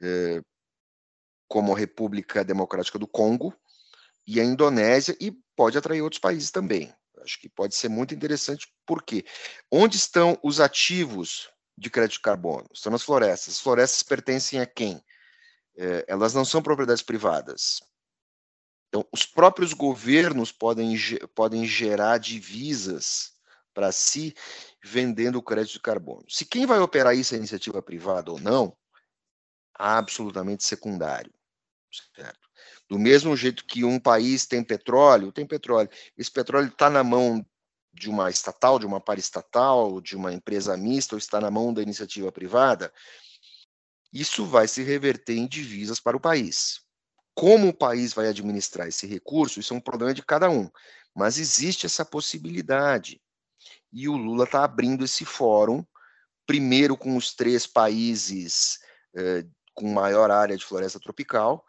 eh, 0.00 0.40
como 1.46 1.72
a 1.72 1.78
República 1.78 2.42
Democrática 2.42 2.98
do 2.98 3.06
Congo 3.06 3.54
e 4.26 4.40
a 4.40 4.44
Indonésia, 4.44 5.16
e 5.20 5.32
pode 5.56 5.76
atrair 5.76 6.02
outros 6.02 6.20
países 6.20 6.50
também. 6.50 6.94
Acho 7.22 7.40
que 7.40 7.48
pode 7.48 7.74
ser 7.74 7.88
muito 7.88 8.14
interessante, 8.14 8.72
porque 8.86 9.24
onde 9.70 9.96
estão 9.96 10.38
os 10.42 10.60
ativos 10.60 11.50
de 11.76 11.90
crédito 11.90 12.14
de 12.14 12.20
carbono? 12.20 12.68
Estão 12.72 12.92
nas 12.92 13.02
florestas. 13.02 13.54
As 13.54 13.60
florestas 13.60 14.02
pertencem 14.02 14.60
a 14.60 14.66
quem? 14.66 15.02
É, 15.76 16.04
elas 16.06 16.34
não 16.34 16.44
são 16.44 16.62
propriedades 16.62 17.02
privadas. 17.02 17.80
Então, 18.88 19.06
os 19.10 19.26
próprios 19.26 19.72
governos 19.72 20.52
podem, 20.52 20.96
podem 21.34 21.66
gerar 21.66 22.18
divisas 22.18 23.32
para 23.72 23.90
si 23.90 24.34
vendendo 24.82 25.36
o 25.36 25.42
crédito 25.42 25.72
de 25.72 25.80
carbono. 25.80 26.24
Se 26.28 26.44
quem 26.44 26.64
vai 26.64 26.78
operar 26.78 27.16
isso 27.16 27.34
é 27.34 27.38
iniciativa 27.38 27.82
privada 27.82 28.30
ou 28.30 28.38
não, 28.38 28.76
absolutamente 29.74 30.62
secundário. 30.62 31.32
Certo? 32.14 32.43
Do 32.94 33.00
mesmo 33.00 33.36
jeito 33.36 33.64
que 33.64 33.82
um 33.82 33.98
país 33.98 34.46
tem 34.46 34.62
petróleo, 34.62 35.32
tem 35.32 35.44
petróleo. 35.44 35.90
Esse 36.16 36.30
petróleo 36.30 36.68
está 36.68 36.88
na 36.88 37.02
mão 37.02 37.44
de 37.92 38.08
uma 38.08 38.30
estatal, 38.30 38.78
de 38.78 38.86
uma 38.86 39.00
paraestatal, 39.00 40.00
de 40.00 40.14
uma 40.14 40.32
empresa 40.32 40.76
mista 40.76 41.16
ou 41.16 41.18
está 41.18 41.40
na 41.40 41.50
mão 41.50 41.74
da 41.74 41.82
iniciativa 41.82 42.30
privada, 42.30 42.92
isso 44.12 44.46
vai 44.46 44.68
se 44.68 44.84
reverter 44.84 45.36
em 45.36 45.48
divisas 45.48 45.98
para 45.98 46.16
o 46.16 46.20
país. 46.20 46.82
Como 47.34 47.66
o 47.66 47.74
país 47.74 48.12
vai 48.12 48.28
administrar 48.28 48.86
esse 48.86 49.08
recurso, 49.08 49.58
isso 49.58 49.74
é 49.74 49.76
um 49.76 49.80
problema 49.80 50.14
de 50.14 50.22
cada 50.22 50.48
um, 50.48 50.70
mas 51.12 51.36
existe 51.36 51.86
essa 51.86 52.04
possibilidade. 52.04 53.20
E 53.92 54.08
o 54.08 54.16
Lula 54.16 54.44
está 54.44 54.62
abrindo 54.62 55.04
esse 55.04 55.24
fórum, 55.24 55.84
primeiro 56.46 56.96
com 56.96 57.16
os 57.16 57.34
três 57.34 57.66
países 57.66 58.78
eh, 59.16 59.44
com 59.74 59.92
maior 59.92 60.30
área 60.30 60.56
de 60.56 60.64
floresta 60.64 61.00
tropical, 61.00 61.66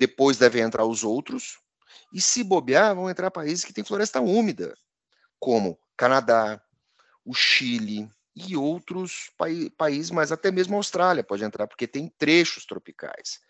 depois 0.00 0.38
devem 0.38 0.62
entrar 0.62 0.86
os 0.86 1.04
outros, 1.04 1.60
e 2.10 2.22
se 2.22 2.42
bobear, 2.42 2.94
vão 2.94 3.10
entrar 3.10 3.30
países 3.30 3.66
que 3.66 3.72
têm 3.72 3.84
floresta 3.84 4.18
úmida, 4.18 4.74
como 5.38 5.78
Canadá, 5.94 6.58
o 7.22 7.34
Chile 7.34 8.08
e 8.34 8.56
outros 8.56 9.30
pa 9.36 9.44
países, 9.76 10.10
mas 10.10 10.32
até 10.32 10.50
mesmo 10.50 10.74
a 10.74 10.78
Austrália 10.78 11.22
pode 11.22 11.44
entrar, 11.44 11.66
porque 11.66 11.86
tem 11.86 12.08
trechos 12.16 12.64
tropicais. 12.64 13.40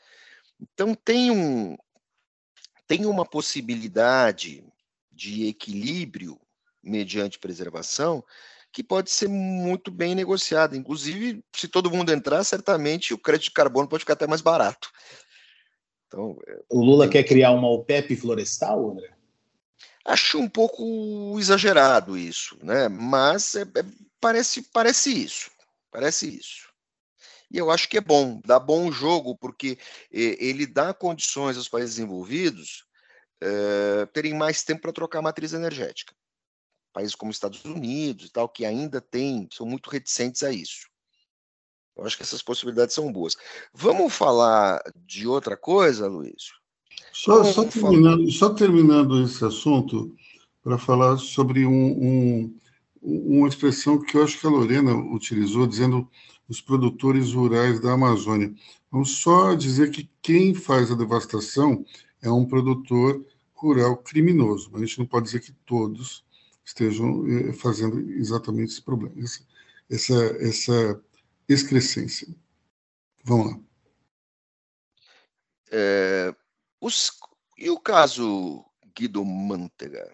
Então 0.60 0.92
tem 0.92 1.30
um 1.30 1.76
tem 2.88 3.06
uma 3.06 3.24
possibilidade 3.24 4.64
de 5.12 5.46
equilíbrio 5.46 6.36
mediante 6.82 7.38
preservação 7.38 8.24
que 8.72 8.82
pode 8.82 9.12
ser 9.12 9.28
muito 9.28 9.88
bem 9.92 10.16
negociada. 10.16 10.76
Inclusive, 10.76 11.44
se 11.54 11.68
todo 11.68 11.90
mundo 11.90 12.12
entrar, 12.12 12.42
certamente 12.42 13.14
o 13.14 13.18
crédito 13.18 13.50
de 13.50 13.54
carbono 13.54 13.88
pode 13.88 14.00
ficar 14.00 14.14
até 14.14 14.26
mais 14.26 14.40
barato. 14.40 14.90
Então, 16.10 16.36
é, 16.44 16.60
o 16.68 16.84
Lula 16.84 17.08
quer 17.08 17.22
criar 17.22 17.52
uma 17.52 17.70
OPEP 17.70 18.16
florestal, 18.16 18.90
André? 18.90 19.14
Acho 20.04 20.40
um 20.40 20.48
pouco 20.48 21.38
exagerado 21.38 22.18
isso, 22.18 22.58
né? 22.64 22.88
Mas 22.88 23.54
é, 23.54 23.62
é, 23.62 23.84
parece, 24.20 24.62
parece 24.72 25.12
isso. 25.12 25.52
Parece 25.88 26.36
isso. 26.36 26.68
E 27.48 27.58
eu 27.58 27.70
acho 27.70 27.88
que 27.88 27.98
é 27.98 28.00
bom, 28.00 28.40
dá 28.44 28.58
bom 28.58 28.90
jogo, 28.90 29.36
porque 29.36 29.78
ele 30.10 30.66
dá 30.66 30.92
condições 30.92 31.56
aos 31.56 31.68
países 31.68 31.98
envolvidos 31.98 32.84
é, 33.40 34.06
terem 34.06 34.34
mais 34.34 34.62
tempo 34.62 34.82
para 34.82 34.92
trocar 34.92 35.18
a 35.18 35.22
matriz 35.22 35.52
energética. 35.52 36.14
Países 36.92 37.14
como 37.14 37.30
Estados 37.30 37.64
Unidos 37.64 38.26
e 38.26 38.32
tal, 38.32 38.48
que 38.48 38.64
ainda 38.64 39.00
têm, 39.00 39.48
são 39.52 39.66
muito 39.66 39.90
reticentes 39.90 40.42
a 40.42 40.52
isso. 40.52 40.89
Eu 41.96 42.04
acho 42.04 42.16
que 42.16 42.22
essas 42.22 42.42
possibilidades 42.42 42.94
são 42.94 43.12
boas. 43.12 43.36
Vamos 43.74 44.12
falar 44.12 44.82
de 45.06 45.26
outra 45.26 45.56
coisa, 45.56 46.06
Luiz? 46.06 46.52
Só, 47.12 47.44
só 47.44 47.64
terminando, 47.64 48.30
só 48.30 48.50
terminando 48.50 49.22
esse 49.22 49.44
assunto, 49.44 50.14
para 50.62 50.78
falar 50.78 51.18
sobre 51.18 51.66
um, 51.66 51.72
um, 51.72 52.54
uma 53.02 53.48
expressão 53.48 53.98
que 53.98 54.16
eu 54.16 54.22
acho 54.22 54.38
que 54.38 54.46
a 54.46 54.50
Lorena 54.50 54.94
utilizou, 54.94 55.66
dizendo 55.66 56.08
os 56.48 56.60
produtores 56.60 57.32
rurais 57.32 57.80
da 57.80 57.92
Amazônia. 57.92 58.52
Vamos 58.90 59.18
só 59.18 59.54
dizer 59.54 59.90
que 59.90 60.10
quem 60.20 60.54
faz 60.54 60.90
a 60.90 60.96
devastação 60.96 61.84
é 62.20 62.30
um 62.30 62.44
produtor 62.44 63.24
rural 63.54 63.96
criminoso, 63.98 64.70
a 64.74 64.78
gente 64.78 64.98
não 64.98 65.06
pode 65.06 65.26
dizer 65.26 65.40
que 65.40 65.52
todos 65.66 66.24
estejam 66.64 67.26
eh, 67.28 67.52
fazendo 67.52 67.98
exatamente 68.12 68.72
esse 68.72 68.82
problema, 68.82 69.14
essa, 69.18 69.44
essa, 69.90 70.14
essa 70.40 71.00
excrescência. 71.52 72.28
Vamos 73.24 73.52
lá. 73.52 73.60
É, 75.72 76.34
os, 76.80 77.12
e 77.56 77.70
o 77.70 77.78
caso 77.78 78.64
Guido 78.96 79.24
Mantega? 79.24 80.10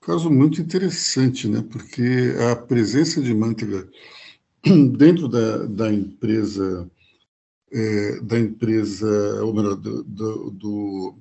Caso 0.00 0.30
muito 0.30 0.60
interessante, 0.60 1.48
né? 1.48 1.66
Porque 1.68 2.34
a 2.52 2.54
presença 2.54 3.20
de 3.20 3.34
Mantega 3.34 3.88
dentro 4.96 5.26
da, 5.26 5.66
da 5.66 5.92
empresa, 5.92 6.88
é, 7.72 8.20
da 8.20 8.38
empresa, 8.38 9.44
ou 9.44 9.52
melhor, 9.52 9.74
do, 9.74 10.04
do, 10.04 10.50
do, 10.50 11.18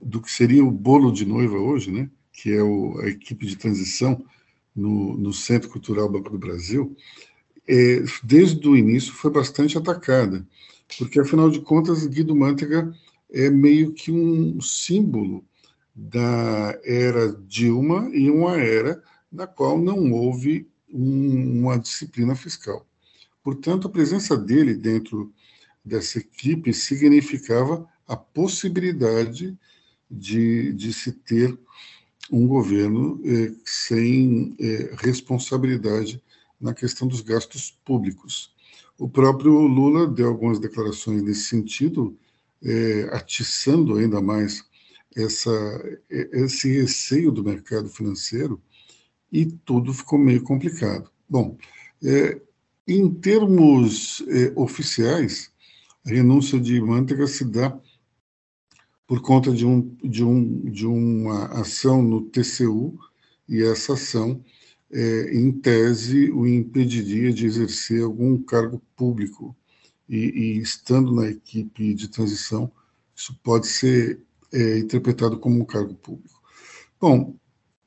do, 0.00 0.22
que 0.22 0.30
seria 0.30 0.64
o 0.64 0.70
bolo 0.70 1.12
de 1.12 1.26
noiva 1.26 1.58
hoje, 1.58 1.90
né? 1.90 2.10
Que 2.32 2.52
é 2.52 2.62
o, 2.62 2.98
a 3.00 3.08
equipe 3.08 3.46
de 3.46 3.56
transição 3.56 4.24
no, 4.74 5.16
no 5.16 5.32
Centro 5.32 5.68
Cultural 5.68 6.08
Banco 6.08 6.30
do 6.30 6.38
Brasil, 6.38 6.96
é, 7.68 8.04
desde 8.22 8.68
o 8.68 8.76
início 8.76 9.12
foi 9.12 9.30
bastante 9.30 9.76
atacada 9.76 10.46
porque 10.98 11.20
afinal 11.20 11.50
de 11.50 11.60
contas 11.60 12.06
Guido 12.06 12.34
Mantega 12.34 12.92
é 13.30 13.50
meio 13.50 13.92
que 13.92 14.12
um 14.12 14.60
símbolo 14.60 15.44
da 15.94 16.78
era 16.84 17.32
Dilma 17.46 18.08
e 18.12 18.30
uma 18.30 18.58
era 18.58 19.02
na 19.32 19.46
qual 19.46 19.78
não 19.78 20.12
houve 20.12 20.68
um, 20.92 21.60
uma 21.62 21.78
disciplina 21.78 22.34
fiscal. 22.36 22.86
Portanto, 23.42 23.88
a 23.88 23.90
presença 23.90 24.36
dele 24.36 24.74
dentro 24.74 25.32
dessa 25.84 26.18
equipe 26.18 26.72
significava 26.72 27.86
a 28.06 28.16
possibilidade 28.16 29.56
de, 30.10 30.72
de 30.72 30.92
se 30.92 31.12
ter 31.12 31.58
um 32.30 32.46
governo 32.46 33.20
eh, 33.24 33.52
sem 33.64 34.56
eh, 34.58 34.94
responsabilidade 34.98 36.22
na 36.60 36.74
questão 36.74 37.06
dos 37.06 37.20
gastos 37.20 37.70
públicos. 37.84 38.54
O 38.98 39.08
próprio 39.08 39.52
Lula 39.52 40.06
deu 40.06 40.28
algumas 40.28 40.58
declarações 40.58 41.22
nesse 41.22 41.44
sentido, 41.44 42.16
é, 42.62 43.10
atiçando 43.12 43.96
ainda 43.96 44.20
mais 44.20 44.64
essa, 45.14 45.50
esse 46.08 46.72
receio 46.72 47.30
do 47.30 47.44
mercado 47.44 47.88
financeiro, 47.88 48.60
e 49.32 49.46
tudo 49.46 49.92
ficou 49.92 50.18
meio 50.18 50.42
complicado. 50.42 51.10
Bom, 51.28 51.56
é, 52.02 52.40
em 52.86 53.12
termos 53.12 54.22
é, 54.28 54.52
oficiais, 54.54 55.50
a 56.06 56.10
renúncia 56.10 56.58
de 56.58 56.80
Mantega 56.80 57.26
se 57.26 57.44
dá 57.44 57.78
por 59.06 59.20
conta 59.20 59.52
de, 59.52 59.66
um, 59.66 59.94
de, 60.02 60.24
um, 60.24 60.70
de 60.70 60.86
uma 60.86 61.46
ação 61.46 62.02
no 62.02 62.22
TCU, 62.22 62.98
e 63.48 63.62
essa 63.62 63.92
ação 63.92 64.44
é, 64.90 65.34
em 65.34 65.50
tese, 65.52 66.30
o 66.30 66.46
impediria 66.46 67.32
de 67.32 67.46
exercer 67.46 68.02
algum 68.02 68.40
cargo 68.42 68.80
público. 68.94 69.56
E, 70.08 70.16
e 70.16 70.58
estando 70.58 71.12
na 71.12 71.28
equipe 71.28 71.92
de 71.92 72.08
transição, 72.08 72.70
isso 73.14 73.36
pode 73.42 73.66
ser 73.66 74.20
é, 74.52 74.78
interpretado 74.78 75.38
como 75.38 75.60
um 75.60 75.64
cargo 75.64 75.94
público. 75.94 76.40
Bom, 77.00 77.34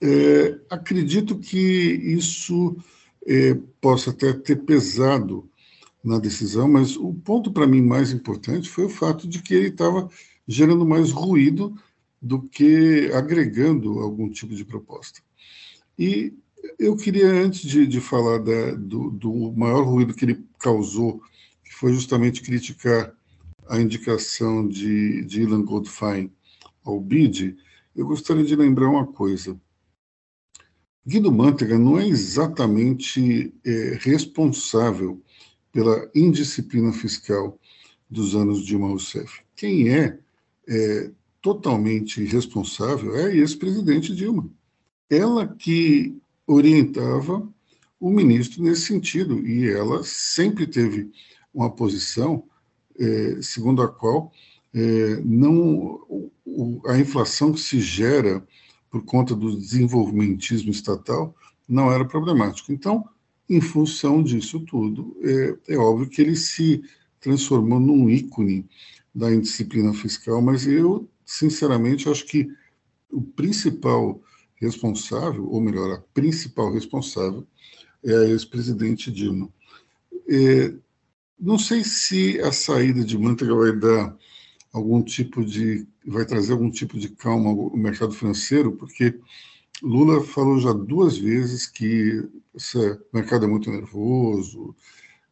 é, 0.01 0.59
acredito 0.69 1.37
que 1.37 1.57
isso 1.57 2.77
é, 3.25 3.53
possa 3.79 4.09
até 4.09 4.33
ter 4.33 4.57
pesado 4.57 5.49
na 6.03 6.17
decisão, 6.17 6.67
mas 6.67 6.95
o 6.95 7.13
ponto 7.13 7.51
para 7.51 7.67
mim 7.67 7.81
mais 7.81 8.11
importante 8.11 8.69
foi 8.69 8.85
o 8.85 8.89
fato 8.89 9.27
de 9.27 9.41
que 9.41 9.53
ele 9.53 9.67
estava 9.67 10.09
gerando 10.47 10.85
mais 10.85 11.11
ruído 11.11 11.75
do 12.21 12.41
que 12.41 13.11
agregando 13.13 13.99
algum 13.99 14.29
tipo 14.29 14.55
de 14.55 14.65
proposta. 14.65 15.21
E 15.97 16.33
eu 16.77 16.95
queria, 16.95 17.27
antes 17.27 17.61
de, 17.61 17.85
de 17.85 18.01
falar 18.01 18.39
da, 18.39 18.71
do, 18.71 19.11
do, 19.11 19.51
maior 19.53 19.83
ruído 19.83 20.13
que 20.13 20.25
ele 20.25 20.45
causou, 20.59 21.21
que 21.63 21.73
foi 21.73 21.93
justamente 21.93 22.41
criticar 22.41 23.13
a 23.67 23.79
indicação 23.79 24.67
de, 24.67 25.23
de 25.25 25.41
Ilan 25.41 25.63
Goldfein 25.63 26.31
ao 26.83 26.99
BID, 26.99 27.57
eu 27.95 28.05
gostaria 28.05 28.43
de 28.43 28.55
lembrar 28.55 28.89
uma 28.89 29.05
coisa. 29.05 29.59
Guido 31.05 31.31
Mantega 31.31 31.77
não 31.77 31.99
é 31.99 32.07
exatamente 32.07 33.53
é, 33.65 33.97
responsável 33.99 35.21
pela 35.71 36.09
indisciplina 36.15 36.91
fiscal 36.91 37.59
dos 38.09 38.35
anos 38.35 38.65
Dilma 38.65 38.87
Rousseff. 38.87 39.41
Quem 39.55 39.89
é, 39.89 40.19
é 40.67 41.11
totalmente 41.41 42.23
responsável 42.23 43.15
é 43.15 43.25
a 43.25 43.35
ex-presidente 43.35 44.15
Dilma. 44.15 44.49
Ela 45.09 45.47
que 45.47 46.15
orientava 46.49 47.47
o 47.99 48.09
ministro 48.09 48.63
nesse 48.63 48.81
sentido, 48.81 49.45
e 49.45 49.69
ela 49.69 50.03
sempre 50.03 50.65
teve 50.65 51.11
uma 51.53 51.69
posição 51.69 52.43
é, 52.97 53.39
segundo 53.41 53.81
a 53.81 53.87
qual 53.87 54.31
é, 54.73 55.21
não 55.23 56.01
o, 56.45 56.81
a 56.87 56.97
inflação 56.97 57.51
que 57.53 57.59
se 57.59 57.79
gera 57.79 58.45
por 58.89 59.03
conta 59.03 59.35
do 59.35 59.55
desenvolvimentismo 59.55 60.71
estatal 60.71 61.35
não 61.67 61.91
era 61.91 62.03
problemático. 62.03 62.71
Então, 62.71 63.07
em 63.47 63.61
função 63.61 64.23
disso 64.23 64.59
tudo, 64.61 65.15
é, 65.21 65.73
é 65.75 65.77
óbvio 65.77 66.09
que 66.09 66.21
ele 66.21 66.35
se 66.35 66.81
transformou 67.19 67.79
num 67.79 68.09
ícone 68.09 68.65
da 69.13 69.31
indisciplina 69.31 69.93
fiscal, 69.93 70.41
mas 70.41 70.65
eu, 70.65 71.07
sinceramente, 71.25 72.09
acho 72.09 72.25
que 72.25 72.47
o 73.11 73.21
principal 73.21 74.21
responsável, 74.59 75.47
ou 75.49 75.61
melhor, 75.61 75.93
a 75.93 76.01
principal 76.13 76.71
responsável, 76.71 77.45
é 78.03 78.13
a 78.13 78.25
ex-presidente 78.25 79.11
Dilma. 79.11 79.49
É, 80.27 80.73
não 81.39 81.57
sei 81.57 81.83
se 81.83 82.39
a 82.41 82.51
saída 82.51 83.03
de 83.03 83.17
Manteiga 83.17 83.55
vai 83.55 83.75
dar 83.75 84.15
algum 84.73 85.01
tipo 85.01 85.43
de 85.43 85.87
vai 86.05 86.25
trazer 86.25 86.53
algum 86.53 86.69
tipo 86.71 86.97
de 86.97 87.09
calma 87.09 87.49
ao 87.49 87.75
mercado 87.77 88.13
financeiro, 88.13 88.71
porque 88.73 89.19
Lula 89.81 90.23
falou 90.23 90.59
já 90.59 90.73
duas 90.73 91.17
vezes 91.17 91.65
que 91.65 92.27
esse 92.55 92.77
mercado 93.13 93.45
é 93.45 93.47
muito 93.47 93.69
nervoso, 93.71 94.75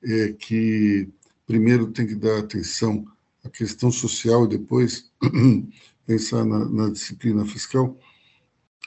é, 0.04 0.34
que 0.34 1.10
primeiro 1.46 1.88
tem 1.88 2.06
que 2.08 2.16
dar 2.16 2.40
atenção 2.40 3.06
à 3.44 3.50
questão 3.50 3.92
social 3.92 4.46
e 4.46 4.50
depois 4.50 5.10
pensar 6.06 6.46
na, 6.46 6.66
na 6.66 6.90
disciplina 6.90 7.46
fiscal. 7.46 7.98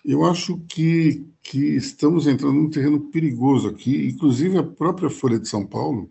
Eu 0.04 0.24
acho 0.24 0.58
que, 0.68 1.24
que 1.42 1.58
estamos 1.76 2.26
entrando 2.26 2.54
num 2.54 2.70
terreno 2.70 3.00
perigoso 3.10 3.68
aqui. 3.68 4.08
Inclusive, 4.08 4.58
a 4.58 4.62
própria 4.62 5.10
Folha 5.10 5.38
de 5.38 5.48
São 5.48 5.66
Paulo 5.66 6.10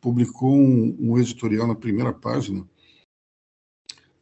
publicou 0.00 0.54
um, 0.54 0.96
um 0.98 1.18
editorial 1.18 1.66
na 1.66 1.74
primeira 1.74 2.12
página, 2.12 2.66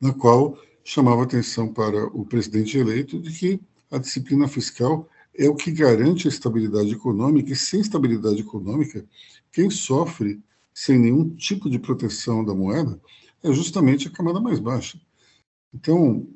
na 0.01 0.12
qual 0.12 0.59
chamava 0.85 1.23
atenção 1.23 1.73
para 1.73 2.07
o 2.07 2.25
presidente 2.25 2.79
eleito 2.79 3.20
de 3.20 3.33
que 3.33 3.61
a 3.90 3.99
disciplina 3.99 4.46
fiscal 4.46 5.09
é 5.35 5.49
o 5.49 5.55
que 5.55 5.70
garante 5.70 6.27
a 6.27 6.31
estabilidade 6.31 6.92
econômica, 6.92 7.53
e 7.53 7.57
sem 7.57 7.81
estabilidade 7.81 8.40
econômica, 8.40 9.05
quem 9.53 9.70
sofre 9.70 10.40
sem 10.73 10.99
nenhum 10.99 11.31
tipo 11.31 11.68
de 11.68 11.79
proteção 11.79 12.44
da 12.44 12.55
moeda 12.55 13.01
é 13.42 13.53
justamente 13.53 14.09
a 14.09 14.11
camada 14.11 14.40
mais 14.40 14.59
baixa. 14.59 15.01
Então, 15.73 16.27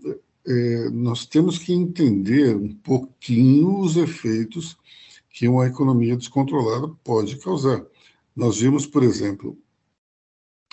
é, 0.47 0.91
nós 0.91 1.27
temos 1.27 1.59
que 1.59 1.73
entender 1.73 2.55
um 2.57 2.75
pouquinho 2.75 3.81
os 3.81 3.97
efeitos 3.97 4.77
que 5.31 5.49
uma 5.49 5.67
economia 5.67 6.17
descontrolada 6.17 6.89
pode 7.03 7.37
causar. 7.37 7.85
Nós 8.37 8.59
vimos, 8.59 8.87
por 8.87 9.03
exemplo, 9.03 9.59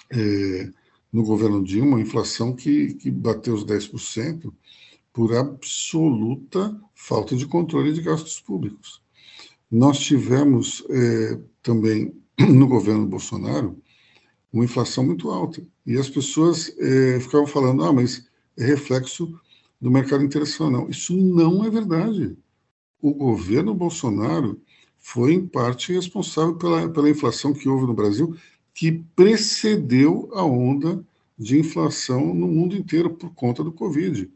é, 0.10 0.70
no 1.12 1.24
governo 1.24 1.64
Dilma, 1.64 2.00
inflação 2.00 2.56
que, 2.56 2.94
que 2.96 3.10
bateu 3.10 3.54
os 3.54 3.66
10% 3.66 4.52
por 5.14 5.36
absoluta 5.36 6.80
falta 6.94 7.36
de 7.36 7.46
controle 7.46 7.92
de 7.94 8.02
gastos 8.02 8.40
públicos. 8.40 9.02
Nós 9.70 10.00
tivemos 10.00 10.84
é, 10.90 11.40
também, 11.64 12.14
no 12.40 12.68
governo 12.68 13.06
Bolsonaro, 13.06 13.78
uma 14.52 14.66
inflação 14.66 15.06
muito 15.06 15.30
alta. 15.30 15.66
E 15.86 15.98
as 15.98 16.10
pessoas 16.10 16.74
é, 16.78 17.20
ficavam 17.20 17.48
falando, 17.48 17.84
ah, 17.84 17.94
mas 17.94 18.28
é 18.58 18.66
reflexo 18.66 19.34
do 19.82 19.90
mercado 19.90 20.24
internacional. 20.24 20.88
Isso 20.90 21.16
não 21.18 21.66
é 21.66 21.70
verdade. 21.70 22.38
O 23.02 23.14
governo 23.14 23.74
Bolsonaro 23.74 24.62
foi, 25.00 25.34
em 25.34 25.48
parte, 25.48 25.92
responsável 25.92 26.56
pela, 26.56 26.88
pela 26.88 27.10
inflação 27.10 27.52
que 27.52 27.68
houve 27.68 27.88
no 27.88 27.94
Brasil, 27.94 28.36
que 28.74 28.92
precedeu 29.16 30.30
a 30.34 30.44
onda 30.44 31.04
de 31.38 31.58
inflação 31.58 32.34
no 32.36 32.48
mundo 32.48 32.78
inteiro 32.78 33.10
por 33.10 33.34
conta 33.34 33.64
do 33.64 33.72
Covid. 33.72 34.30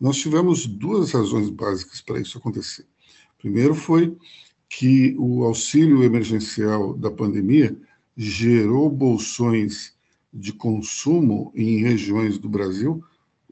Nós 0.00 0.16
tivemos 0.16 0.66
duas 0.66 1.12
razões 1.12 1.48
básicas 1.48 2.00
para 2.00 2.20
isso 2.20 2.36
acontecer. 2.36 2.84
Primeiro 3.38 3.76
foi 3.76 4.16
que 4.68 5.14
o 5.16 5.44
auxílio 5.44 6.02
emergencial 6.02 6.92
da 6.94 7.10
pandemia 7.10 7.76
gerou 8.16 8.90
bolsões 8.90 9.94
de 10.34 10.52
consumo 10.52 11.52
em 11.54 11.78
regiões 11.78 12.38
do 12.38 12.48
Brasil 12.48 13.02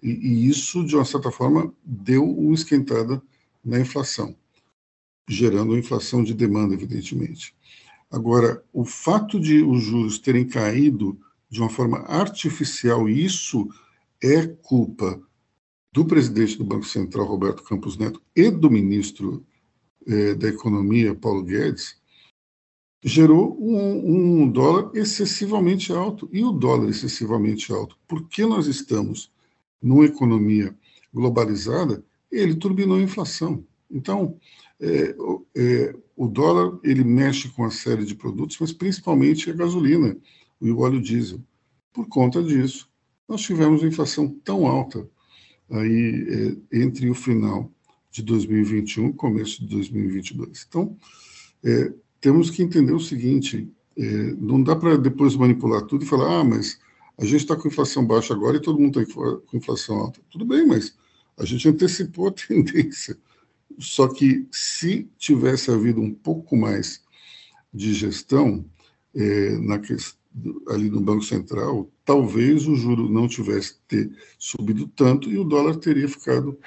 e, 0.06 0.10
e 0.10 0.48
isso, 0.48 0.84
de 0.84 0.94
uma 0.94 1.04
certa 1.04 1.32
forma, 1.32 1.74
deu 1.84 2.24
uma 2.24 2.54
esquentada 2.54 3.20
na 3.64 3.80
inflação, 3.80 4.36
gerando 5.28 5.76
inflação 5.76 6.22
de 6.22 6.32
demanda, 6.32 6.74
evidentemente. 6.74 7.52
Agora, 8.08 8.64
o 8.72 8.84
fato 8.84 9.40
de 9.40 9.64
os 9.64 9.82
juros 9.82 10.20
terem 10.20 10.46
caído 10.46 11.18
de 11.50 11.60
uma 11.60 11.68
forma 11.68 11.98
artificial, 12.02 13.08
isso 13.08 13.68
é 14.22 14.46
culpa 14.46 15.20
do 15.92 16.04
presidente 16.04 16.56
do 16.56 16.64
Banco 16.64 16.86
Central, 16.86 17.26
Roberto 17.26 17.64
Campos 17.64 17.96
Neto, 17.96 18.22
e 18.34 18.48
do 18.48 18.70
ministro 18.70 19.44
eh, 20.06 20.34
da 20.34 20.46
Economia, 20.48 21.16
Paulo 21.16 21.42
Guedes, 21.42 22.00
gerou 23.02 23.58
um, 23.60 24.42
um, 24.42 24.48
dólar 24.48 24.90
excessivamente 24.94 25.92
alto. 25.92 26.28
E 26.32 26.44
o 26.44 26.52
dólar 26.52 26.90
excessivamente 26.90 27.72
alto, 27.72 27.98
porque 28.06 28.46
nós 28.46 28.68
estamos 28.68 29.34
numa 29.86 30.04
economia 30.04 30.76
globalizada, 31.14 32.04
ele 32.30 32.56
turbinou 32.56 32.96
a 32.96 33.02
inflação. 33.02 33.64
Então, 33.90 34.36
é, 34.80 35.14
é, 35.56 35.96
o 36.16 36.26
dólar 36.26 36.78
ele 36.82 37.04
mexe 37.04 37.48
com 37.50 37.62
uma 37.62 37.70
série 37.70 38.04
de 38.04 38.14
produtos, 38.14 38.58
mas 38.60 38.72
principalmente 38.72 39.48
a 39.48 39.54
gasolina 39.54 40.16
e 40.60 40.70
o 40.70 40.80
óleo 40.80 41.00
diesel. 41.00 41.40
Por 41.92 42.08
conta 42.08 42.42
disso, 42.42 42.90
nós 43.28 43.42
tivemos 43.42 43.82
uma 43.82 43.88
inflação 43.88 44.28
tão 44.44 44.66
alta 44.66 45.08
aí 45.70 46.56
é, 46.72 46.78
entre 46.82 47.08
o 47.08 47.14
final 47.14 47.70
de 48.10 48.22
2021 48.22 49.08
e 49.08 49.12
começo 49.12 49.60
de 49.60 49.68
2022. 49.68 50.66
Então, 50.68 50.96
é, 51.64 51.92
temos 52.20 52.50
que 52.50 52.62
entender 52.62 52.92
o 52.92 53.00
seguinte: 53.00 53.68
é, 53.96 54.04
não 54.34 54.62
dá 54.62 54.74
para 54.74 54.96
depois 54.96 55.36
manipular 55.36 55.82
tudo 55.82 56.04
e 56.04 56.08
falar, 56.08 56.40
ah, 56.40 56.44
mas 56.44 56.78
a 57.18 57.24
gente 57.24 57.36
está 57.36 57.56
com 57.56 57.68
inflação 57.68 58.06
baixa 58.06 58.34
agora 58.34 58.56
e 58.56 58.62
todo 58.62 58.78
mundo 58.78 59.00
está 59.00 59.14
com 59.14 59.56
inflação 59.56 59.96
alta. 59.96 60.20
Tudo 60.30 60.44
bem, 60.44 60.66
mas 60.66 60.96
a 61.36 61.44
gente 61.44 61.68
antecipou 61.68 62.28
a 62.28 62.32
tendência. 62.32 63.16
Só 63.78 64.08
que 64.08 64.46
se 64.50 65.08
tivesse 65.18 65.70
havido 65.70 66.00
um 66.00 66.12
pouco 66.12 66.56
mais 66.56 67.02
de 67.72 67.92
gestão 67.92 68.64
é, 69.14 69.58
na, 69.58 69.80
ali 70.68 70.90
no 70.90 71.00
Banco 71.00 71.24
Central, 71.24 71.90
talvez 72.04 72.66
o 72.66 72.74
juro 72.74 73.08
não 73.08 73.26
tivesse 73.26 73.78
ter 73.88 74.10
subido 74.38 74.86
tanto 74.88 75.30
e 75.30 75.38
o 75.38 75.44
dólar 75.44 75.76
teria 75.76 76.08
ficado 76.08 76.58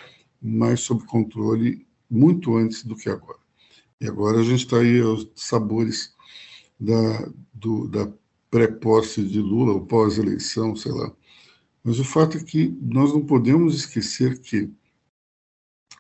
mais 0.42 0.82
sob 0.82 1.04
controle 1.06 1.88
muito 2.10 2.56
antes 2.56 2.84
do 2.84 2.96
que 2.96 3.10
agora. 3.10 3.40
E 4.02 4.08
agora 4.08 4.40
a 4.40 4.44
gente 4.44 4.66
está 4.66 4.78
aí 4.78 5.00
aos 5.02 5.30
sabores 5.36 6.14
da, 6.80 7.32
do, 7.54 7.88
da 7.88 8.12
pré-posse 8.50 9.24
de 9.24 9.40
Lula 9.40 9.74
ou 9.74 9.86
pós-eleição, 9.86 10.76
sei 10.76 10.92
lá. 10.92 11.12
Mas 11.84 12.00
o 12.00 12.04
fato 12.04 12.38
é 12.38 12.44
que 12.44 12.76
nós 12.82 13.14
não 13.14 13.26
podemos 13.26 13.76
esquecer 13.76 14.40
que, 14.40 14.70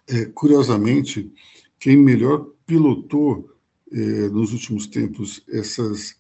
é, 0.07 0.25
curiosamente, 0.25 1.31
quem 1.79 1.95
melhor 1.95 2.49
pilotou 2.65 3.49
é, 3.91 4.29
nos 4.29 4.53
últimos 4.53 4.87
tempos 4.87 5.43
essas 5.47 6.15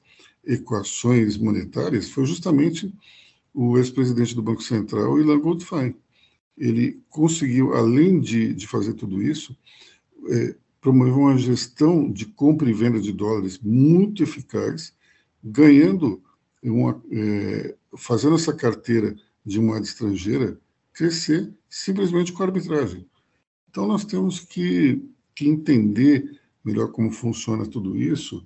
equações 0.45 1.37
monetárias 1.37 2.09
foi 2.09 2.25
justamente 2.25 2.93
o 3.53 3.77
ex-presidente 3.77 4.35
do 4.35 4.41
Banco 4.41 4.63
Central, 4.63 5.19
Ilan 5.19 5.39
Goldfein. 5.39 5.95
Ele 6.57 7.01
conseguiu, 7.09 7.73
além 7.73 8.19
de, 8.19 8.53
de 8.53 8.67
fazer 8.67 8.93
tudo 8.93 9.21
isso, 9.21 9.55
é, 10.29 10.55
promover 10.81 11.13
uma 11.13 11.37
gestão 11.37 12.09
de 12.11 12.25
compra 12.25 12.69
e 12.69 12.73
venda 12.73 12.99
de 12.99 13.11
dólares 13.11 13.59
muito 13.59 14.23
eficaz, 14.23 14.93
ganhando 15.43 16.21
uma, 16.63 17.01
é, 17.11 17.75
fazendo 17.97 18.35
essa 18.35 18.53
carteira 18.53 19.15
de 19.45 19.59
moeda 19.59 19.85
estrangeira 19.85 20.59
crescer 20.93 21.53
simplesmente 21.69 22.33
com 22.33 22.43
a 22.43 22.47
arbitragem. 22.47 23.07
Então 23.69 23.87
nós 23.87 24.03
temos 24.03 24.39
que, 24.39 25.01
que 25.33 25.47
entender 25.47 26.39
melhor 26.63 26.91
como 26.91 27.11
funciona 27.11 27.65
tudo 27.65 27.95
isso 27.95 28.45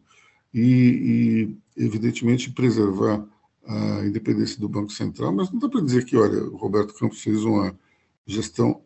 e, 0.53 1.55
e, 1.77 1.83
evidentemente 1.83 2.51
preservar 2.51 3.25
a 3.65 4.05
independência 4.05 4.59
do 4.59 4.69
Banco 4.69 4.91
Central, 4.91 5.33
mas 5.33 5.49
não 5.49 5.57
dá 5.57 5.69
para 5.69 5.81
dizer 5.81 6.05
que, 6.05 6.17
olha, 6.17 6.43
o 6.43 6.57
Roberto 6.57 6.93
Campos 6.93 7.21
fez 7.21 7.43
uma 7.43 7.77
gestão 8.25 8.81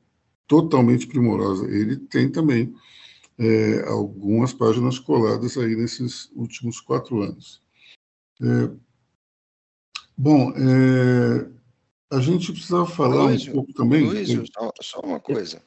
totalmente 0.47 1.07
primorosa. 1.07 1.67
Ele 1.69 1.97
tem 1.97 2.29
também 2.29 2.73
é, 3.37 3.83
algumas 3.87 4.53
páginas 4.53 4.97
coladas 4.99 5.57
aí 5.57 5.75
nesses 5.75 6.31
últimos 6.33 6.79
quatro 6.79 7.21
anos. 7.21 7.61
É, 8.41 8.69
bom, 10.17 10.51
é, 10.51 11.49
a 12.15 12.19
gente 12.19 12.51
precisava 12.51 12.85
falar 12.85 13.25
um 13.25 13.51
pouco 13.51 13.73
também. 13.73 14.05
Luiz, 14.05 14.29
só, 14.53 14.71
só, 14.81 14.99
uma 15.01 15.19
coisa. 15.19 15.61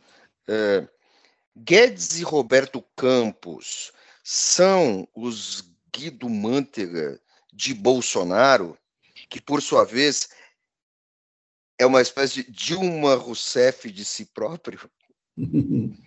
É, 0.49 0.89
Guedes 1.57 2.19
e 2.19 2.23
Roberto 2.23 2.83
Campos 2.97 3.93
são 4.23 5.07
os 5.15 5.65
Guido 5.93 6.29
Mantega 6.29 7.21
de 7.53 7.75
Bolsonaro, 7.75 8.79
que 9.29 9.41
por 9.41 9.61
sua 9.61 9.85
vez 9.85 10.29
é 11.79 11.87
uma 11.87 12.01
espécie 12.01 12.45
de 12.45 12.51
Dilma 12.51 13.15
Rousseff 13.17 13.91
de 13.91 14.05
si 14.05 14.27
próprio? 14.27 14.81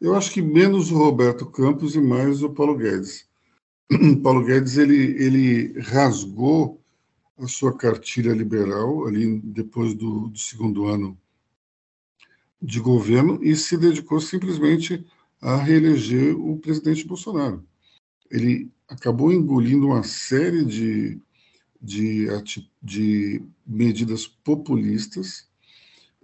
Eu 0.00 0.16
acho 0.16 0.32
que 0.32 0.42
menos 0.42 0.90
o 0.90 0.98
Roberto 0.98 1.46
Campos 1.46 1.94
e 1.94 2.00
mais 2.00 2.42
o 2.42 2.50
Paulo 2.50 2.76
Guedes. 2.76 3.24
Paulo 4.22 4.44
Guedes 4.44 4.78
ele, 4.78 5.22
ele 5.22 5.80
rasgou 5.80 6.80
a 7.38 7.46
sua 7.46 7.76
cartilha 7.76 8.32
liberal 8.32 9.06
ali 9.06 9.40
depois 9.40 9.94
do, 9.94 10.28
do 10.28 10.38
segundo 10.38 10.86
ano 10.86 11.18
de 12.60 12.78
governo 12.78 13.42
e 13.42 13.56
se 13.56 13.76
dedicou 13.76 14.20
simplesmente 14.20 15.04
a 15.40 15.56
reeleger 15.56 16.38
o 16.38 16.56
presidente 16.58 17.06
Bolsonaro. 17.06 17.64
Ele 18.30 18.70
acabou 18.88 19.32
engolindo 19.32 19.88
uma 19.88 20.04
série 20.04 20.64
de, 20.64 21.20
de, 21.80 22.28
de 22.80 23.42
medidas 23.66 24.26
populistas 24.26 25.48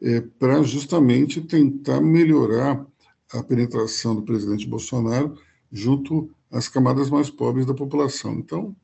é, 0.00 0.20
para 0.20 0.62
justamente 0.62 1.40
tentar 1.40 2.00
melhorar 2.00 2.87
a 3.33 3.42
penetração 3.42 4.14
do 4.14 4.22
presidente 4.22 4.66
Bolsonaro 4.66 5.37
junto 5.72 6.31
às 6.50 6.68
camadas 6.68 7.11
mais 7.11 7.30
pobres 7.30 7.66
da 7.66 7.74
população. 7.74 8.34
Então, 8.34 8.74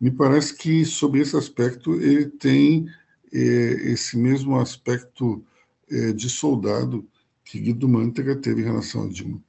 me 0.00 0.10
parece 0.10 0.56
que, 0.56 0.84
sob 0.84 1.18
esse 1.18 1.36
aspecto, 1.36 1.94
ele 1.94 2.26
tem 2.26 2.86
é, 3.32 3.38
esse 3.38 4.16
mesmo 4.16 4.58
aspecto 4.58 5.44
é, 5.90 6.12
de 6.12 6.28
soldado 6.28 7.08
que 7.44 7.60
Guido 7.60 7.88
Mantega 7.88 8.36
teve 8.36 8.62
em 8.62 8.64
relação 8.64 9.04
a 9.04 9.08
Dilma. 9.08 9.42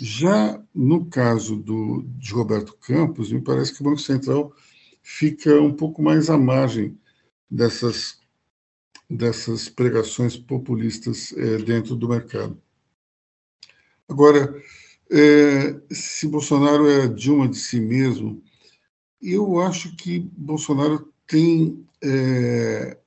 Já 0.00 0.62
no 0.74 1.04
caso 1.06 1.56
do, 1.56 2.02
de 2.18 2.32
Roberto 2.32 2.76
Campos, 2.78 3.30
me 3.30 3.40
parece 3.40 3.74
que 3.74 3.80
o 3.82 3.84
Banco 3.84 4.00
Central 4.00 4.52
fica 5.02 5.60
um 5.60 5.72
pouco 5.72 6.02
mais 6.02 6.30
à 6.30 6.38
margem 6.38 6.98
dessas, 7.50 8.18
dessas 9.08 9.68
pregações 9.68 10.36
populistas 10.36 11.32
é, 11.36 11.58
dentro 11.58 11.94
do 11.94 12.08
mercado. 12.08 12.60
Agora, 14.08 14.54
é, 15.10 15.80
se 15.90 16.26
Bolsonaro 16.26 16.88
é 16.88 17.06
Dilma 17.08 17.48
de 17.48 17.58
si 17.58 17.80
mesmo, 17.80 18.42
eu 19.20 19.60
acho 19.60 19.94
que 19.96 20.20
Bolsonaro 20.36 21.12
tem, 21.26 21.84
é, 22.02 22.98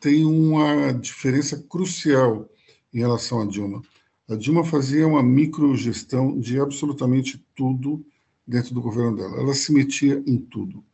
tem 0.00 0.24
uma 0.24 0.92
diferença 0.92 1.62
crucial 1.68 2.48
em 2.92 2.98
relação 2.98 3.40
a 3.40 3.46
Dilma. 3.46 3.82
A 4.28 4.34
Dilma 4.34 4.64
fazia 4.64 5.06
uma 5.06 5.22
microgestão 5.22 6.38
de 6.38 6.58
absolutamente 6.58 7.44
tudo 7.54 8.04
dentro 8.46 8.74
do 8.74 8.82
governo 8.82 9.16
dela. 9.16 9.38
Ela 9.38 9.54
se 9.54 9.72
metia 9.72 10.22
em 10.26 10.38
tudo. 10.38 10.84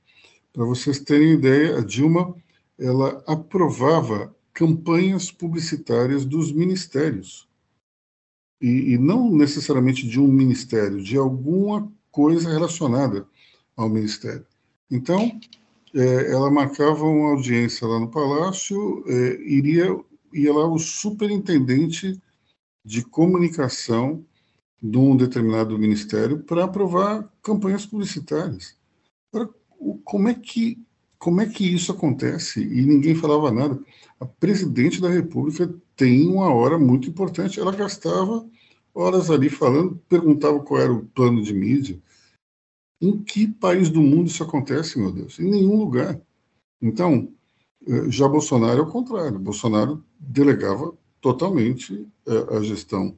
Para 0.52 0.64
vocês 0.64 1.00
terem 1.00 1.32
ideia, 1.32 1.78
a 1.78 1.80
Dilma 1.80 2.34
ela 2.78 3.22
aprovava 3.26 4.34
campanhas 4.52 5.30
publicitárias 5.30 6.24
dos 6.26 6.52
ministérios. 6.52 7.48
E, 8.62 8.92
e, 8.92 8.98
não 8.98 9.30
necessariamente 9.30 10.06
de 10.06 10.20
um 10.20 10.28
ministério, 10.28 11.02
de 11.02 11.16
alguma 11.16 11.92
coisa 12.10 12.48
relacionada 12.48 13.26
ao 13.76 13.88
ministério. 13.88 14.46
Então, 14.88 15.38
é, 15.94 16.30
ela 16.30 16.50
marcava 16.50 17.04
uma 17.04 17.30
audiência 17.30 17.86
lá 17.86 17.98
no 17.98 18.08
palácio, 18.08 19.04
é, 19.06 19.42
iria 19.42 19.98
ia 20.32 20.52
lá 20.52 20.66
o 20.66 20.78
superintendente 20.78 22.20
de 22.84 23.04
comunicação 23.04 24.24
de 24.82 24.98
um 24.98 25.16
determinado 25.16 25.78
ministério 25.78 26.42
para 26.42 26.64
aprovar 26.64 27.30
campanhas 27.42 27.86
publicitárias. 27.86 28.76
como 30.04 30.28
é 30.28 30.34
que 30.34 30.82
como 31.22 31.40
é 31.40 31.46
que 31.48 31.64
isso 31.72 31.92
acontece? 31.92 32.60
E 32.60 32.84
ninguém 32.84 33.14
falava 33.14 33.52
nada. 33.52 33.78
A 34.18 34.26
presidente 34.26 35.00
da 35.00 35.08
República 35.08 35.72
tem 35.94 36.26
uma 36.26 36.52
hora 36.52 36.76
muito 36.76 37.08
importante. 37.08 37.60
Ela 37.60 37.70
gastava 37.70 38.44
horas 38.92 39.30
ali 39.30 39.48
falando, 39.48 40.02
perguntava 40.08 40.58
qual 40.58 40.80
era 40.80 40.92
o 40.92 41.06
plano 41.06 41.40
de 41.40 41.54
mídia. 41.54 41.96
Em 43.00 43.22
que 43.22 43.46
país 43.46 43.88
do 43.88 44.02
mundo 44.02 44.26
isso 44.26 44.42
acontece, 44.42 44.98
meu 44.98 45.12
Deus? 45.12 45.38
Em 45.38 45.48
nenhum 45.48 45.76
lugar. 45.76 46.20
Então, 46.80 47.32
eh, 47.86 48.10
já 48.10 48.26
Bolsonaro 48.26 48.80
é 48.80 48.82
o 48.82 48.90
contrário. 48.90 49.38
Bolsonaro 49.38 50.04
delegava 50.18 50.92
totalmente 51.20 52.04
eh, 52.26 52.56
a 52.56 52.60
gestão 52.62 53.16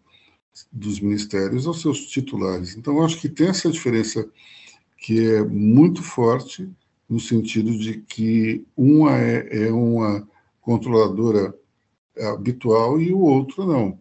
dos 0.70 1.00
ministérios 1.00 1.66
aos 1.66 1.80
seus 1.80 2.06
titulares. 2.06 2.76
Então, 2.76 3.02
acho 3.02 3.18
que 3.18 3.30
tem 3.30 3.48
essa 3.48 3.70
diferença 3.70 4.28
que 4.98 5.26
é 5.26 5.42
muito 5.42 6.02
forte 6.02 6.70
no 7.08 7.20
sentido 7.20 7.76
de 7.76 7.98
que 8.02 8.66
uma 8.76 9.18
é, 9.18 9.66
é 9.66 9.72
uma 9.72 10.26
controladora 10.60 11.54
habitual 12.18 13.00
e 13.00 13.12
o 13.12 13.18
outro 13.20 13.66
não. 13.66 13.98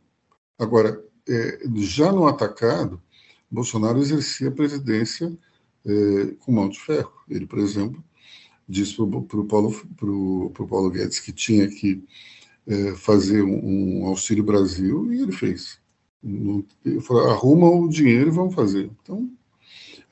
Agora, 0.57 1.03
é, 1.27 1.59
já 1.75 2.11
no 2.11 2.27
atacado, 2.27 3.01
Bolsonaro 3.49 3.99
exercia 3.99 4.49
a 4.49 4.51
presidência 4.51 5.35
é, 5.85 6.35
com 6.39 6.51
mão 6.51 6.69
de 6.69 6.79
ferro. 6.79 7.11
Ele, 7.29 7.45
por 7.45 7.59
exemplo, 7.59 8.03
disse 8.67 8.95
para 8.95 9.03
o 9.03 9.45
Paulo, 9.45 9.73
pro, 9.97 10.51
pro 10.53 10.67
Paulo 10.67 10.89
Guedes 10.89 11.19
que 11.19 11.31
tinha 11.31 11.67
que 11.67 12.03
é, 12.65 12.95
fazer 12.95 13.41
um, 13.43 14.01
um, 14.01 14.05
Auxílio 14.05 14.43
Brasil 14.43 15.11
e 15.13 15.21
ele 15.21 15.31
fez. 15.31 15.79
Ele 16.23 17.01
falou, 17.01 17.29
arruma 17.29 17.69
o 17.69 17.89
dinheiro 17.89 18.29
e 18.29 18.33
vamos 18.33 18.55
fazer. 18.55 18.89
Então, 19.01 19.29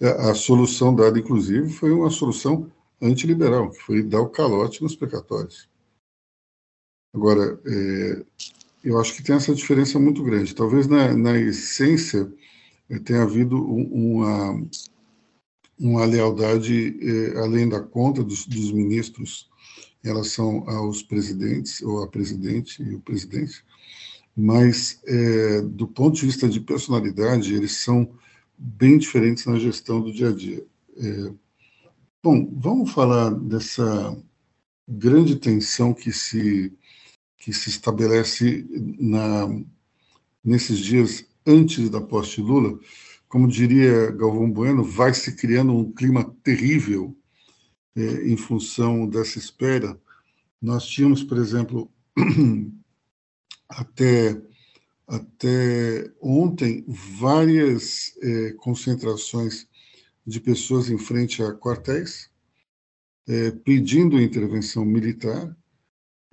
a, 0.02 0.32
a 0.32 0.36
solução 0.36 0.94
dada, 0.94 1.18
inclusive, 1.18 1.70
foi 1.70 1.92
uma 1.92 2.10
solução 2.10 2.70
antiliberal, 3.02 3.72
que 3.72 3.82
foi 3.82 4.04
dar 4.04 4.22
o 4.22 4.30
calote 4.30 4.82
nos 4.82 4.96
precatórios. 4.96 5.70
Agora, 7.14 7.60
é, 7.66 8.26
eu 8.84 9.00
acho 9.00 9.14
que 9.16 9.24
tem 9.24 9.36
essa 9.36 9.54
diferença 9.54 10.00
muito 10.00 10.24
grande. 10.24 10.56
Talvez 10.56 10.88
na, 10.88 11.14
na 11.14 11.38
essência 11.38 12.32
é, 12.90 13.00
tenha 13.00 13.24
havido 13.24 13.58
uma, 13.62 14.62
uma 15.80 16.06
lealdade 16.06 16.98
é, 17.02 17.40
além 17.40 17.68
da 17.68 17.80
conta 17.80 18.24
dos, 18.24 18.46
dos, 18.46 18.72
ministros 18.72 19.50
em 20.04 20.08
relação 20.08 20.68
aos 20.70 21.04
presidentes, 21.04 21.82
ou 21.82 22.04
a 22.04 22.08
presidente 22.08 22.82
e 22.82 22.96
o 22.96 23.00
presidente, 23.00 23.64
mas 24.36 25.02
é, 25.06 25.62
do 25.62 25.88
ponto 25.88 26.16
de 26.16 26.26
vista 26.26 26.48
de 26.48 26.60
personalidade, 26.60 27.54
eles 27.54 27.78
são 27.78 28.10
bem 28.58 28.98
diferentes 28.98 29.46
na 29.46 29.60
gestão 29.60 30.02
do 30.02 30.14
dia 30.14 30.30
a 30.30 30.32
dia. 30.32 30.66
É, 30.98 31.34
Bom, 32.24 32.48
vamos 32.54 32.92
falar 32.92 33.32
dessa 33.32 34.16
grande 34.88 35.38
tensão 35.38 35.92
que 35.92 36.12
se, 36.12 36.72
que 37.36 37.52
se 37.52 37.70
estabelece 37.70 38.64
na, 39.00 39.48
nesses 40.44 40.78
dias 40.78 41.26
antes 41.48 41.90
da 41.90 42.00
posse 42.00 42.40
Lula. 42.40 42.80
Como 43.28 43.48
diria 43.48 44.12
Galvão 44.12 44.52
Bueno, 44.52 44.84
vai 44.84 45.16
se 45.16 45.36
criando 45.36 45.76
um 45.76 45.92
clima 45.92 46.24
terrível 46.44 47.18
é, 47.96 48.28
em 48.28 48.38
função 48.38 49.08
dessa 49.08 49.40
espera. 49.40 50.00
Nós 50.62 50.86
tínhamos, 50.86 51.24
por 51.24 51.40
exemplo, 51.40 51.92
até, 53.68 54.40
até 55.08 56.12
ontem, 56.22 56.86
várias 56.88 58.16
é, 58.22 58.52
concentrações 58.60 59.71
de 60.26 60.40
pessoas 60.40 60.90
em 60.90 60.98
frente 60.98 61.42
a 61.42 61.54
quartéis, 61.54 62.30
é, 63.28 63.52
pedindo 63.52 64.22
intervenção 64.22 64.86
militar. 64.86 65.56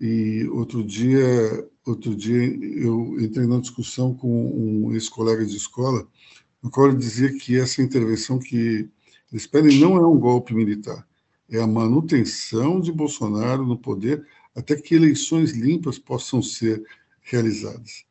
E 0.01 0.47
outro 0.51 0.85
dia, 0.85 1.69
outro 1.85 2.15
dia 2.15 2.43
eu 2.81 3.21
entrei 3.21 3.47
numa 3.47 3.61
discussão 3.61 4.15
com 4.15 4.87
um 4.87 4.93
ex-colega 4.93 5.45
de 5.45 5.57
escola, 5.57 6.07
no 6.63 6.71
qual 6.71 6.89
ele 6.89 6.97
dizia 6.97 7.37
que 7.37 7.59
essa 7.59 7.83
intervenção 7.83 8.39
que 8.39 8.89
eles 9.33 9.47
pedem 9.47 9.79
não 9.79 9.97
é 9.97 10.07
um 10.07 10.19
golpe 10.19 10.55
militar, 10.55 11.07
é 11.51 11.61
a 11.61 11.67
manutenção 11.67 12.81
de 12.81 12.93
Bolsonaro 12.93 13.67
no 13.67 13.79
poder 13.79 14.27
até 14.55 14.75
que 14.75 14.95
eleições 14.95 15.53
limpas 15.53 15.99
possam 15.99 16.43
ser 16.43 16.85
realizadas. 17.21 18.05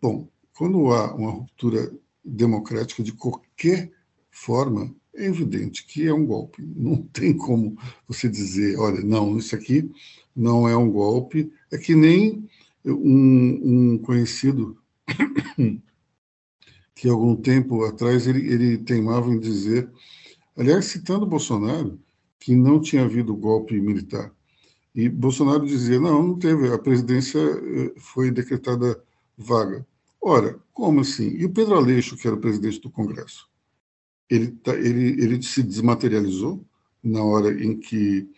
Bom, 0.00 0.28
quando 0.52 0.92
há 0.92 1.14
uma 1.14 1.30
ruptura 1.30 1.92
democrática 2.24 3.02
de 3.02 3.12
qualquer 3.12 3.92
forma, 4.38 4.94
é 5.14 5.26
evidente 5.26 5.84
que 5.84 6.06
é 6.06 6.14
um 6.14 6.24
golpe. 6.24 6.62
Não 6.62 6.96
tem 6.96 7.36
como 7.36 7.76
você 8.06 8.28
dizer, 8.28 8.78
olha, 8.78 9.00
não, 9.00 9.36
isso 9.36 9.54
aqui 9.54 9.90
não 10.34 10.68
é 10.68 10.76
um 10.76 10.90
golpe. 10.90 11.52
É 11.72 11.78
que 11.78 11.94
nem 11.94 12.48
um, 12.84 13.94
um 13.94 13.98
conhecido 13.98 14.78
que 16.94 17.08
algum 17.08 17.34
tempo 17.36 17.84
atrás 17.84 18.26
ele, 18.26 18.46
ele 18.52 18.78
teimava 18.78 19.28
em 19.28 19.38
dizer, 19.38 19.90
aliás, 20.56 20.86
citando 20.86 21.26
Bolsonaro, 21.26 21.98
que 22.38 22.54
não 22.54 22.80
tinha 22.80 23.04
havido 23.04 23.36
golpe 23.36 23.80
militar. 23.80 24.32
E 24.94 25.08
Bolsonaro 25.08 25.66
dizia, 25.66 26.00
não, 26.00 26.22
não 26.22 26.38
teve, 26.38 26.72
a 26.72 26.78
presidência 26.78 27.38
eh, 27.38 27.92
foi 27.98 28.30
decretada 28.30 29.02
vaga. 29.36 29.86
Ora, 30.20 30.58
como 30.72 31.00
assim? 31.00 31.36
E 31.36 31.44
o 31.44 31.50
Pedro 31.50 31.76
Aleixo, 31.76 32.16
que 32.16 32.26
era 32.26 32.36
o 32.36 32.40
presidente 32.40 32.80
do 32.80 32.90
Congresso? 32.90 33.48
Ele, 34.30 34.48
tá, 34.48 34.74
ele, 34.74 35.22
ele 35.22 35.42
se 35.42 35.62
desmaterializou 35.62 36.64
na 37.02 37.22
hora 37.22 37.52
em 37.62 37.76
que 37.76 38.28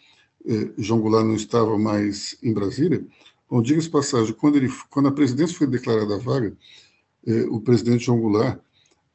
eh, 0.46 0.70
João 0.78 1.00
Goulart 1.00 1.26
não 1.26 1.34
estava 1.34 1.78
mais 1.78 2.36
em 2.42 2.52
Brasília. 2.52 3.04
Bom, 3.48 3.60
diga-se 3.60 3.90
passagem, 3.90 4.34
quando, 4.34 4.56
ele, 4.56 4.72
quando 4.88 5.08
a 5.08 5.12
presidência 5.12 5.56
foi 5.56 5.66
declarada 5.66 6.18
vaga, 6.18 6.56
eh, 7.26 7.46
o 7.50 7.60
presidente 7.60 8.04
João 8.04 8.20
Goulart 8.20 8.60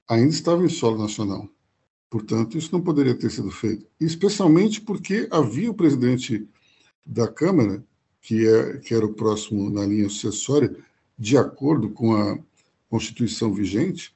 ainda 0.08 0.30
estava 0.30 0.64
em 0.64 0.70
solo 0.70 0.98
nacional. 0.98 1.50
Portanto, 2.10 2.58
isso 2.58 2.70
não 2.72 2.82
poderia 2.82 3.16
ter 3.16 3.30
sido 3.32 3.52
feito. 3.52 3.86
Especialmente 4.00 4.82
porque 4.82 5.28
havia 5.32 5.72
o 5.72 5.74
presidente 5.74 6.48
da 7.06 7.28
Câmara, 7.28 7.84
que, 8.22 8.48
é, 8.48 8.78
que 8.78 8.94
era 8.94 9.06
o 9.06 9.14
próximo 9.14 9.70
na 9.70 9.86
linha 9.86 10.10
sucessória, 10.10 10.76
de 11.18 11.38
acordo 11.38 11.90
com 11.90 12.16
a 12.16 12.38
Constituição 12.90 13.54
vigente, 13.54 14.16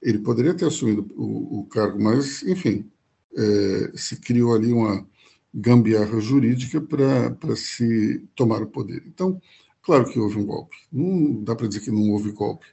ele 0.00 0.18
poderia 0.18 0.54
ter 0.54 0.66
assumido 0.66 1.06
o, 1.16 1.60
o 1.60 1.66
cargo, 1.66 2.00
mas, 2.00 2.42
enfim, 2.42 2.90
é, 3.36 3.96
se 3.96 4.16
criou 4.16 4.54
ali 4.54 4.72
uma 4.72 5.06
gambiarra 5.52 6.20
jurídica 6.20 6.80
para 6.80 7.56
se 7.56 8.20
tomar 8.34 8.62
o 8.62 8.66
poder. 8.66 9.02
Então, 9.06 9.40
claro 9.82 10.08
que 10.10 10.18
houve 10.18 10.38
um 10.38 10.46
golpe. 10.46 10.76
Não 10.92 11.42
dá 11.42 11.54
para 11.54 11.66
dizer 11.66 11.80
que 11.80 11.90
não 11.90 12.10
houve 12.12 12.32
golpe. 12.32 12.66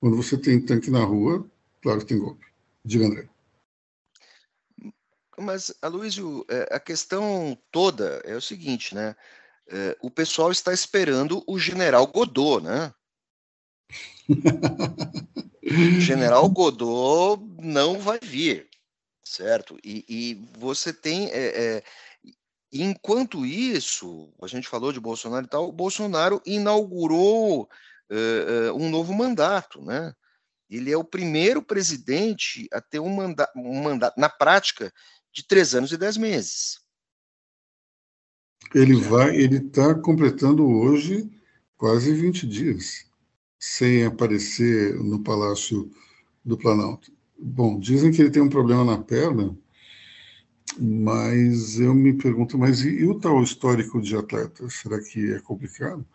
Quando 0.00 0.16
você 0.16 0.36
tem 0.36 0.64
tanque 0.64 0.90
na 0.90 1.04
rua, 1.04 1.48
claro 1.82 2.00
que 2.00 2.06
tem 2.06 2.18
golpe. 2.18 2.46
Diga, 2.84 3.06
André. 3.06 3.28
Mas, 5.38 5.72
Aloysio, 5.82 6.44
é, 6.48 6.74
a 6.74 6.80
questão 6.80 7.56
toda 7.70 8.22
é 8.24 8.34
o 8.34 8.40
seguinte, 8.40 8.94
né? 8.94 9.14
É, 9.68 9.96
o 10.00 10.10
pessoal 10.10 10.50
está 10.50 10.72
esperando 10.72 11.42
o 11.46 11.58
general 11.58 12.06
Godot, 12.06 12.64
né? 12.64 12.94
general 16.00 16.48
Godot 16.48 17.42
não 17.58 17.98
vai 17.98 18.18
vir, 18.22 18.68
certo? 19.24 19.76
E, 19.84 20.04
e 20.08 20.58
você 20.58 20.92
tem. 20.92 21.30
É, 21.30 21.76
é, 21.76 21.82
enquanto 22.72 23.44
isso, 23.44 24.32
a 24.42 24.46
gente 24.46 24.68
falou 24.68 24.92
de 24.92 25.00
Bolsonaro 25.00 25.46
e 25.46 25.48
tal, 25.48 25.72
Bolsonaro 25.72 26.40
inaugurou 26.46 27.68
é, 28.10 28.16
é, 28.68 28.72
um 28.72 28.88
novo 28.88 29.12
mandato, 29.12 29.82
né? 29.82 30.12
Ele 30.68 30.90
é 30.90 30.96
o 30.96 31.04
primeiro 31.04 31.62
presidente 31.62 32.68
a 32.72 32.80
ter 32.80 32.98
um, 32.98 33.08
manda 33.08 33.48
um 33.56 33.82
mandato, 33.82 34.18
na 34.18 34.28
prática, 34.28 34.92
de 35.32 35.46
três 35.46 35.74
anos 35.74 35.92
e 35.92 35.96
dez 35.96 36.16
meses. 36.16 36.80
Ele 38.74 38.96
vai, 38.96 39.36
ele 39.36 39.58
está 39.58 39.94
completando 39.94 40.66
hoje 40.66 41.30
quase 41.76 42.12
20 42.12 42.46
dias 42.46 43.05
sem 43.58 44.04
aparecer 44.04 44.94
no 45.02 45.22
Palácio 45.22 45.90
do 46.44 46.56
Planalto. 46.56 47.12
Bom, 47.38 47.78
dizem 47.78 48.10
que 48.12 48.22
ele 48.22 48.30
tem 48.30 48.42
um 48.42 48.48
problema 48.48 48.84
na 48.84 48.98
perna, 48.98 49.56
mas 50.78 51.78
eu 51.80 51.94
me 51.94 52.12
pergunto, 52.12 52.58
mas 52.58 52.82
e, 52.82 52.90
e 52.90 53.06
o 53.06 53.18
tal 53.18 53.42
histórico 53.42 54.00
de 54.00 54.16
atleta? 54.16 54.68
Será 54.70 55.00
que 55.00 55.32
é 55.32 55.40
complicado? 55.40 56.06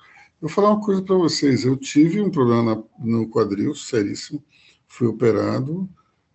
Eu 0.41 0.47
vou 0.47 0.49
falar 0.49 0.71
uma 0.71 0.81
coisa 0.83 1.01
para 1.01 1.15
vocês. 1.15 1.63
Eu 1.63 1.77
tive 1.77 2.21
um 2.21 2.31
problema 2.31 2.75
na, 2.75 2.83
no 2.99 3.27
quadril, 3.27 3.75
seríssimo. 3.75 4.43
Fui 4.87 5.07
operado 5.07 5.89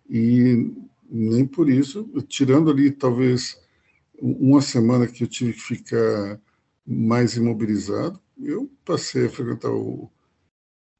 e 0.09 0.73
nem 1.09 1.45
por 1.45 1.69
isso, 1.69 2.09
tirando 2.27 2.69
ali 2.69 2.91
talvez 2.91 3.59
uma 4.21 4.61
semana 4.61 5.07
que 5.07 5.23
eu 5.23 5.27
tive 5.27 5.53
que 5.53 5.61
ficar 5.61 6.39
mais 6.85 7.35
imobilizado, 7.35 8.19
eu 8.41 8.69
passei 8.85 9.25
a 9.25 9.29
frequentar 9.29 9.71
o, 9.71 10.09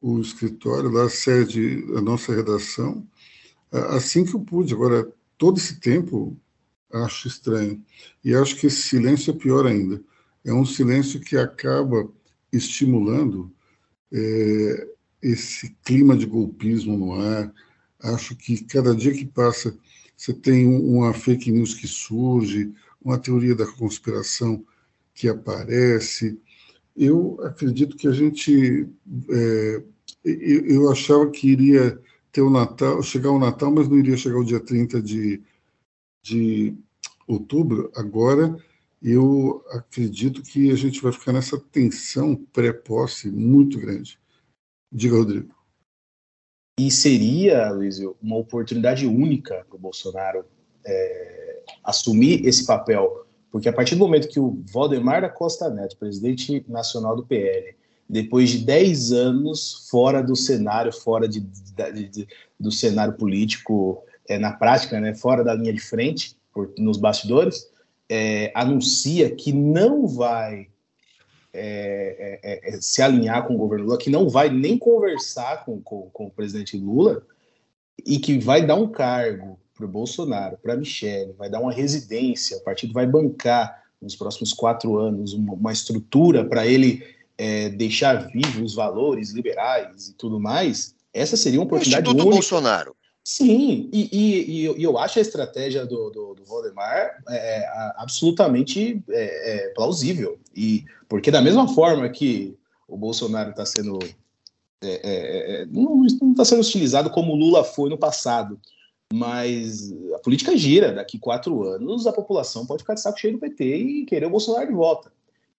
o 0.02 0.20
escritório, 0.20 0.89
lá 0.89 1.06
a 1.06 1.10
sede, 1.10 1.84
a 1.95 2.02
nossa 2.02 2.34
redação, 2.34 3.08
assim 3.72 4.24
que 4.24 4.34
eu 4.34 4.39
pude. 4.39 4.74
Agora, 4.74 5.12
todo 5.38 5.58
esse 5.58 5.80
tempo, 5.80 6.38
acho 6.91 7.28
estranho. 7.28 7.84
E 8.24 8.34
acho 8.36 8.56
que 8.56 8.68
esse 8.68 8.82
silêncio 8.82 9.32
é 9.32 9.38
pior 9.38 9.66
ainda. 9.66 10.02
É 10.45 10.54
um 10.54 10.66
silêncio 10.66 11.20
que 11.20 11.38
acaba 11.38 12.10
estimulando 12.52 13.52
é, 14.12 14.88
esse 15.22 15.76
clima 15.84 16.16
de 16.16 16.26
golpismo 16.26 16.98
no 16.98 17.14
ar. 17.20 17.54
Acho 18.00 18.36
que 18.36 18.64
cada 18.64 18.95
dia 18.95 19.14
que 19.14 19.26
passa, 19.26 19.78
você 20.16 20.34
tem 20.34 20.68
uma 20.68 21.14
fake 21.14 21.52
news 21.52 21.74
que 21.74 21.88
surge, 21.88 22.74
uma 23.02 23.18
teoria 23.18 23.56
da 23.56 23.68
conspiração 23.68 24.66
que 25.14 25.28
aparece. 25.28 26.39
Eu 26.98 27.39
acredito 27.43 27.95
que 27.95 28.08
a 28.08 28.12
gente. 28.12 28.89
É, 29.30 29.84
eu, 30.24 30.66
eu 30.66 30.91
achava 30.91 31.30
que 31.30 31.48
iria 31.48 32.02
ter 32.32 32.41
o 32.41 32.50
Natal, 32.50 33.04
chegar 33.04 33.32
o 33.32 33.39
Natal, 33.39 33.72
mas 33.72 33.88
não 33.88 33.98
iria 33.98 34.18
chegar 34.18 34.39
o 34.39 34.43
dia 34.43 34.60
30 34.60 35.02
de, 35.02 35.41
de 36.24 36.76
outubro. 37.28 37.91
Agora, 37.95 38.58
eu 39.02 39.64
acredito 39.70 40.41
que 40.41 40.72
a 40.72 40.76
gente 40.76 41.02
vai 41.02 41.12
ficar 41.12 41.34
nessa 41.34 41.60
tensão 41.60 42.36
pré-posse 42.36 43.30
muito 43.30 43.80
grande. 43.80 44.20
Diga, 44.91 45.18
Rodrigo. 45.18 45.56
E 46.80 46.89
seria, 46.89 47.72
Luizio, 47.72 48.18
uma 48.22 48.38
oportunidade 48.38 49.06
única 49.06 49.66
para 49.68 49.76
o 49.76 49.80
Bolsonaro 49.80 50.45
é, 50.86 51.64
assumir 51.84 52.45
esse 52.45 52.66
papel 52.66 53.26
porque 53.58 53.70
a 53.70 53.74
partir 53.74 53.95
do 53.95 53.99
momento 54.01 54.28
que 54.28 54.39
o 54.39 54.62
Valdemar 54.72 55.20
da 55.20 55.30
Costa 55.30 55.68
Neto, 55.68 55.97
presidente 55.97 56.64
nacional 56.68 57.16
do 57.16 57.26
PL, 57.26 57.76
depois 58.08 58.51
de 58.51 58.60
10 58.60 59.12
anos 59.12 59.88
fora 59.89 60.22
do 60.22 60.36
cenário, 60.36 60.93
fora 60.93 61.28
de, 61.28 61.39
de, 61.39 62.08
de 62.08 62.28
do 62.60 62.72
cenário 62.72 63.16
político, 63.16 64.03
é, 64.30 64.38
na 64.38 64.53
prática, 64.53 64.99
né, 64.99 65.16
fora 65.16 65.43
da 65.43 65.55
linha 65.55 65.74
de 65.74 65.80
frente, 65.80 66.38
por, 66.53 66.72
nos 66.78 66.97
bastidores, 66.97 67.68
é, 68.08 68.51
anuncia 68.53 69.34
que 69.34 69.51
não 69.51 70.05
vai 70.05 70.68
é, 71.51 72.39
é, 72.43 72.76
é, 72.76 72.80
se 72.80 73.01
alinhar 73.01 73.47
com 73.47 73.55
o 73.55 73.58
governo 73.58 73.86
Lula, 73.86 73.97
que 73.97 74.12
não 74.12 74.30
vai 74.30 74.51
nem 74.51 74.78
conversar 74.78 75.66
com, 75.66 75.82
com, 75.82 76.12
com 76.12 76.28
o 76.28 76.32
presidente 76.32 76.78
Lula 76.78 77.26
e 78.05 78.20
que 78.20 78.38
vai 78.38 78.64
dar 78.64 78.76
um 78.76 78.88
cargo 78.88 79.58
para 79.78 79.86
o 79.86 79.89
Bolsonaro, 79.89 80.57
para 80.57 80.73
a 80.73 80.78
Michelle, 80.78 81.34
vai 81.38 81.49
dar 81.49 81.61
uma 81.61 81.71
residência, 81.71 82.57
o 82.57 82.63
partido 82.63 82.91
vai 82.91 83.05
bancar 83.05 83.84
nos 84.01 84.15
próximos 84.15 84.51
quatro 84.51 84.97
anos 84.97 85.34
uma, 85.34 85.53
uma 85.53 85.71
estrutura 85.71 86.43
para 86.43 86.65
ele 86.65 87.03
é, 87.38 87.69
deixar 87.69 88.28
vivos 88.28 88.71
os 88.71 88.75
valores 88.75 89.32
liberais 89.32 90.09
e 90.09 90.13
tudo 90.13 90.39
mais, 90.39 90.95
essa 91.13 91.38
seria 91.38 91.59
uma 91.59 91.65
oportunidade 91.65 92.09
única. 92.09 92.23
do 92.23 92.30
Bolsonaro. 92.32 92.95
Sim, 93.23 93.89
e, 93.91 94.09
e, 94.11 94.65
e, 94.80 94.84
eu 94.84 94.97
acho 94.97 95.19
a 95.19 95.21
estratégia 95.21 95.86
do, 95.86 96.09
do, 96.09 96.34
do 96.34 96.45
Valdemar 96.45 97.21
é, 97.28 97.59
é 97.59 97.69
absolutamente 97.97 99.03
é, 99.09 99.67
é, 99.67 99.69
plausível. 99.73 100.39
E 100.55 100.86
porque 101.09 101.30
da 101.30 101.41
mesma 101.41 101.67
forma 101.67 102.07
que 102.07 102.57
o 102.88 102.95
Bolsonaro 102.95 103.49
está 103.49 103.65
sendo 103.65 103.99
é, 104.82 105.65
não 105.69 106.05
está 106.05 106.45
sendo 106.45 106.61
utilizado 106.61 107.09
como 107.09 107.34
o 107.34 107.36
Lula 107.36 107.65
foi 107.65 107.89
no 107.89 107.97
passado, 107.97 108.57
mas 109.14 109.91
a 110.14 110.20
política 110.20 110.55
gira. 110.58 110.93
Daqui 110.93 111.18
quatro 111.18 111.64
anos, 111.64 112.08
a 112.08 112.14
população 112.14 112.66
pode 112.66 112.84
ficar 112.84 112.93
de 112.93 113.01
saco 113.01 113.20
cheio 113.20 113.34
do 113.34 113.39
PT 113.39 113.64
e 113.64 114.05
querer 114.05 114.26
o 114.26 114.30
Bolsonaro 114.30 114.68
de 114.68 114.74
volta. 114.74 115.12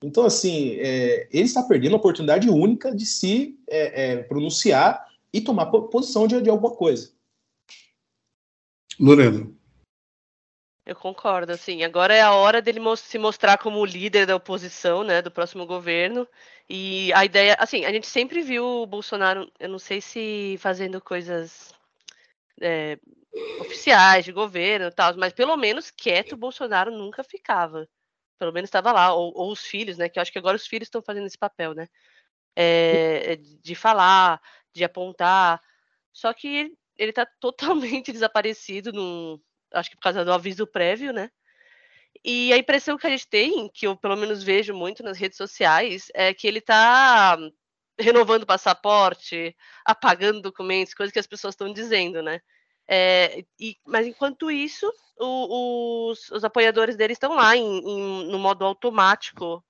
Então, 0.02 0.24
assim, 0.24 0.76
é, 0.78 1.28
ele 1.32 1.44
está 1.44 1.62
perdendo 1.62 1.94
a 1.94 1.98
oportunidade 1.98 2.48
única 2.48 2.94
de 2.94 3.04
se 3.04 3.58
é, 3.68 4.12
é, 4.12 4.16
pronunciar 4.22 5.08
e 5.32 5.40
tomar 5.40 5.66
posição 5.66 6.26
de, 6.26 6.40
de 6.40 6.48
alguma 6.48 6.74
coisa. 6.74 7.10
Lorena. 8.98 9.50
Eu 10.86 10.96
concordo, 10.96 11.52
assim, 11.52 11.82
agora 11.82 12.14
é 12.14 12.22
a 12.22 12.32
hora 12.32 12.62
dele 12.62 12.80
se 12.96 13.18
mostrar 13.18 13.58
como 13.58 13.84
líder 13.84 14.24
da 14.24 14.36
oposição, 14.36 15.04
né, 15.04 15.20
do 15.20 15.30
próximo 15.30 15.66
governo, 15.66 16.26
e 16.68 17.12
a 17.12 17.26
ideia, 17.26 17.56
assim, 17.58 17.84
a 17.84 17.92
gente 17.92 18.06
sempre 18.06 18.40
viu 18.40 18.64
o 18.64 18.86
Bolsonaro, 18.86 19.50
eu 19.60 19.68
não 19.68 19.78
sei 19.78 20.00
se 20.00 20.56
fazendo 20.58 20.98
coisas 20.98 21.74
é, 22.58 22.98
oficiais 23.60 24.24
de 24.24 24.32
governo 24.32 24.86
e 24.86 24.90
tal, 24.90 25.16
mas 25.16 25.32
pelo 25.32 25.56
menos 25.56 25.90
quieto 25.90 26.32
o 26.32 26.36
Bolsonaro 26.36 26.90
nunca 26.90 27.22
ficava. 27.24 27.88
Pelo 28.38 28.52
menos 28.52 28.68
estava 28.68 28.92
lá, 28.92 29.12
ou, 29.12 29.32
ou, 29.34 29.52
os 29.52 29.62
filhos, 29.62 29.98
né? 29.98 30.08
Que 30.08 30.18
eu 30.18 30.22
acho 30.22 30.32
que 30.32 30.38
agora 30.38 30.56
os 30.56 30.66
filhos 30.66 30.86
estão 30.86 31.02
fazendo 31.02 31.26
esse 31.26 31.38
papel, 31.38 31.74
né? 31.74 31.88
É, 32.56 33.36
de 33.36 33.74
falar, 33.74 34.40
de 34.72 34.84
apontar. 34.84 35.60
Só 36.12 36.32
que 36.32 36.72
ele 36.96 37.10
está 37.10 37.26
totalmente 37.40 38.12
desaparecido, 38.12 38.92
no, 38.92 39.40
acho 39.72 39.90
que 39.90 39.96
por 39.96 40.02
causa 40.02 40.24
do 40.24 40.32
aviso 40.32 40.66
prévio, 40.66 41.12
né? 41.12 41.30
E 42.24 42.52
a 42.52 42.58
impressão 42.58 42.96
que 42.96 43.06
a 43.06 43.10
gente 43.10 43.28
tem, 43.28 43.68
que 43.72 43.86
eu 43.86 43.96
pelo 43.96 44.16
menos 44.16 44.42
vejo 44.42 44.74
muito 44.74 45.02
nas 45.02 45.18
redes 45.18 45.36
sociais, 45.36 46.08
é 46.14 46.34
que 46.34 46.46
ele 46.46 46.58
está 46.58 47.38
renovando 47.98 48.46
passaporte, 48.46 49.56
apagando 49.84 50.40
documentos, 50.40 50.94
coisas 50.94 51.12
que 51.12 51.18
as 51.18 51.26
pessoas 51.26 51.54
estão 51.54 51.72
dizendo, 51.72 52.22
né? 52.22 52.40
É, 52.88 53.44
e, 53.60 53.76
mas 53.86 54.06
enquanto 54.06 54.50
isso, 54.50 54.90
o, 55.18 56.10
os, 56.10 56.30
os, 56.30 56.42
apoiadores 56.42 56.96
dele 56.96 57.12
estão 57.12 57.34
lá 57.34 57.54
em, 57.54 57.62
em, 57.62 58.30
no 58.30 58.38
modo 58.38 58.64
automático, 58.64 59.62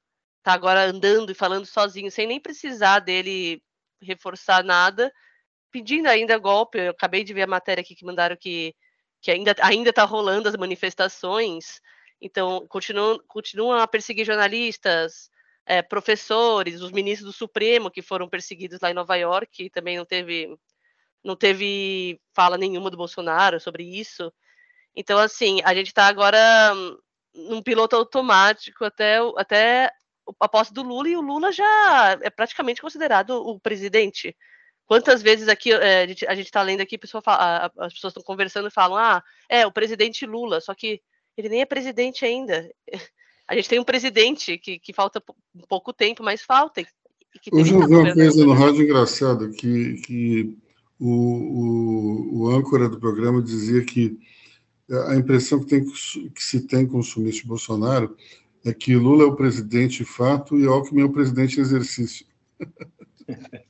tá 0.42 0.52
agora 0.52 0.84
andando 0.84 1.32
e 1.32 1.34
falando 1.34 1.66
sozinho, 1.66 2.10
sem 2.12 2.26
nem 2.28 2.40
precisar 2.40 3.00
dele 3.00 3.60
reforçar 4.00 4.62
nada, 4.62 5.12
pedindo 5.72 6.06
ainda 6.06 6.38
golpe. 6.38 6.78
Eu 6.78 6.90
acabei 6.92 7.24
de 7.24 7.34
ver 7.34 7.42
a 7.42 7.46
matéria 7.48 7.82
aqui 7.82 7.96
que 7.96 8.04
mandaram 8.04 8.36
que, 8.36 8.74
que 9.20 9.32
ainda 9.32 9.50
está 9.90 10.04
rolando 10.04 10.48
as 10.48 10.56
manifestações, 10.56 11.80
então 12.20 12.66
continuam, 12.68 13.18
continuam 13.26 13.80
a 13.80 13.86
perseguir 13.88 14.24
jornalistas, 14.24 15.28
é, 15.66 15.82
professores, 15.82 16.80
os 16.80 16.92
ministros 16.92 17.26
do 17.32 17.36
Supremo 17.36 17.90
que 17.90 18.00
foram 18.00 18.28
perseguidos 18.28 18.80
lá 18.80 18.90
em 18.90 18.94
Nova 18.94 19.16
York, 19.16 19.64
e 19.64 19.70
também 19.70 19.96
não 19.96 20.04
teve 20.04 20.56
não 21.24 21.36
teve 21.36 22.20
fala 22.34 22.56
nenhuma 22.56 22.90
do 22.90 22.96
Bolsonaro 22.96 23.60
sobre 23.60 23.84
isso. 23.84 24.32
Então, 24.94 25.18
assim, 25.18 25.60
a 25.64 25.74
gente 25.74 25.88
está 25.88 26.06
agora 26.06 26.38
num 27.34 27.62
piloto 27.62 27.94
automático 27.96 28.84
até, 28.84 29.18
até 29.36 29.90
a 30.40 30.48
posse 30.48 30.72
do 30.72 30.82
Lula, 30.82 31.08
e 31.08 31.16
o 31.16 31.20
Lula 31.20 31.52
já 31.52 32.18
é 32.22 32.30
praticamente 32.30 32.80
considerado 32.80 33.30
o 33.30 33.60
presidente. 33.60 34.36
Quantas 34.86 35.22
vezes 35.22 35.48
aqui 35.48 35.72
é, 35.72 36.02
a 36.02 36.34
gente 36.34 36.46
está 36.46 36.62
lendo 36.62 36.80
aqui, 36.80 36.96
pessoa 36.96 37.22
fala, 37.22 37.70
as 37.78 37.92
pessoas 37.92 38.12
estão 38.12 38.22
conversando 38.22 38.68
e 38.68 38.72
falam, 38.72 38.96
ah, 38.96 39.22
é 39.48 39.66
o 39.66 39.72
presidente 39.72 40.26
Lula, 40.26 40.60
só 40.60 40.74
que 40.74 41.00
ele 41.36 41.48
nem 41.48 41.60
é 41.60 41.66
presidente 41.66 42.24
ainda. 42.24 42.68
A 43.50 43.54
gente 43.54 43.68
tem 43.70 43.80
um 43.80 43.84
presidente 43.84 44.58
que, 44.58 44.78
que 44.78 44.92
falta 44.92 45.22
pouco 45.66 45.90
tempo, 45.90 46.22
mas 46.22 46.42
falta. 46.42 46.82
Hoje 47.50 47.72
eu 47.72 47.86
vi 47.86 47.94
uma 47.94 48.12
coisa 48.12 48.44
no 48.44 48.52
rádio 48.52 48.82
engraçada, 48.82 49.48
que, 49.48 49.94
que 50.02 50.58
o, 51.00 51.10
o, 51.10 52.38
o 52.38 52.50
âncora 52.50 52.88
do 52.88 52.98
programa 52.98 53.42
dizia 53.42 53.84
que 53.84 54.18
a 55.08 55.16
impressão 55.16 55.60
que, 55.60 55.66
tem, 55.66 55.84
que 55.84 56.42
se 56.42 56.60
tem 56.62 56.86
com 56.86 56.98
o 56.98 57.02
sumiço 57.02 57.42
de 57.42 57.46
Bolsonaro 57.46 58.16
é 58.64 58.72
que 58.72 58.96
Lula 58.96 59.24
é 59.24 59.26
o 59.26 59.36
presidente 59.36 60.04
fato 60.04 60.58
e 60.58 60.66
Alckmin 60.66 61.02
é 61.02 61.04
o 61.04 61.12
presidente 61.12 61.60
exercício. 61.60 62.26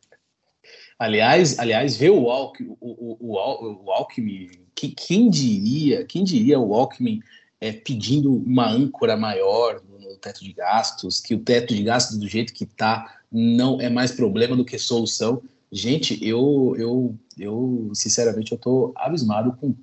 aliás, 0.98 1.58
aliás, 1.58 1.96
ver 1.96 2.10
o 2.10 2.30
Alckmin, 2.30 2.76
o, 2.80 3.16
o, 3.20 3.84
o 3.84 3.90
Alckmin 3.90 4.48
que, 4.74 4.88
quem 4.88 5.28
diria, 5.28 6.04
quem 6.04 6.22
diria 6.22 6.58
o 6.58 6.72
Alckmin 6.72 7.20
é, 7.60 7.72
pedindo 7.72 8.32
uma 8.32 8.68
âncora 8.68 9.16
maior 9.16 9.82
no, 9.88 9.98
no, 9.98 10.16
teto 10.16 10.44
de 10.44 10.52
gastos, 10.52 11.20
que 11.20 11.34
o 11.34 11.40
teto 11.40 11.74
de 11.74 11.82
gastos 11.82 12.16
do 12.16 12.28
jeito 12.28 12.54
que 12.54 12.64
está 12.64 13.20
não 13.30 13.80
é 13.80 13.90
mais 13.90 14.12
problema 14.12 14.56
do 14.56 14.64
que 14.64 14.78
solução. 14.78 15.42
Gente, 15.70 16.18
eu, 16.26 16.74
eu, 16.78 17.18
eu 17.38 17.90
sinceramente, 17.94 18.52
eu 18.52 18.56
estou 18.56 18.92
abismado 18.96 19.56
com, 19.56 19.74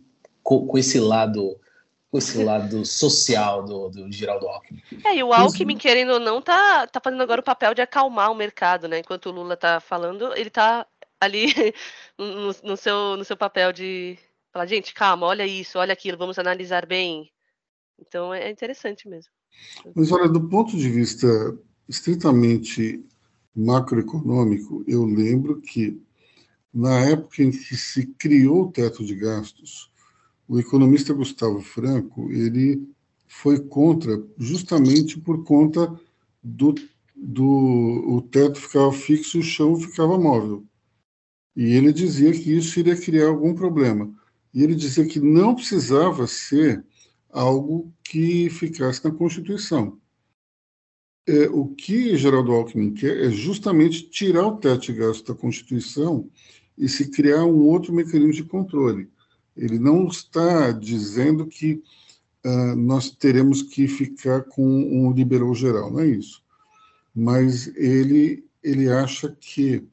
com, 0.41 0.65
com, 0.65 0.77
esse 0.77 0.99
lado 0.99 1.59
com 2.09 2.17
esse 2.17 2.43
lado 2.43 2.83
social 2.85 3.63
do, 3.63 3.89
do 3.89 4.11
Geraldo 4.11 4.47
Alckmin. 4.47 4.81
É, 5.03 5.15
e 5.15 5.23
o 5.23 5.31
Alckmin, 5.31 5.77
querendo 5.77 6.13
ou 6.13 6.19
não, 6.19 6.41
tá, 6.41 6.87
tá 6.87 6.99
fazendo 6.99 7.21
agora 7.21 7.41
o 7.41 7.43
papel 7.43 7.73
de 7.73 7.81
acalmar 7.81 8.31
o 8.31 8.35
mercado, 8.35 8.87
né? 8.87 8.99
Enquanto 8.99 9.27
o 9.27 9.31
Lula 9.31 9.55
tá 9.55 9.79
falando, 9.79 10.33
ele 10.35 10.49
tá 10.49 10.87
ali 11.19 11.45
no, 12.17 12.55
no 12.63 12.77
seu, 12.77 13.17
no 13.17 13.23
seu 13.23 13.37
papel 13.37 13.71
de 13.71 14.17
falar, 14.51 14.65
gente, 14.65 14.93
calma, 14.93 15.27
olha 15.27 15.45
isso, 15.45 15.77
olha 15.77 15.93
aquilo, 15.93 16.17
vamos 16.17 16.39
analisar 16.39 16.85
bem. 16.85 17.31
Então 17.99 18.33
é 18.33 18.49
interessante 18.49 19.07
mesmo. 19.07 19.31
Mas 19.95 20.11
olha, 20.11 20.27
do 20.27 20.49
ponto 20.49 20.75
de 20.75 20.89
vista 20.89 21.27
estritamente 21.87 23.05
macroeconômico, 23.55 24.83
eu 24.87 25.05
lembro 25.05 25.61
que 25.61 26.01
na 26.73 26.99
época 27.01 27.41
em 27.41 27.51
que 27.51 27.75
se 27.75 28.07
criou 28.17 28.63
o 28.63 28.71
teto 28.71 29.05
de 29.05 29.15
gastos, 29.15 29.89
o 30.47 30.59
economista 30.59 31.13
Gustavo 31.13 31.61
Franco 31.61 32.31
ele 32.31 32.87
foi 33.27 33.59
contra 33.59 34.21
justamente 34.37 35.19
por 35.19 35.43
conta 35.43 35.99
do, 36.43 36.75
do 37.15 37.45
o 37.45 38.21
teto 38.21 38.59
ficava 38.59 38.91
fixo 38.91 39.37
e 39.37 39.39
o 39.39 39.43
chão 39.43 39.75
ficava 39.75 40.17
móvel. 40.17 40.63
E 41.55 41.73
ele 41.73 41.93
dizia 41.93 42.31
que 42.33 42.53
isso 42.53 42.79
iria 42.79 42.99
criar 42.99 43.29
algum 43.29 43.55
problema. 43.55 44.13
E 44.53 44.61
ele 44.63 44.75
dizia 44.75 45.05
que 45.05 45.19
não 45.19 45.55
precisava 45.55 46.27
ser 46.27 46.85
algo 47.29 47.91
que 48.03 48.49
ficasse 48.49 49.03
na 49.03 49.11
Constituição. 49.11 49.97
É, 51.27 51.49
o 51.49 51.67
que 51.67 52.15
Geraldo 52.15 52.51
Alckmin 52.51 52.93
quer 52.93 53.25
é 53.25 53.29
justamente 53.31 54.09
tirar 54.09 54.45
o 54.45 54.57
teto 54.57 54.81
de 54.81 54.93
gasto 54.93 55.33
da 55.33 55.39
Constituição 55.39 56.29
e 56.77 56.87
se 56.87 57.09
criar 57.09 57.43
um 57.45 57.63
outro 57.63 57.93
mecanismo 57.93 58.33
de 58.33 58.43
controle. 58.43 59.09
Ele 59.57 59.79
não 59.79 60.07
está 60.07 60.71
dizendo 60.71 61.47
que 61.47 61.81
uh, 62.45 62.75
nós 62.75 63.09
teremos 63.09 63.63
que 63.63 63.87
ficar 63.87 64.43
com 64.43 64.63
um 64.63 65.11
liberal 65.11 65.55
geral, 65.55 65.91
não 65.91 66.01
é 66.01 66.07
isso. 66.07 66.43
Mas 67.15 67.67
ele, 67.75 68.45
ele 68.61 68.89
acha 68.91 69.35
que 69.39 69.87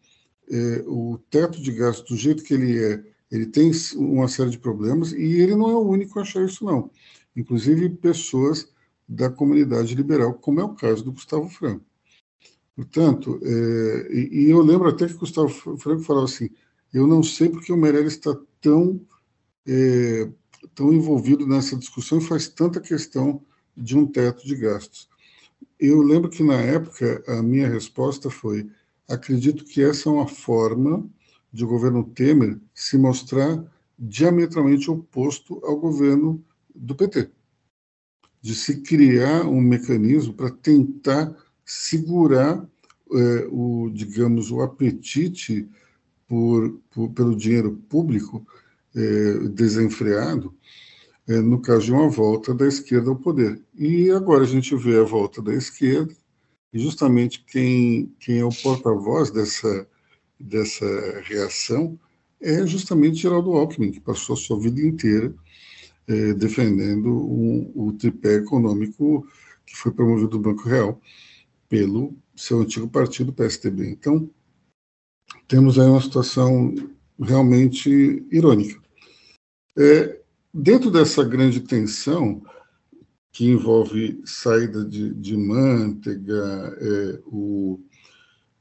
é, 0.51 0.85
o 0.87 1.19
teto 1.31 1.63
de 1.63 1.73
gasto, 1.73 2.09
do 2.09 2.17
jeito 2.17 2.43
que 2.43 2.53
ele 2.53 2.79
é, 2.79 3.03
ele 3.31 3.47
tem 3.47 3.71
uma 3.95 4.29
série 4.29 4.51
de 4.51 4.59
problemas 4.59 5.13
e 5.13 5.41
ele 5.41 5.55
não 5.55 5.71
é 5.71 5.75
o 5.75 5.89
único 5.89 6.19
a 6.19 6.23
achar 6.23 6.45
isso, 6.45 6.65
não 6.65 6.91
inclusive 7.37 7.89
pessoas 7.89 8.69
da 9.09 9.31
comunidade 9.31 9.95
liberal, 9.95 10.35
como 10.35 10.61
é 10.61 10.65
o 10.65 10.75
caso 10.75 11.05
do 11.05 11.13
Gustavo 11.13 11.49
Franco. 11.49 11.85
Portanto, 12.75 13.39
é, 13.43 14.09
e, 14.13 14.45
e, 14.45 14.51
eu 14.51 14.63
lembro 14.63 14.89
até 14.89 15.07
que 15.07 15.15
Gustavo 15.15 15.49
Franco 15.49 16.03
falava 16.03 16.25
assim: 16.25 16.49
eu 16.93 17.07
não 17.07 17.23
sei 17.23 17.49
porque 17.49 17.73
o 17.73 17.77
Meirelles 17.77 18.15
está 18.15 18.37
tão, 18.61 19.01
é, 19.67 20.29
tão 20.75 20.93
envolvido 20.93 21.47
nessa 21.47 21.77
discussão 21.77 22.19
e 22.19 22.25
faz 22.25 22.49
tanta 22.49 22.81
questão 22.81 23.43
de 23.77 23.97
um 23.97 24.07
teto 24.07 24.47
de 24.47 24.57
gastos. 24.57 25.09
Eu 25.79 26.01
lembro 26.01 26.31
que 26.31 26.43
na 26.43 26.61
época 26.61 27.23
a 27.27 27.43
minha 27.43 27.69
resposta 27.69 28.31
foi: 28.31 28.71
acredito 29.09 29.65
que 29.65 29.83
essa 29.83 30.09
é 30.09 30.13
uma 30.13 30.27
forma 30.27 31.07
de 31.53 31.65
o 31.65 31.69
governo 31.69 32.05
Temer 32.05 32.59
se 32.75 32.97
mostrar 32.97 33.63
diametralmente 33.99 34.91
oposto 34.91 35.61
ao 35.65 35.77
governo 35.77 36.43
do 36.75 36.95
PT, 36.95 37.31
de 38.43 38.57
se 38.57 38.83
criar 38.83 39.47
um 39.47 39.61
mecanismo 39.61 40.35
para 40.35 40.51
tentar 40.51 41.35
segurar 41.65 42.69
é, 43.13 43.47
o, 43.51 43.89
digamos, 43.95 44.51
o 44.51 44.61
apetite 44.61 45.69
por, 46.27 46.81
por 46.91 47.11
pelo 47.11 47.37
dinheiro 47.37 47.81
público 47.89 48.45
é, 48.95 49.49
desenfreado, 49.49 50.53
é, 51.29 51.41
no 51.41 51.61
caso 51.61 51.87
de 51.87 51.93
uma 51.93 52.09
volta 52.09 52.53
da 52.53 52.67
esquerda 52.67 53.11
ao 53.11 53.17
poder. 53.17 53.63
E 53.79 54.11
agora 54.11 54.43
a 54.43 54.47
gente 54.47 54.75
vê 54.75 54.99
a 54.99 55.05
volta 55.05 55.41
da 55.41 55.55
esquerda, 55.55 56.13
e 56.73 56.79
justamente 56.81 57.45
quem, 57.47 58.13
quem 58.19 58.39
é 58.39 58.45
o 58.45 58.51
porta-voz 58.51 59.31
dessa, 59.31 59.87
dessa 60.41 61.21
reação 61.25 61.99
é 62.41 62.67
justamente 62.67 63.21
Geraldo 63.21 63.53
Alckmin, 63.53 63.93
que 63.93 64.01
passou 64.01 64.35
a 64.35 64.39
sua 64.39 64.59
vida 64.59 64.81
inteira 64.81 65.33
é, 66.09 66.35
defendendo 66.35 67.09
o 67.75 67.93
tripé 67.93 68.35
econômico 68.35 69.27
que 69.65 69.77
foi 69.77 69.93
promovido 69.93 70.29
do 70.29 70.41
Banco 70.41 70.69
Real 70.69 71.01
pelo 71.69 72.15
seu 72.37 72.61
antigo 72.61 72.89
partido, 72.89 73.33
PSDB. 73.33 73.89
Então, 73.89 74.29
temos 75.49 75.79
aí 75.79 75.87
uma 75.87 76.01
situação 76.01 76.75
realmente 77.21 78.27
irônica. 78.31 78.81
É, 79.79 80.21
dentro 80.53 80.91
dessa 80.91 81.25
grande 81.25 81.61
tensão, 81.61 82.43
que 83.33 83.47
envolve 83.47 84.21
saída 84.27 84.85
de, 84.85 85.15
de 85.15 85.37
manteiga, 85.37 86.77
é, 86.79 87.21
o, 87.27 87.81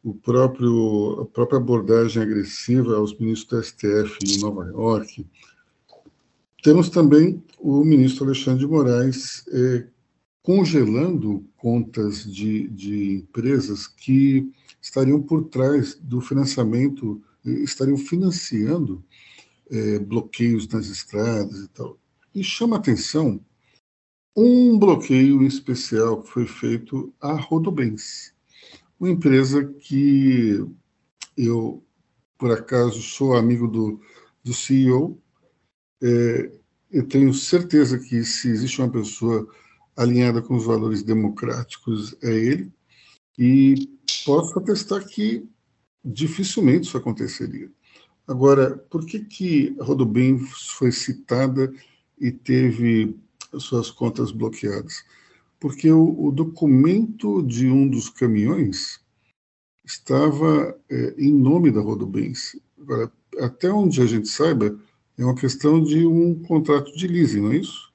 o 0.02 0.14
próprio, 0.14 1.22
a 1.22 1.26
própria 1.26 1.58
abordagem 1.58 2.24
agressiva 2.24 2.96
aos 2.96 3.18
ministros 3.20 3.60
do 3.60 3.64
STF 3.68 4.18
em 4.26 4.40
Nova 4.40 4.66
York, 4.68 5.28
temos 6.62 6.90
também 6.90 7.44
o 7.60 7.84
ministro 7.84 8.26
Alexandre 8.26 8.60
de 8.60 8.68
Moraes 8.68 9.44
é, 9.48 9.88
congelando 10.44 11.46
contas 11.58 12.24
de, 12.24 12.68
de 12.70 13.16
empresas 13.16 13.88
que 13.88 14.52
estariam 14.82 15.22
por 15.22 15.46
trás 15.46 15.96
do 15.96 16.22
financiamento, 16.22 17.22
estariam 17.44 17.98
financiando 17.98 19.04
é, 19.70 20.00
bloqueios 20.00 20.68
nas 20.68 20.88
estradas 20.88 21.60
e 21.60 21.68
tal. 21.70 21.98
E 22.34 22.44
chama 22.44 22.78
atenção 22.78 23.40
um 24.36 24.78
bloqueio 24.78 25.44
especial 25.44 26.22
que 26.22 26.30
foi 26.30 26.48
feito 26.48 27.14
à 27.20 27.34
Rodobens, 27.34 28.34
uma 29.00 29.10
empresa 29.10 29.64
que 29.66 30.66
eu, 31.38 31.84
por 32.38 32.52
acaso, 32.52 33.02
sou 33.02 33.36
amigo 33.36 33.68
do, 33.68 34.00
do 34.44 34.54
CEO, 34.54 35.20
é, 36.02 36.52
eu 36.92 37.08
tenho 37.08 37.34
certeza 37.34 37.98
que 37.98 38.24
se 38.24 38.50
existe 38.50 38.82
uma 38.82 38.90
pessoa 38.90 39.48
alinhada 39.96 40.42
com 40.42 40.56
os 40.56 40.66
valores 40.66 41.04
democráticos, 41.04 42.16
é 42.22 42.32
ele, 42.32 42.72
e 43.38 43.90
posso 44.26 44.58
atestar 44.60 45.06
que 45.06 45.48
dificilmente 46.04 46.88
isso 46.88 46.98
aconteceria. 46.98 47.72
Agora, 48.28 48.78
por 48.90 49.06
que, 49.06 49.20
que 49.20 49.76
Rodobem 49.80 50.40
foi 50.40 50.92
citada 50.92 51.74
e 52.20 52.32
teve 52.32 53.16
suas 53.58 53.92
contas 53.92 54.32
bloqueadas? 54.32 55.04
Porque 55.60 55.92
o, 55.92 56.28
o 56.28 56.32
documento 56.32 57.42
de 57.44 57.68
um 57.68 57.88
dos 57.88 58.10
caminhões 58.10 59.00
estava 59.84 60.78
é, 60.90 61.16
em 61.18 61.34
nome 61.34 61.72
da 61.72 61.82
Rodobens. 61.82 62.60
Agora, 62.80 63.12
até 63.40 63.72
onde 63.72 64.02
a 64.02 64.06
gente 64.06 64.28
saiba, 64.28 64.78
é 65.18 65.24
uma 65.24 65.36
questão 65.36 65.84
de 65.84 66.06
um 66.06 66.42
contrato 66.44 66.96
de 66.96 67.08
leasing, 67.08 67.42
não 67.42 67.52
é 67.52 67.58
isso? 67.58 67.92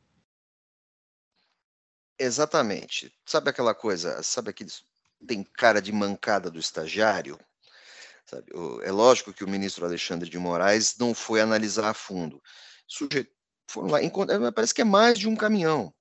Exatamente. 2.18 3.12
Sabe 3.24 3.50
aquela 3.50 3.74
coisa, 3.74 4.22
sabe 4.22 4.50
aquele 4.50 4.70
tem 5.26 5.42
cara 5.42 5.80
de 5.80 5.92
mancada 5.92 6.50
do 6.50 6.58
estagiário? 6.58 7.38
Sabe? 8.24 8.46
É 8.82 8.90
lógico 8.90 9.32
que 9.32 9.44
o 9.44 9.48
ministro 9.48 9.84
Alexandre 9.84 10.28
de 10.28 10.38
Moraes 10.38 10.96
não 10.98 11.14
foi 11.14 11.40
analisar 11.40 11.88
a 11.88 11.94
fundo. 11.94 12.42
Sujeito, 12.86 13.30
foram 13.68 13.88
lá, 13.88 14.00
é, 14.02 14.10
parece 14.52 14.74
que 14.74 14.82
é 14.82 14.84
mais 14.84 15.18
de 15.18 15.28
um 15.28 15.36
caminhão, 15.36 15.92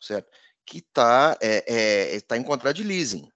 certo? 0.00 0.30
Que 0.64 0.78
está 0.78 1.36
é, 1.40 2.16
é, 2.16 2.20
tá 2.20 2.36
em 2.36 2.42
contrato 2.42 2.76
de 2.76 2.84
leasing. 2.84 3.28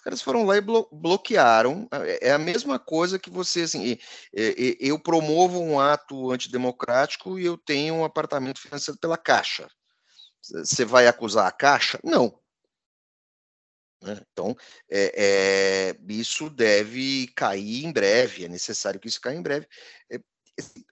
Os 0.00 0.04
caras 0.04 0.22
foram 0.22 0.46
lá 0.46 0.56
e 0.56 0.62
blo 0.62 0.88
bloquearam. 0.90 1.86
É, 1.92 2.28
é 2.28 2.32
a 2.32 2.38
mesma 2.38 2.78
coisa 2.78 3.18
que 3.18 3.28
você, 3.28 3.62
assim, 3.62 3.98
eu 4.32 4.98
promovo 4.98 5.60
um 5.60 5.78
ato 5.78 6.30
antidemocrático 6.30 7.38
e 7.38 7.44
eu 7.44 7.58
tenho 7.58 7.96
um 7.96 8.04
apartamento 8.04 8.58
financiado 8.58 8.98
pela 8.98 9.18
Caixa. 9.18 9.68
Você 10.40 10.86
vai 10.86 11.06
acusar 11.06 11.46
a 11.46 11.52
Caixa? 11.52 12.00
Não. 12.02 12.34
Né? 14.02 14.22
Então, 14.32 14.56
é, 14.90 15.92
é, 15.94 15.96
isso 16.08 16.48
deve 16.48 17.26
cair 17.36 17.84
em 17.84 17.92
breve, 17.92 18.46
é 18.46 18.48
necessário 18.48 18.98
que 18.98 19.08
isso 19.08 19.20
caia 19.20 19.36
em 19.36 19.42
breve. 19.42 19.68
É, 20.10 20.16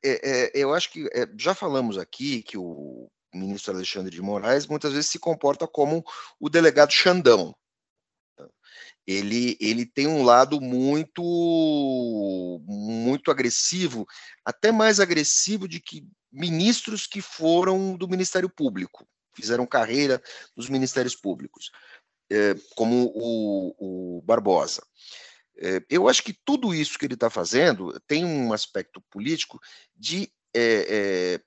é, 0.05 0.11
é 0.45 0.51
eu 0.55 0.75
acho 0.75 0.93
que 0.93 1.09
já 1.39 1.55
falamos 1.55 1.97
aqui 1.97 2.43
que 2.43 2.59
o 2.59 3.11
ministro 3.33 3.75
Alexandre 3.75 4.15
de 4.15 4.21
Moraes 4.21 4.67
muitas 4.67 4.93
vezes 4.93 5.09
se 5.09 5.19
comporta 5.19 5.67
como 5.67 6.05
o 6.39 6.51
delegado 6.51 6.93
Xandão. 6.93 7.57
Ele, 9.11 9.57
ele 9.59 9.87
tem 9.87 10.07
um 10.07 10.23
lado 10.23 10.61
muito 10.61 11.23
muito 12.67 13.31
agressivo, 13.31 14.07
até 14.45 14.71
mais 14.71 15.01
agressivo 15.01 15.67
de 15.67 15.81
que 15.81 16.07
ministros 16.31 17.07
que 17.07 17.23
foram 17.23 17.97
do 17.97 18.07
Ministério 18.07 18.51
Público, 18.51 19.09
fizeram 19.35 19.67
carreira 19.67 20.23
nos 20.55 20.69
ministérios 20.69 21.17
públicos 21.17 21.71
é, 22.31 22.55
como 22.77 23.11
o, 23.15 24.19
o 24.19 24.23
Barbosa. 24.23 24.87
É, 25.57 25.83
eu 25.89 26.07
acho 26.07 26.23
que 26.23 26.35
tudo 26.45 26.75
isso 26.75 26.99
que 26.99 27.07
ele 27.07 27.15
está 27.15 27.31
fazendo 27.31 27.99
tem 28.07 28.27
um 28.27 28.53
aspecto 28.53 29.01
político 29.11 29.59
de 29.97 30.31
é, 30.55 31.41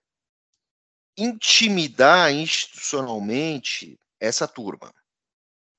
intimidar 1.15 2.33
institucionalmente 2.33 3.99
essa 4.19 4.47
turma. 4.47 4.91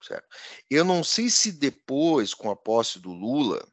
Certo? 0.02 0.26
Eu 0.68 0.84
não 0.84 1.04
sei 1.04 1.30
se 1.30 1.52
depois, 1.52 2.34
com 2.34 2.50
a 2.50 2.56
posse 2.56 2.98
do 2.98 3.12
Lula, 3.12 3.66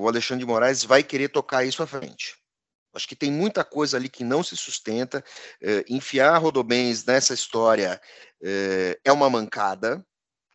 o 0.00 0.08
Alexandre 0.08 0.44
de 0.44 0.50
Moraes 0.50 0.84
vai 0.84 1.02
querer 1.02 1.28
tocar 1.28 1.64
isso 1.64 1.82
à 1.82 1.86
frente. 1.86 2.36
Acho 2.94 3.08
que 3.08 3.16
tem 3.16 3.32
muita 3.32 3.64
coisa 3.64 3.96
ali 3.96 4.08
que 4.08 4.22
não 4.22 4.42
se 4.42 4.56
sustenta. 4.56 5.24
Uh, 5.62 5.84
enfiar 5.88 6.36
Rodobens 6.38 7.04
nessa 7.04 7.32
história 7.32 8.00
uh, 8.42 9.00
é 9.02 9.10
uma 9.10 9.30
mancada 9.30 10.04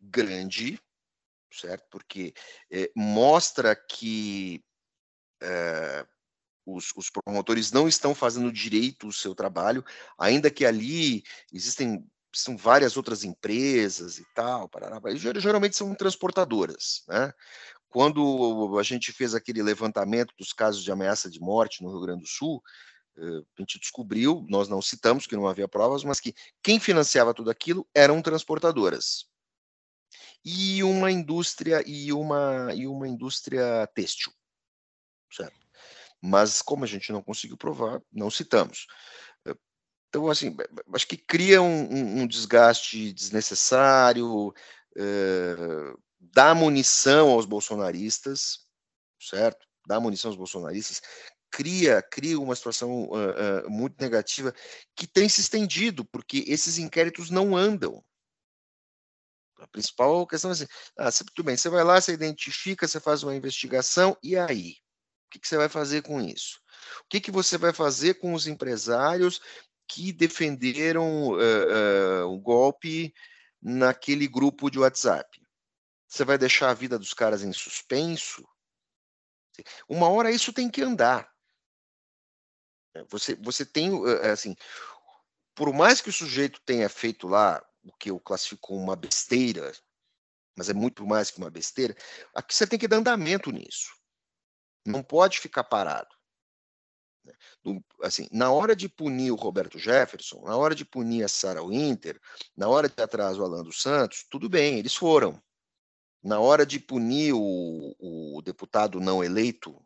grande, 0.00 0.80
certo? 1.52 1.84
Porque 1.90 2.32
mostra 2.94 3.74
que 3.74 4.62
os, 6.64 6.92
os, 6.94 7.10
promotores 7.10 7.72
não 7.72 7.88
estão 7.88 8.14
fazendo 8.14 8.52
direito 8.52 9.08
o 9.08 9.12
seu 9.12 9.34
trabalho, 9.34 9.84
ainda 10.16 10.50
que 10.50 10.64
ali 10.64 11.24
existem 11.52 12.08
são 12.32 12.56
várias 12.56 12.96
outras 12.96 13.24
empresas 13.24 14.18
e 14.18 14.24
tal, 14.34 14.68
parará, 14.68 15.00
geralmente 15.16 15.76
são 15.76 15.94
transportadoras, 15.94 17.02
né? 17.08 17.32
Quando 17.88 18.78
a 18.78 18.82
gente 18.82 19.12
fez 19.12 19.34
aquele 19.34 19.62
levantamento 19.62 20.34
dos 20.38 20.52
casos 20.52 20.84
de 20.84 20.92
ameaça 20.92 21.30
de 21.30 21.40
morte 21.40 21.82
no 21.82 21.90
Rio 21.90 22.00
Grande 22.00 22.22
do 22.22 22.28
Sul, 22.28 22.62
eh, 23.16 23.42
a 23.56 23.60
gente 23.62 23.78
descobriu, 23.80 24.44
nós 24.48 24.68
não 24.68 24.82
citamos 24.82 25.26
que 25.26 25.34
não 25.36 25.48
havia 25.48 25.66
provas, 25.66 26.04
mas 26.04 26.20
que 26.20 26.34
quem 26.62 26.78
financiava 26.78 27.32
tudo 27.32 27.50
aquilo 27.50 27.88
eram 27.94 28.20
transportadoras 28.20 29.26
e 30.44 30.82
uma 30.82 31.10
indústria 31.10 31.82
e 31.86 32.12
uma 32.12 32.72
e 32.74 32.86
uma 32.86 33.08
indústria 33.08 33.86
têxtil, 33.94 34.32
certo? 35.30 35.66
Mas 36.20 36.62
como 36.62 36.84
a 36.84 36.86
gente 36.86 37.12
não 37.12 37.22
conseguiu 37.22 37.56
provar, 37.56 38.02
não 38.12 38.30
citamos. 38.30 38.86
Então, 40.08 40.28
assim, 40.28 40.56
acho 40.94 41.06
que 41.06 41.16
cria 41.16 41.60
um, 41.60 42.20
um 42.22 42.26
desgaste 42.26 43.12
desnecessário, 43.12 44.54
eh, 44.96 45.94
dá 46.18 46.54
munição 46.54 47.30
aos 47.30 47.46
bolsonaristas, 47.46 48.60
certo? 49.20 49.66
Dá 49.86 50.00
munição 50.00 50.30
aos 50.30 50.36
bolsonaristas, 50.36 51.00
cria, 51.50 52.02
cria 52.02 52.38
uma 52.38 52.54
situação 52.54 53.04
uh, 53.04 53.66
uh, 53.66 53.70
muito 53.70 54.00
negativa 54.00 54.54
que 54.94 55.06
tem 55.06 55.28
se 55.28 55.40
estendido, 55.40 56.04
porque 56.04 56.44
esses 56.46 56.78
inquéritos 56.78 57.30
não 57.30 57.56
andam. 57.56 58.04
A 59.58 59.66
principal 59.66 60.26
questão 60.26 60.50
é 60.50 60.52
assim, 60.52 60.66
ah, 60.96 61.10
tudo 61.10 61.44
bem, 61.44 61.56
você 61.56 61.68
vai 61.68 61.82
lá, 61.82 62.00
você 62.00 62.12
identifica, 62.12 62.86
você 62.86 63.00
faz 63.00 63.22
uma 63.22 63.34
investigação, 63.34 64.16
e 64.22 64.36
aí? 64.36 64.76
O 65.26 65.30
que, 65.30 65.40
que 65.40 65.48
você 65.48 65.56
vai 65.56 65.68
fazer 65.68 66.02
com 66.02 66.20
isso? 66.20 66.60
O 67.02 67.08
que, 67.10 67.20
que 67.20 67.30
você 67.30 67.58
vai 67.58 67.72
fazer 67.72 68.14
com 68.14 68.32
os 68.32 68.46
empresários 68.46 69.40
que 69.88 70.12
defenderam 70.12 71.30
uh, 71.30 72.26
uh, 72.26 72.32
um 72.32 72.38
golpe 72.38 73.14
naquele 73.60 74.28
grupo 74.28 74.70
de 74.70 74.78
WhatsApp? 74.78 75.40
Você 76.06 76.24
vai 76.24 76.38
deixar 76.38 76.70
a 76.70 76.74
vida 76.74 76.98
dos 76.98 77.14
caras 77.14 77.42
em 77.42 77.52
suspenso? 77.52 78.46
Uma 79.88 80.08
hora 80.08 80.30
isso 80.30 80.52
tem 80.52 80.70
que 80.70 80.82
andar. 80.82 81.32
É, 82.94 83.04
você, 83.04 83.34
você 83.36 83.64
tem, 83.64 83.90
é, 84.22 84.30
assim, 84.30 84.54
por 85.54 85.72
mais 85.72 86.00
que 86.00 86.10
o 86.10 86.12
sujeito 86.12 86.60
tenha 86.64 86.88
feito 86.88 87.26
lá 87.26 87.64
o 87.82 87.92
que 87.92 88.10
eu 88.10 88.20
classifico 88.20 88.74
uma 88.74 88.94
besteira, 88.94 89.72
mas 90.56 90.68
é 90.68 90.74
muito 90.74 91.06
mais 91.06 91.30
que 91.30 91.38
uma 91.38 91.50
besteira, 91.50 91.96
aqui 92.34 92.54
você 92.54 92.66
tem 92.66 92.78
que 92.78 92.88
dar 92.88 92.96
andamento 92.96 93.50
nisso. 93.50 93.96
Não 94.86 95.02
pode 95.02 95.38
ficar 95.38 95.64
parado. 95.64 96.17
Assim, 98.02 98.28
na 98.32 98.50
hora 98.50 98.74
de 98.74 98.88
punir 98.88 99.30
o 99.30 99.36
Roberto 99.36 99.78
Jefferson, 99.78 100.42
na 100.44 100.56
hora 100.56 100.74
de 100.74 100.84
punir 100.84 101.24
a 101.24 101.28
Sarah 101.28 101.62
Winter, 101.62 102.20
na 102.56 102.68
hora 102.68 102.88
de 102.88 103.02
atrás 103.02 103.38
o 103.38 103.44
Alan 103.44 103.62
dos 103.62 103.80
Santos, 103.82 104.24
tudo 104.30 104.48
bem, 104.48 104.78
eles 104.78 104.94
foram 104.94 105.42
na 106.22 106.40
hora 106.40 106.66
de 106.66 106.78
punir 106.78 107.32
o, 107.32 107.94
o 107.98 108.42
deputado 108.42 109.00
não 109.00 109.22
eleito, 109.22 109.80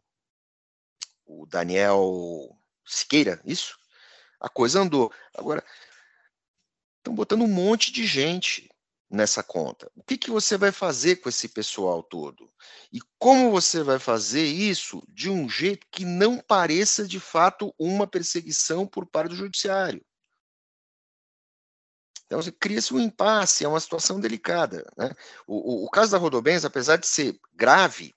o 1.26 1.47
Daniel 1.47 2.57
Siqueira, 2.84 3.40
isso? 3.45 3.78
A 4.40 4.49
coisa 4.49 4.80
andou. 4.80 5.12
Agora, 5.34 5.64
estão 6.99 7.14
botando 7.14 7.43
um 7.43 7.49
monte 7.49 7.93
de 7.93 8.07
gente 8.07 8.71
nessa 9.12 9.42
conta. 9.42 9.92
O 9.94 10.02
que, 10.02 10.16
que 10.16 10.30
você 10.30 10.56
vai 10.56 10.72
fazer 10.72 11.16
com 11.16 11.28
esse 11.28 11.46
pessoal 11.48 12.02
todo? 12.02 12.50
E 12.90 12.98
como 13.18 13.50
você 13.50 13.82
vai 13.82 13.98
fazer 13.98 14.44
isso 14.44 15.02
de 15.06 15.28
um 15.28 15.48
jeito 15.48 15.86
que 15.90 16.04
não 16.04 16.38
pareça 16.38 17.06
de 17.06 17.20
fato 17.20 17.74
uma 17.78 18.06
perseguição 18.06 18.86
por 18.86 19.06
parte 19.06 19.28
do 19.28 19.36
judiciário? 19.36 20.02
Então, 22.24 22.40
assim, 22.40 22.52
cria-se 22.52 22.94
um 22.94 23.00
impasse, 23.00 23.62
é 23.62 23.68
uma 23.68 23.78
situação 23.78 24.18
delicada. 24.18 24.90
Né? 24.96 25.10
O, 25.46 25.82
o, 25.82 25.84
o, 25.84 25.90
caso 25.90 26.12
da 26.12 26.18
Rodobens, 26.18 26.64
apesar 26.64 26.96
de 26.96 27.06
ser 27.06 27.38
grave, 27.52 28.14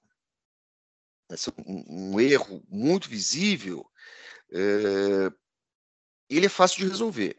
né, 1.30 1.36
um, 1.68 2.14
um, 2.14 2.20
erro 2.22 2.64
muito 2.70 3.10
visível, 3.10 3.86
é, 4.54 5.30
ele 6.30 6.46
é 6.46 6.50
fácil 6.50 6.78
de 6.78 6.88
resolver. 6.88 7.38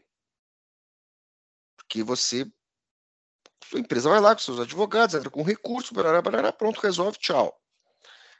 Porque 1.75 2.03
você, 2.03 2.45
sua 3.69 3.79
empresa 3.79 4.09
vai 4.09 4.19
lá 4.19 4.33
com 4.33 4.41
seus 4.41 4.59
advogados, 4.59 5.15
entra 5.15 5.29
com 5.29 5.43
recurso, 5.43 5.93
barará, 5.93 6.21
barará, 6.21 6.53
pronto, 6.53 6.79
resolve, 6.79 7.17
tchau. 7.19 7.53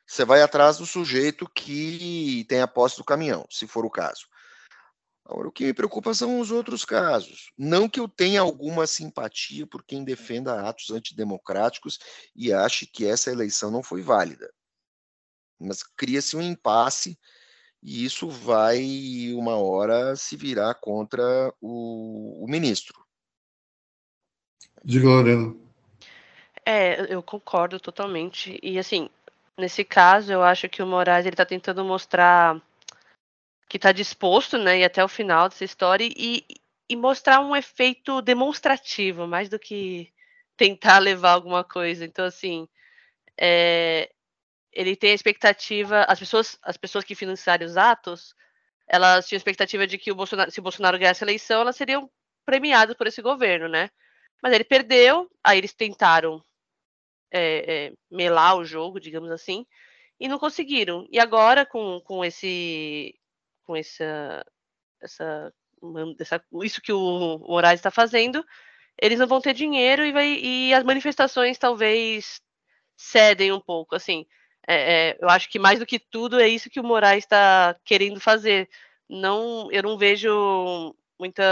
Você 0.05 0.23
vai 0.23 0.41
atrás 0.41 0.77
do 0.77 0.85
sujeito 0.85 1.49
que 1.49 2.45
tem 2.47 2.61
a 2.61 2.67
posse 2.67 2.95
do 2.95 3.03
caminhão, 3.03 3.45
se 3.49 3.67
for 3.67 3.85
o 3.85 3.89
caso. 3.89 4.25
Agora, 5.25 5.49
o 5.49 5.51
que 5.51 5.65
me 5.65 5.73
preocupa 5.73 6.13
são 6.13 6.39
os 6.39 6.51
outros 6.51 6.85
casos. 6.85 7.51
Não 7.57 7.89
que 7.89 7.99
eu 7.99 8.07
tenha 8.07 8.39
alguma 8.39 8.87
simpatia 8.87 9.67
por 9.67 9.83
quem 9.83 10.05
defenda 10.05 10.61
atos 10.61 10.89
antidemocráticos 10.89 11.99
e 12.33 12.53
ache 12.53 12.85
que 12.85 13.05
essa 13.05 13.29
eleição 13.29 13.69
não 13.69 13.83
foi 13.83 14.01
válida. 14.01 14.49
Mas 15.59 15.83
cria-se 15.83 16.37
um 16.37 16.41
impasse 16.41 17.19
e 17.83 18.05
isso 18.05 18.29
vai, 18.29 19.33
uma 19.33 19.57
hora, 19.57 20.15
se 20.15 20.37
virar 20.37 20.75
contra 20.75 21.53
o, 21.59 22.45
o 22.45 22.47
ministro. 22.49 23.06
Diga, 24.83 25.07
Lorena. 25.07 25.55
É, 26.65 27.13
eu 27.13 27.23
concordo 27.23 27.79
totalmente. 27.79 28.59
E, 28.61 28.77
assim, 28.77 29.09
nesse 29.57 29.83
caso, 29.83 30.31
eu 30.31 30.43
acho 30.43 30.67
que 30.69 30.81
o 30.81 30.87
Moraes 30.87 31.25
está 31.25 31.45
tentando 31.45 31.83
mostrar 31.83 32.61
que 33.69 33.77
está 33.77 33.91
disposto, 33.91 34.57
né, 34.57 34.79
ir 34.79 34.83
até 34.85 35.03
o 35.03 35.07
final 35.09 35.49
dessa 35.49 35.65
história 35.65 36.09
e, 36.15 36.45
e 36.89 36.95
mostrar 36.95 37.41
um 37.41 37.55
efeito 37.55 38.21
demonstrativo, 38.21 39.27
mais 39.27 39.49
do 39.49 39.59
que 39.59 40.11
tentar 40.55 40.99
levar 40.99 41.31
alguma 41.31 41.63
coisa. 41.63 42.05
Então, 42.05 42.25
assim, 42.25 42.67
é, 43.37 44.09
ele 44.71 44.95
tem 44.95 45.11
a 45.11 45.15
expectativa, 45.15 46.03
as 46.03 46.19
pessoas, 46.19 46.57
as 46.63 46.77
pessoas 46.77 47.03
que 47.03 47.15
financiaram 47.15 47.65
os 47.65 47.77
atos, 47.77 48.35
elas 48.87 49.27
tinham 49.27 49.37
a 49.37 49.41
expectativa 49.41 49.85
de 49.85 49.97
que 49.97 50.11
o 50.11 50.15
Bolsonaro, 50.15 50.51
se 50.51 50.59
o 50.59 50.63
Bolsonaro 50.63 50.97
ganhasse 50.97 51.23
a 51.23 51.25
eleição, 51.25 51.61
elas 51.61 51.75
seriam 51.75 52.09
premiadas 52.45 52.95
por 52.95 53.07
esse 53.07 53.21
governo, 53.21 53.67
né? 53.67 53.89
Mas 54.41 54.53
ele 54.53 54.63
perdeu, 54.63 55.29
aí 55.43 55.57
eles 55.57 55.73
tentaram 55.73 56.41
é, 57.31 57.87
é, 57.87 57.93
melar 58.09 58.57
o 58.57 58.65
jogo, 58.65 58.99
digamos 58.99 59.31
assim, 59.31 59.65
e 60.19 60.27
não 60.27 60.39
conseguiram. 60.39 61.07
E 61.11 61.19
agora, 61.19 61.65
com, 61.65 61.99
com 62.01 62.23
esse 62.23 63.15
com 63.63 63.75
essa, 63.75 64.45
essa, 65.01 65.53
essa 66.19 66.43
isso 66.63 66.81
que 66.81 66.93
o 66.93 67.39
Moraes 67.39 67.79
está 67.79 67.91
fazendo, 67.91 68.45
eles 68.99 69.19
não 69.19 69.27
vão 69.27 69.41
ter 69.41 69.53
dinheiro 69.53 70.05
e, 70.05 70.11
vai, 70.11 70.39
e 70.41 70.73
as 70.73 70.83
manifestações 70.83 71.57
talvez 71.57 72.41
cedem 72.95 73.51
um 73.51 73.59
pouco. 73.59 73.95
Assim, 73.95 74.25
é, 74.67 75.09
é, 75.11 75.17
eu 75.21 75.29
acho 75.29 75.49
que 75.49 75.59
mais 75.59 75.79
do 75.79 75.85
que 75.85 75.99
tudo 75.99 76.39
é 76.39 76.47
isso 76.47 76.69
que 76.69 76.79
o 76.79 76.83
Moraes 76.83 77.25
está 77.25 77.75
querendo 77.85 78.19
fazer. 78.19 78.69
Não, 79.09 79.69
eu 79.71 79.83
não 79.83 79.97
vejo 79.97 80.95
muita 81.19 81.43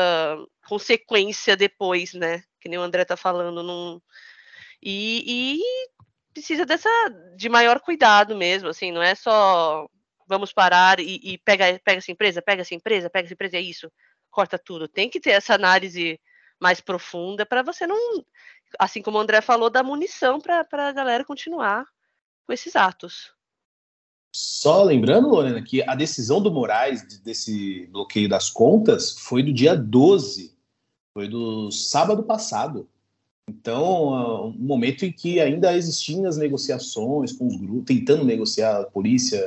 consequência 0.67 1.55
depois, 1.55 2.13
né? 2.13 2.43
Que 2.65 2.69
nem 2.69 2.79
o 2.79 2.81
André 2.81 3.03
está 3.03 3.15
falando. 3.15 3.61
Não... 3.61 4.01
E, 4.81 5.59
e 5.59 5.61
precisa 6.33 6.65
dessa 6.65 6.89
de 7.37 7.47
maior 7.47 7.79
cuidado 7.79 8.35
mesmo, 8.35 8.69
assim, 8.69 8.91
não 8.91 9.03
é 9.03 9.13
só 9.13 9.87
vamos 10.27 10.51
parar 10.51 10.99
e, 10.99 11.19
e 11.23 11.37
pega, 11.37 11.79
pega 11.85 11.99
essa 11.99 12.11
empresa, 12.11 12.41
pega 12.41 12.63
essa 12.63 12.73
empresa, 12.73 13.07
pega 13.07 13.27
essa 13.27 13.33
empresa, 13.35 13.57
é 13.57 13.61
isso, 13.61 13.91
corta 14.31 14.57
tudo. 14.57 14.87
Tem 14.87 15.07
que 15.07 15.19
ter 15.19 15.29
essa 15.29 15.53
análise 15.53 16.19
mais 16.59 16.81
profunda 16.81 17.45
para 17.45 17.61
você 17.61 17.85
não, 17.85 18.25
assim 18.79 18.99
como 18.99 19.19
o 19.19 19.21
André 19.21 19.41
falou, 19.41 19.69
dar 19.69 19.83
munição 19.83 20.41
para 20.41 20.65
a 20.71 20.91
galera 20.91 21.23
continuar 21.23 21.85
com 22.47 22.51
esses 22.51 22.75
atos. 22.75 23.31
Só 24.35 24.83
lembrando, 24.83 25.29
Lorena, 25.29 25.61
que 25.61 25.83
a 25.83 25.93
decisão 25.93 26.41
do 26.41 26.51
Moraes 26.51 27.03
desse 27.21 27.85
bloqueio 27.91 28.27
das 28.27 28.49
contas 28.49 29.11
foi 29.19 29.43
do 29.43 29.53
dia 29.53 29.77
12, 29.77 30.54
foi 31.15 31.29
do 31.29 31.71
sábado 31.71 32.21
passado. 32.23 32.87
Então, 33.49 34.49
um 34.49 34.51
momento 34.51 35.05
em 35.05 35.11
que 35.11 35.39
ainda 35.39 35.75
existiam 35.75 36.25
as 36.25 36.35
negociações 36.35 37.31
com 37.31 37.47
os 37.47 37.55
grupos, 37.55 37.85
tentando 37.85 38.25
negociar 38.25 38.81
a 38.81 38.83
polícia, 38.83 39.41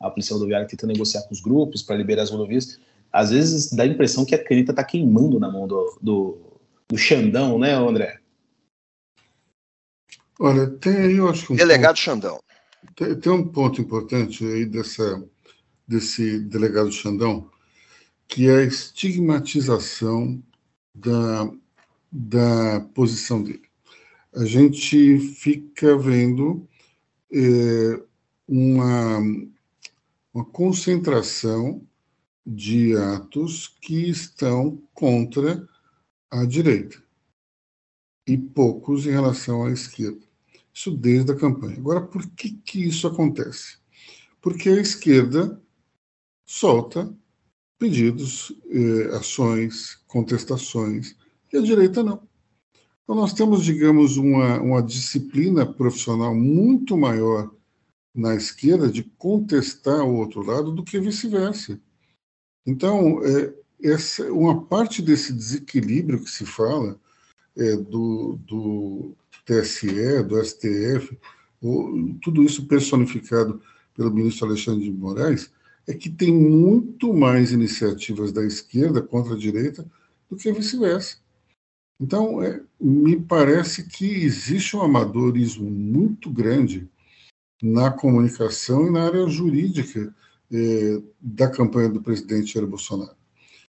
a 0.00 0.08
polícia 0.08 0.32
rodoviária 0.32 0.66
tentando 0.66 0.92
negociar 0.92 1.22
com 1.22 1.34
os 1.34 1.40
grupos 1.40 1.82
para 1.82 1.96
liberar 1.96 2.22
as 2.22 2.30
rodovias. 2.30 2.80
Às 3.12 3.30
vezes 3.30 3.70
dá 3.70 3.82
a 3.82 3.86
impressão 3.86 4.24
que 4.24 4.34
a 4.34 4.42
caneta 4.42 4.72
está 4.72 4.82
queimando 4.82 5.38
na 5.38 5.50
mão 5.50 5.66
do, 5.66 5.98
do, 6.00 6.38
do 6.88 6.96
Xandão, 6.96 7.58
né, 7.58 7.74
André? 7.74 8.18
Olha, 10.40 10.66
tem 10.66 10.96
aí, 10.96 11.16
eu 11.16 11.28
acho 11.28 11.46
que. 11.46 11.52
Um 11.52 11.56
delegado 11.56 11.96
ponto, 11.96 12.00
Xandão. 12.00 12.40
Tem, 12.96 13.14
tem, 13.16 13.32
um 13.32 13.46
ponto 13.46 13.80
importante 13.82 14.46
aí 14.46 14.64
dessa, 14.64 15.22
desse 15.86 16.38
delegado 16.40 16.90
Xandão, 16.90 17.50
que 18.26 18.48
é 18.48 18.60
a 18.60 18.62
estigmatização 18.62 20.42
da, 20.94 21.50
da 22.10 22.80
posição 22.94 23.42
dele. 23.42 23.62
A 24.34 24.44
gente 24.44 25.18
fica 25.18 25.96
vendo 25.96 26.66
é, 27.32 28.02
uma, 28.48 29.18
uma 30.32 30.44
concentração 30.44 31.86
de 32.44 32.96
atos 32.96 33.68
que 33.80 34.08
estão 34.08 34.82
contra 34.92 35.66
a 36.30 36.44
direita 36.44 37.02
e 38.26 38.36
poucos 38.36 39.06
em 39.06 39.10
relação 39.10 39.64
à 39.64 39.70
esquerda. 39.70 40.26
Isso 40.72 40.90
desde 40.90 41.32
a 41.32 41.36
campanha. 41.36 41.76
Agora, 41.76 42.00
por 42.00 42.26
que, 42.30 42.52
que 42.52 42.86
isso 42.86 43.06
acontece? 43.06 43.78
Porque 44.40 44.68
a 44.70 44.80
esquerda 44.80 45.60
solta 46.44 47.14
pedidos, 47.82 48.52
eh, 48.70 49.16
ações, 49.16 49.96
contestações, 50.06 51.16
e 51.52 51.56
a 51.56 51.60
direita 51.60 52.00
não. 52.00 52.22
Então, 53.02 53.16
nós 53.16 53.32
temos, 53.32 53.64
digamos, 53.64 54.16
uma, 54.16 54.60
uma 54.60 54.80
disciplina 54.80 55.66
profissional 55.66 56.32
muito 56.32 56.96
maior 56.96 57.52
na 58.14 58.36
esquerda 58.36 58.88
de 58.88 59.02
contestar 59.02 60.04
o 60.04 60.14
outro 60.14 60.46
lado 60.46 60.70
do 60.70 60.84
que 60.84 61.00
vice-versa. 61.00 61.80
Então, 62.64 63.20
é, 63.24 63.52
essa, 63.82 64.32
uma 64.32 64.64
parte 64.64 65.02
desse 65.02 65.32
desequilíbrio 65.32 66.22
que 66.22 66.30
se 66.30 66.46
fala 66.46 67.00
é, 67.56 67.76
do, 67.76 68.38
do 68.46 69.16
TSE, 69.44 70.22
do 70.22 70.40
STF, 70.40 71.18
tudo 72.22 72.44
isso 72.44 72.64
personificado 72.68 73.60
pelo 73.96 74.14
ministro 74.14 74.46
Alexandre 74.46 74.84
de 74.84 74.92
Moraes, 74.92 75.50
é 75.86 75.94
que 75.94 76.08
tem 76.08 76.32
muito 76.32 77.12
mais 77.12 77.52
iniciativas 77.52 78.32
da 78.32 78.44
esquerda 78.44 79.02
contra 79.02 79.34
a 79.34 79.38
direita 79.38 79.84
do 80.30 80.36
que 80.36 80.52
vice-versa. 80.52 81.16
Então, 82.00 82.42
é, 82.42 82.60
me 82.80 83.20
parece 83.20 83.84
que 83.84 84.04
existe 84.04 84.76
um 84.76 84.82
amadorismo 84.82 85.70
muito 85.70 86.30
grande 86.30 86.88
na 87.62 87.90
comunicação 87.90 88.86
e 88.86 88.90
na 88.90 89.04
área 89.04 89.28
jurídica 89.28 90.12
é, 90.50 91.00
da 91.20 91.48
campanha 91.48 91.88
do 91.88 92.02
presidente 92.02 92.54
Jair 92.54 92.66
Bolsonaro. 92.66 93.14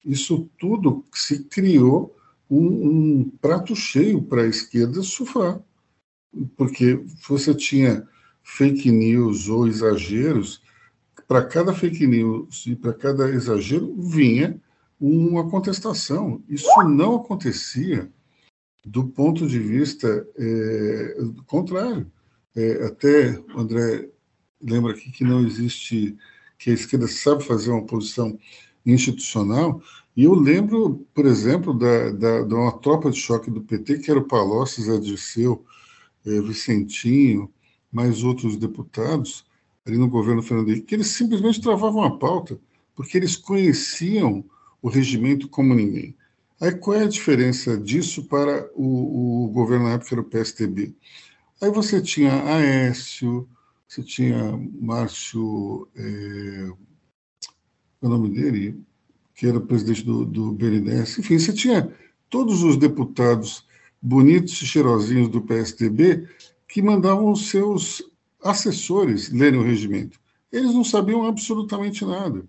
Isso 0.03 0.49
tudo 0.59 1.05
se 1.13 1.43
criou 1.45 2.15
um, 2.49 3.19
um 3.19 3.29
prato 3.41 3.75
cheio 3.75 4.21
para 4.21 4.43
a 4.43 4.47
esquerda 4.47 5.01
sofrer, 5.01 5.59
porque 6.55 7.01
você 7.27 7.53
tinha 7.53 8.07
fake 8.43 8.91
news 8.91 9.49
ou 9.49 9.67
exageros, 9.67 10.61
para 11.27 11.45
cada 11.45 11.73
fake 11.73 12.07
news 12.07 12.65
e 12.65 12.75
para 12.75 12.93
cada 12.93 13.29
exagero 13.29 13.95
vinha 13.99 14.59
uma 14.99 15.49
contestação. 15.49 16.41
Isso 16.47 16.69
não 16.83 17.15
acontecia 17.17 18.09
do 18.85 19.05
ponto 19.05 19.45
de 19.45 19.59
vista 19.59 20.25
é, 20.37 21.17
contrário. 21.45 22.09
É, 22.55 22.85
até 22.85 23.39
o 23.53 23.59
André 23.59 24.09
lembra 24.61 24.93
aqui 24.93 25.11
que 25.11 25.23
não 25.23 25.45
existe, 25.45 26.17
que 26.57 26.71
a 26.71 26.73
esquerda 26.73 27.07
sabe 27.07 27.43
fazer 27.43 27.71
uma 27.71 27.85
posição 27.85 28.39
institucional. 28.85 29.81
E 30.15 30.23
eu 30.23 30.33
lembro, 30.33 31.05
por 31.13 31.25
exemplo, 31.25 31.77
da, 31.77 32.11
da, 32.11 32.41
de 32.41 32.53
uma 32.53 32.71
tropa 32.79 33.11
de 33.11 33.19
choque 33.19 33.51
do 33.51 33.61
PT, 33.61 33.99
que 33.99 34.09
era 34.09 34.19
o 34.19 34.27
Palocci, 34.27 34.81
Zé 34.81 34.97
Dirceu, 34.97 35.63
é, 36.25 36.41
Vicentinho, 36.41 37.51
mais 37.91 38.23
outros 38.23 38.57
deputados, 38.57 39.45
ali 39.87 39.97
no 39.97 40.09
governo 40.09 40.43
Fernando 40.43 40.69
Henrique, 40.69 40.87
que 40.87 40.95
eles 40.95 41.07
simplesmente 41.07 41.61
travavam 41.61 42.03
a 42.03 42.17
pauta, 42.17 42.59
porque 42.93 43.17
eles 43.17 43.35
conheciam 43.35 44.43
o 44.81 44.89
regimento 44.89 45.47
como 45.47 45.73
ninguém. 45.73 46.15
Aí 46.59 46.71
qual 46.73 46.97
é 46.97 47.03
a 47.03 47.07
diferença 47.07 47.77
disso 47.77 48.25
para 48.25 48.69
o, 48.75 49.45
o 49.45 49.47
governo 49.49 49.85
na 49.85 49.93
época, 49.93 50.13
era 50.13 50.21
o 50.21 50.25
PSTB? 50.25 50.93
Aí 51.61 51.71
você 51.71 52.01
tinha 52.01 52.43
Aécio, 52.43 53.47
você 53.87 54.03
tinha 54.03 54.57
Márcio, 54.81 55.87
é, 55.95 56.69
o 58.01 58.09
nome 58.09 58.29
dele, 58.29 58.79
que 59.33 59.47
era 59.47 59.61
presidente 59.61 60.03
do, 60.03 60.25
do 60.25 60.51
BNDES, 60.51 61.19
enfim, 61.19 61.39
você 61.39 61.53
tinha 61.53 61.91
todos 62.29 62.63
os 62.63 62.75
deputados 62.75 63.65
bonitos 64.01 64.61
e 64.61 64.65
cheirosinhos 64.65 65.29
do 65.29 65.41
PSDB 65.41 66.27
que 66.67 66.81
mandavam 66.81 67.31
os 67.31 67.49
seus 67.49 68.03
assessores 68.47 69.31
lerem 69.31 69.59
o 69.59 69.63
regimento. 69.63 70.19
Eles 70.51 70.73
não 70.73 70.83
sabiam 70.83 71.25
absolutamente 71.25 72.05
nada. 72.05 72.43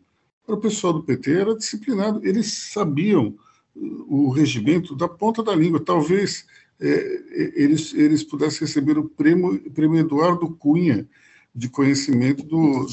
O 0.46 0.56
pessoal 0.56 0.92
do 0.92 1.02
PT 1.02 1.32
era 1.32 1.56
disciplinado, 1.56 2.26
eles 2.26 2.70
sabiam 2.72 3.36
o 3.74 4.30
regimento 4.30 4.96
da 4.96 5.08
ponta 5.08 5.42
da 5.42 5.54
língua. 5.54 5.84
Talvez 5.84 6.46
é, 6.80 7.52
eles, 7.54 7.92
eles 7.92 8.22
pudessem 8.22 8.60
receber 8.60 8.98
o 8.98 9.08
prêmio, 9.08 9.70
prêmio 9.72 9.98
Eduardo 9.98 10.48
Cunha 10.54 11.08
de 11.54 11.68
conhecimento 11.68 12.44
do, 12.44 12.86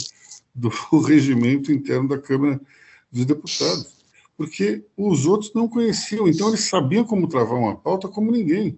do 0.54 0.70
regimento 1.06 1.72
interno 1.72 2.10
da 2.10 2.18
Câmara 2.18 2.60
dos 3.12 3.26
Deputados, 3.26 4.04
porque 4.36 4.84
os 4.98 5.26
outros 5.26 5.54
não 5.54 5.68
conheciam, 5.68 6.28
então 6.28 6.50
eles 6.50 6.62
sabiam 6.62 7.06
como 7.06 7.28
travar 7.28 7.58
uma 7.58 7.76
pauta 7.76 8.08
como 8.08 8.32
ninguém, 8.32 8.78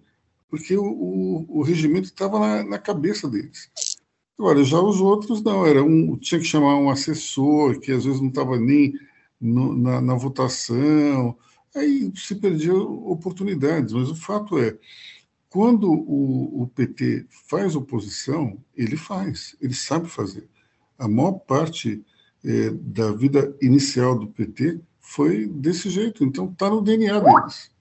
porque 0.50 0.78
o, 0.78 0.86
o, 0.86 1.60
o 1.60 1.62
regimento 1.62 2.06
estava 2.06 2.40
na, 2.40 2.64
na, 2.64 2.78
cabeça 2.78 3.28
deles. 3.28 3.70
Agora, 4.38 4.64
já 4.64 4.80
os 4.80 5.02
outros 5.02 5.42
não, 5.42 5.66
era 5.66 5.84
um, 5.84 6.16
tinha 6.18 6.40
que 6.40 6.46
chamar 6.46 6.78
um 6.78 6.90
assessor, 6.90 7.80
que 7.80 7.92
às 7.92 8.06
vezes 8.06 8.22
não 8.22 8.30
estava 8.30 8.58
nem 8.60 8.94
no, 9.42 9.76
na, 9.76 10.00
na 10.00 10.16
votação, 10.16 11.36
aí 11.76 12.12
se 12.16 12.36
perdiam 12.36 13.08
oportunidades, 13.08 13.94
mas 13.94 14.10
o 14.10 14.16
fato 14.16 14.60
é, 14.60 14.78
quando 15.50 15.92
o, 15.92 16.64
o, 16.64 16.68
PT 16.68 17.26
faz 17.50 17.76
oposição, 17.76 18.58
ele 18.76 18.96
faz, 18.96 19.56
ele 19.60 19.74
sabe 19.74 20.08
fazer. 20.08 20.48
A 21.00 21.08
maior 21.08 21.34
parte 21.34 22.04
é, 22.44 22.70
da 22.70 23.12
vida 23.12 23.56
inicial 23.62 24.20
do 24.20 24.28
PT 24.28 24.80
foi 25.00 25.48
desse 25.48 25.90
jeito, 25.90 26.24
então 26.24 26.50
está 26.52 26.70
no 26.70 26.82
DNA 26.82 27.20
deles. 27.20 27.72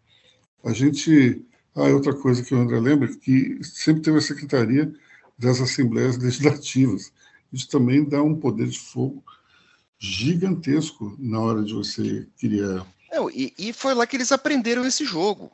A 0.65 0.73
gente. 0.73 1.45
Ah, 1.75 1.89
outra 1.89 2.15
coisa 2.15 2.43
que 2.43 2.55
o 2.55 2.59
André 2.59 2.81
lembra, 2.81 3.15
que 3.15 3.59
sempre 3.63 4.01
teve 4.01 4.17
a 4.17 4.23
Secretaria 4.23 4.91
das 5.39 5.61
Assembleias 5.61 6.17
Legislativas. 6.17 7.13
Isso 7.53 7.69
também 7.69 8.05
dá 8.05 8.23
um 8.23 8.39
poder 8.39 8.69
de 8.69 8.79
fogo 8.79 9.25
gigantesco 9.99 11.17
na 11.19 11.41
hora 11.41 11.63
de 11.63 11.73
você 11.73 12.27
criar. 12.39 12.87
Não, 13.11 13.31
e, 13.31 13.55
e 13.59 13.73
foi 13.73 13.95
lá 13.95 14.07
que 14.07 14.17
eles 14.17 14.33
aprenderam 14.33 14.85
esse 14.85 15.05
jogo. 15.05 15.51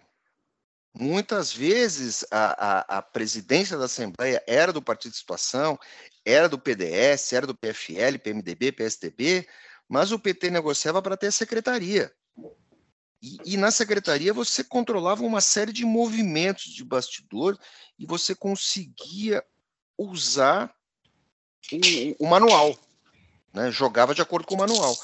Muitas 0.94 1.52
vezes 1.52 2.24
a, 2.30 2.96
a, 2.96 2.98
a, 2.98 3.02
presidência 3.02 3.78
da 3.78 3.86
Assembleia 3.86 4.42
era 4.46 4.72
do 4.72 4.82
Partido 4.82 5.12
de 5.12 5.18
Situação, 5.18 5.78
era 6.24 6.48
do 6.48 6.58
PDS, 6.58 7.32
era 7.32 7.46
do 7.46 7.54
PFL, 7.54 8.18
PMDB, 8.22 8.72
PSDB, 8.72 9.48
mas 9.88 10.12
o 10.12 10.18
PT 10.18 10.50
negociava 10.50 11.00
para 11.00 11.16
ter 11.16 11.28
a 11.28 11.32
secretaria. 11.32 12.12
E, 13.22 13.54
e, 13.54 13.56
na 13.56 13.70
secretaria 13.70 14.34
você 14.34 14.64
controlava 14.64 15.22
uma 15.22 15.40
série 15.40 15.72
de 15.72 15.84
movimentos 15.84 16.64
de 16.64 16.84
bastidor 16.84 17.56
e 17.98 18.04
você 18.04 18.34
conseguia 18.34 19.42
usar 19.98 20.72
o, 21.72 22.24
o 22.24 22.28
manual, 22.28 22.76
né? 23.52 23.70
jogava 23.70 24.14
de 24.14 24.22
acordo 24.22 24.46
com 24.46 24.54
o 24.54 24.58
manual. 24.58 24.96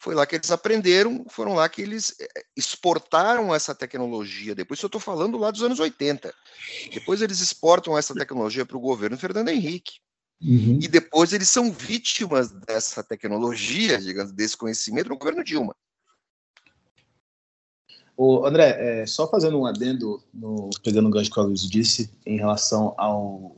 Foi 0.00 0.14
lá 0.14 0.24
que 0.24 0.36
eles 0.36 0.50
aprenderam, 0.50 1.24
foram 1.28 1.54
lá 1.54 1.68
que 1.68 1.82
eles 1.82 2.14
eh, 2.20 2.44
exportaram 2.56 3.52
essa 3.52 3.74
tecnologia. 3.74 4.54
Depois, 4.54 4.80
eu 4.80 4.86
estou 4.86 5.00
falando 5.00 5.36
lá 5.36 5.50
dos 5.50 5.62
anos 5.62 5.80
80. 5.80 6.32
Depois 6.94 7.20
eles 7.20 7.40
exportam 7.40 7.98
essa 7.98 8.14
tecnologia 8.14 8.64
para 8.64 8.76
o 8.76 8.80
governo 8.80 9.18
Fernando 9.18 9.48
Henrique. 9.48 9.98
Uhum. 10.40 10.78
E 10.80 10.86
depois 10.86 11.32
eles 11.32 11.48
são 11.48 11.72
vítimas 11.72 12.50
dessa 12.50 13.02
tecnologia, 13.02 13.98
digamos, 13.98 14.30
desse 14.32 14.56
conhecimento 14.56 15.08
no 15.08 15.18
governo 15.18 15.42
Dilma. 15.42 15.74
O 18.16 18.44
André, 18.46 19.02
é, 19.02 19.06
só 19.06 19.28
fazendo 19.28 19.58
um 19.60 19.66
adendo, 19.66 20.22
no, 20.32 20.70
pegando 20.82 21.08
o 21.08 21.10
gancho 21.10 21.30
que 21.30 21.38
o 21.38 21.42
Luiz 21.42 21.62
disse, 21.62 22.10
em 22.24 22.36
relação 22.36 22.94
ao, 22.96 23.54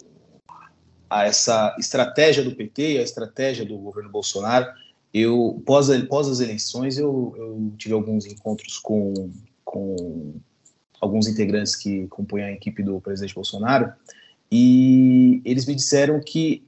a 1.11 1.25
essa 1.25 1.77
estratégia 1.79 2.45
do 2.45 2.55
PT, 2.55 2.99
a 2.99 3.03
estratégia 3.03 3.67
do 3.67 3.77
governo 3.77 4.09
Bolsonaro, 4.09 4.67
eu 5.13 5.61
pós, 5.67 5.89
pós 6.05 6.29
as 6.29 6.39
eleições 6.39 6.97
eu, 6.97 7.35
eu 7.37 7.73
tive 7.77 7.93
alguns 7.95 8.25
encontros 8.27 8.79
com, 8.79 9.33
com 9.65 10.35
alguns 11.01 11.27
integrantes 11.27 11.75
que 11.75 12.07
compõem 12.07 12.45
a 12.45 12.53
equipe 12.53 12.81
do 12.81 13.01
presidente 13.01 13.35
Bolsonaro 13.35 13.93
e 14.53 15.43
eles 15.45 15.67
me 15.67 15.75
disseram 15.75 16.21
que 16.21 16.63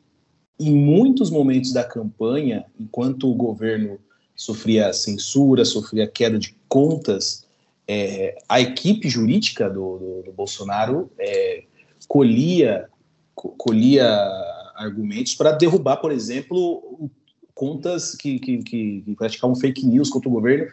em 0.58 0.72
muitos 0.72 1.30
momentos 1.30 1.72
da 1.72 1.84
campanha, 1.84 2.64
enquanto 2.78 3.30
o 3.30 3.34
governo 3.34 3.98
sofria 4.34 4.92
censura, 4.92 5.64
sofria 5.64 6.06
queda 6.06 6.38
de 6.38 6.56
contas, 6.68 7.46
é, 7.86 8.36
a 8.48 8.60
equipe 8.60 9.08
jurídica 9.08 9.68
do, 9.68 9.98
do, 9.98 10.22
do 10.24 10.32
Bolsonaro 10.32 11.10
é, 11.18 11.64
colhia, 12.08 12.88
colhia 13.34 14.06
argumentos 14.74 15.34
para 15.34 15.52
derrubar, 15.52 15.96
por 15.96 16.12
exemplo, 16.12 17.10
contas 17.54 18.14
que, 18.14 18.38
que, 18.38 18.58
que, 18.62 19.14
praticavam 19.16 19.56
fake 19.56 19.86
news 19.86 20.10
contra 20.10 20.28
o 20.28 20.32
governo, 20.32 20.70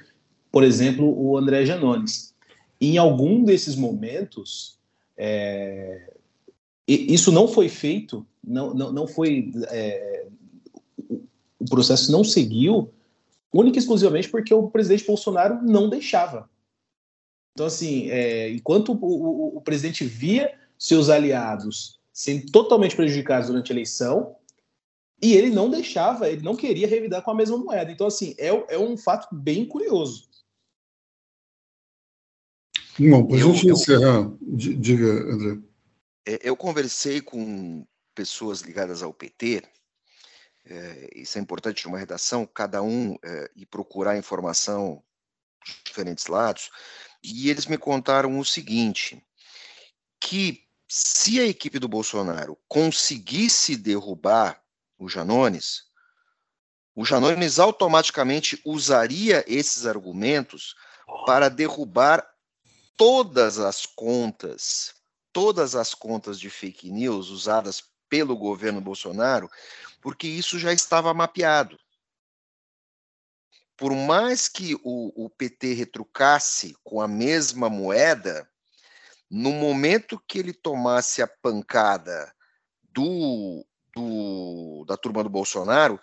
por 0.52 0.64
exemplo, 0.64 1.06
o 1.06 1.38
André 1.38 1.66
Janones. 1.66 2.34
Em 2.82 2.98
algum 2.98 3.44
desses 3.44 3.76
momentos, 3.76 4.78
é, 5.18 6.14
isso 6.88 7.32
não 7.32 7.48
foi 7.48 7.70
feito, 7.70 8.26
não, 8.44 8.74
não, 8.74 8.92
não 8.92 9.08
foi. 9.08 9.52
É, 9.70 10.26
o 11.60 11.66
processo 11.70 12.12
não 12.12 12.24
seguiu, 12.24 12.90
única 13.54 13.78
e 13.78 13.80
exclusivamente 13.80 14.30
porque 14.30 14.54
o 14.54 14.70
presidente 14.70 15.06
Bolsonaro 15.06 15.62
não 15.62 15.90
deixava. 15.90 16.50
Então, 17.54 17.68
assim, 17.68 18.10
é, 18.10 18.50
enquanto 18.50 18.94
o, 18.94 19.06
o, 19.06 19.58
o, 19.58 19.62
presidente 19.62 20.06
via 20.06 20.58
seus 20.78 21.10
aliados 21.10 21.99
sendo 22.20 22.52
totalmente 22.52 22.98
prejudicados 22.98 23.48
durante 23.48 23.72
a 23.72 23.76
eleição, 23.76 24.36
e 25.22 25.36
ele 25.38 25.50
não 25.50 25.70
deixava, 25.70 26.30
ele 26.30 26.42
não 26.42 26.54
queria 26.54 26.86
revidar 26.86 27.22
com 27.22 27.32
a 27.32 27.36
mesma 27.36 27.58
moeda. 27.58 27.90
Então, 27.90 28.08
assim, 28.08 28.36
é, 28.38 28.48
é 28.48 28.78
um 28.78 28.98
fato 28.98 29.34
bem 29.34 29.66
curioso. 29.66 30.28
Bom, 33.00 33.26
para 33.26 33.38
a 33.38 33.40
gente 33.40 33.66
eu, 33.66 33.74
encerrar, 33.74 34.30
diga, 34.42 35.06
André. 35.06 35.60
É, 36.28 36.40
eu 36.44 36.58
conversei 36.58 37.22
com 37.22 37.88
pessoas 38.14 38.60
ligadas 38.60 39.02
ao 39.02 39.14
PT, 39.14 39.64
é, 40.66 41.10
isso 41.16 41.38
é 41.38 41.42
importante 41.42 41.86
numa 41.86 41.98
redação, 41.98 42.46
cada 42.46 42.84
um 42.84 43.16
é, 43.24 43.50
ir 43.56 43.66
procurar 43.66 44.18
informação 44.18 45.02
de 45.66 45.74
diferentes 45.86 46.28
lados, 46.28 46.70
e 47.24 47.50
eles 47.50 47.66
me 47.66 47.78
contaram 47.78 48.38
o 48.38 48.44
seguinte: 48.44 49.26
que 50.20 50.69
se 50.92 51.40
a 51.40 51.46
equipe 51.46 51.78
do 51.78 51.88
Bolsonaro 51.88 52.58
conseguisse 52.68 53.78
derrubar 53.78 54.60
o 54.98 55.08
Janones, 55.08 55.84
o 56.96 57.06
Janones 57.06 57.60
automaticamente 57.60 58.60
usaria 58.66 59.46
esses 59.48 59.86
argumentos 59.86 60.76
para 61.28 61.48
derrubar 61.48 62.28
todas 62.98 63.60
as 63.60 63.86
contas, 63.86 64.96
todas 65.32 65.76
as 65.76 65.94
contas 65.94 66.40
de 66.40 66.50
fake 66.50 66.90
news 66.90 67.30
usadas 67.30 67.84
pelo 68.10 68.36
governo 68.36 68.82
Bolsonaro, 68.82 69.48
porque 70.02 70.28
isso 70.28 70.58
já 70.58 70.74
estava 70.74 71.14
mapeado. 71.14 71.80
Por 73.78 73.94
mais 73.94 74.48
que 74.50 74.74
o, 74.84 75.26
o 75.26 75.30
PT 75.30 75.74
retrucasse 75.74 76.76
com 76.84 77.00
a 77.00 77.08
mesma 77.08 77.70
moeda, 77.70 78.50
no 79.30 79.52
momento 79.52 80.22
que 80.28 80.40
ele 80.40 80.54
tomasse 80.54 81.22
a 81.22 81.28
pancada 81.28 82.34
do, 82.92 83.66
do, 83.96 84.86
da 84.88 84.98
turma 84.98 85.24
do 85.24 85.30
Bolsonaro, 85.30 86.00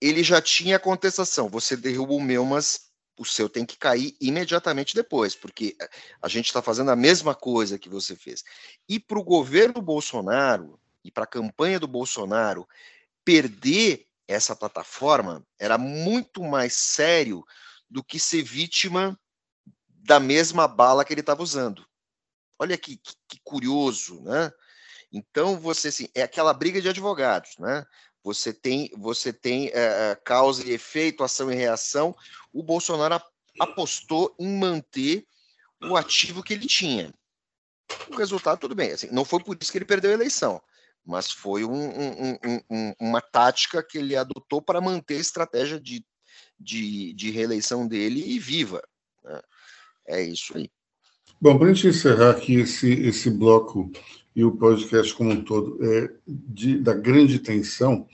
ele 0.00 0.22
já 0.22 0.40
tinha 0.40 0.76
a 0.76 0.80
contestação. 0.80 1.48
Você 1.48 1.76
derruba 1.76 2.12
o 2.12 2.20
meu, 2.20 2.44
mas 2.44 2.90
o 3.18 3.24
seu 3.24 3.48
tem 3.48 3.66
que 3.66 3.76
cair 3.76 4.16
imediatamente 4.20 4.94
depois, 4.94 5.34
porque 5.34 5.76
a 6.22 6.28
gente 6.28 6.46
está 6.46 6.62
fazendo 6.62 6.90
a 6.90 6.96
mesma 6.96 7.34
coisa 7.34 7.78
que 7.78 7.88
você 7.88 8.16
fez. 8.16 8.42
E 8.88 8.98
para 8.98 9.18
o 9.18 9.24
governo 9.24 9.82
Bolsonaro 9.82 10.80
e 11.04 11.10
para 11.10 11.24
a 11.24 11.26
campanha 11.26 11.78
do 11.78 11.86
Bolsonaro 11.86 12.66
perder 13.24 14.06
essa 14.26 14.56
plataforma 14.56 15.44
era 15.58 15.76
muito 15.76 16.42
mais 16.42 16.72
sério 16.72 17.44
do 17.90 18.02
que 18.02 18.18
ser 18.18 18.42
vítima 18.42 19.18
da 19.88 20.18
mesma 20.18 20.66
bala 20.66 21.04
que 21.04 21.12
ele 21.12 21.20
estava 21.20 21.42
usando. 21.42 21.84
Olha 22.60 22.76
que, 22.76 22.98
que, 22.98 23.14
que, 23.26 23.40
curioso, 23.42 24.20
né? 24.22 24.52
Então 25.10 25.58
você 25.58 25.88
assim, 25.88 26.08
é 26.14 26.22
aquela 26.22 26.52
briga 26.52 26.78
de 26.78 26.90
advogados, 26.90 27.56
né? 27.58 27.86
Você 28.22 28.52
tem 28.52 28.90
você 28.98 29.32
tem 29.32 29.70
é, 29.72 30.14
causa 30.22 30.62
e 30.62 30.70
efeito, 30.70 31.24
ação 31.24 31.50
e 31.50 31.54
reação. 31.54 32.14
O 32.52 32.62
Bolsonaro 32.62 33.18
apostou 33.58 34.36
em 34.38 34.58
manter 34.58 35.26
o 35.82 35.96
ativo 35.96 36.42
que 36.42 36.52
ele 36.52 36.66
tinha. 36.66 37.14
O 38.10 38.16
resultado 38.16 38.60
tudo 38.60 38.74
bem, 38.74 38.92
assim, 38.92 39.08
não 39.10 39.24
foi 39.24 39.42
por 39.42 39.56
isso 39.58 39.72
que 39.72 39.78
ele 39.78 39.86
perdeu 39.86 40.10
a 40.10 40.14
eleição, 40.14 40.62
mas 41.02 41.30
foi 41.30 41.64
um, 41.64 41.72
um, 41.72 42.38
um, 42.70 42.94
uma 43.00 43.22
tática 43.22 43.82
que 43.82 43.96
ele 43.96 44.14
adotou 44.14 44.60
para 44.60 44.82
manter 44.82 45.16
a 45.16 45.20
estratégia 45.20 45.80
de, 45.80 46.04
de, 46.58 47.14
de 47.14 47.30
reeleição 47.30 47.88
dele 47.88 48.38
viva. 48.38 48.82
Né? 49.24 49.40
É 50.06 50.22
isso 50.22 50.56
aí. 50.56 50.70
Bom, 51.40 51.56
para 51.58 51.68
a 51.68 51.72
gente 51.72 51.88
encerrar 51.88 52.30
aqui 52.30 52.54
esse, 52.56 52.92
esse 52.92 53.30
bloco 53.30 53.90
e 54.36 54.44
o 54.44 54.52
podcast 54.52 55.14
como 55.14 55.30
um 55.30 55.42
todo, 55.42 55.78
é, 55.82 56.12
de, 56.26 56.78
da 56.78 56.94
grande 56.94 57.38
tensão, 57.38 58.06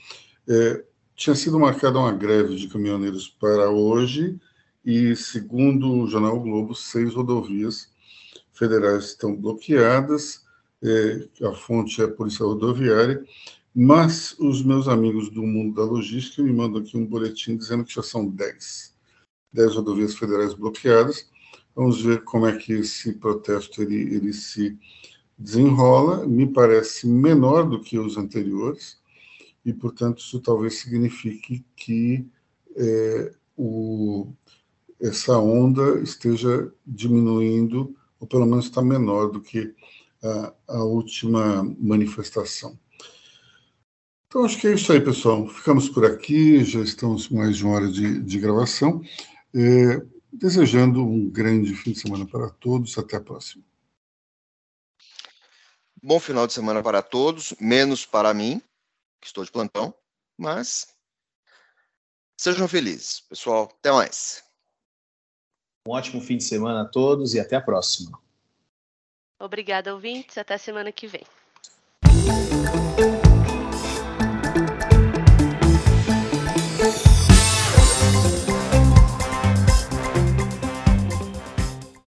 é, 0.47 0.83
tinha 1.15 1.35
sido 1.35 1.59
marcada 1.59 1.99
uma 1.99 2.11
greve 2.11 2.55
de 2.55 2.67
caminhoneiros 2.67 3.27
para 3.27 3.69
hoje, 3.69 4.39
e 4.85 5.15
segundo 5.15 5.91
o 5.91 6.07
Jornal 6.07 6.39
Globo, 6.39 6.73
seis 6.73 7.13
rodovias 7.13 7.89
federais 8.53 9.05
estão 9.05 9.35
bloqueadas 9.35 10.47
é, 10.83 11.27
a 11.45 11.53
fonte 11.53 12.01
é 12.01 12.05
a 12.05 12.11
Polícia 12.11 12.45
Rodoviária, 12.45 13.23
mas 13.73 14.35
os 14.39 14.63
meus 14.63 14.87
amigos 14.87 15.29
do 15.29 15.43
mundo 15.43 15.75
da 15.75 15.83
logística 15.83 16.41
me 16.41 16.53
mandam 16.53 16.81
aqui 16.81 16.97
um 16.97 17.05
boletim 17.05 17.57
dizendo 17.57 17.83
que 17.83 17.93
já 17.93 18.03
são 18.03 18.27
10. 18.27 18.95
10 19.53 19.75
rodovias 19.75 20.15
federais 20.15 20.53
bloqueadas. 20.53 21.29
Vamos 21.77 22.01
ver 22.01 22.23
como 22.23 22.47
é 22.47 22.57
que 22.57 22.73
esse 22.73 23.13
protesto 23.13 23.83
ele, 23.83 24.15
ele 24.15 24.33
se 24.33 24.75
desenrola. 25.37 26.25
Me 26.25 26.51
parece 26.51 27.05
menor 27.05 27.69
do 27.69 27.79
que 27.79 27.99
os 27.99 28.17
anteriores, 28.17 28.99
e, 29.63 29.71
portanto, 29.71 30.17
isso 30.17 30.39
talvez 30.39 30.79
signifique 30.79 31.63
que 31.75 32.25
é, 32.75 33.31
o, 33.55 34.33
essa 34.99 35.37
onda 35.37 35.99
esteja 35.99 36.73
diminuindo, 36.83 37.95
ou 38.19 38.27
pelo 38.27 38.47
menos 38.47 38.65
está 38.65 38.81
menor 38.81 39.29
do 39.29 39.39
que 39.39 39.75
a, 40.23 40.53
a 40.69 40.83
última 40.83 41.63
manifestação. 41.79 42.75
Então, 44.25 44.45
acho 44.45 44.59
que 44.59 44.65
é 44.65 44.73
isso 44.73 44.91
aí, 44.91 44.99
pessoal. 44.99 45.47
Ficamos 45.47 45.89
por 45.89 46.05
aqui, 46.05 46.63
já 46.63 46.79
estamos 46.79 47.29
mais 47.29 47.57
de 47.57 47.63
uma 47.63 47.75
hora 47.75 47.87
de, 47.87 48.19
de 48.19 48.39
gravação. 48.39 48.99
É, 49.53 50.01
desejando 50.37 51.03
um 51.03 51.29
grande 51.29 51.73
fim 51.75 51.91
de 51.91 51.99
semana 51.99 52.25
para 52.25 52.49
todos. 52.49 52.97
Até 52.97 53.17
a 53.17 53.21
próxima. 53.21 53.63
Bom 56.01 56.19
final 56.19 56.45
de 56.45 56.53
semana 56.53 56.81
para 56.83 57.01
todos, 57.01 57.53
menos 57.59 58.05
para 58.05 58.33
mim, 58.33 58.61
que 59.19 59.27
estou 59.27 59.43
de 59.43 59.51
plantão, 59.51 59.93
mas 60.37 60.87
sejam 62.37 62.67
felizes, 62.67 63.21
pessoal. 63.21 63.69
Até 63.79 63.91
mais. 63.91 64.43
Um 65.87 65.91
ótimo 65.91 66.21
fim 66.21 66.37
de 66.37 66.43
semana 66.43 66.83
a 66.83 66.85
todos 66.85 67.33
e 67.33 67.39
até 67.39 67.55
a 67.55 67.61
próxima. 67.61 68.19
Obrigada, 69.39 69.93
ouvintes. 69.93 70.37
Até 70.37 70.57
semana 70.57 70.91
que 70.91 71.07
vem. 71.07 71.25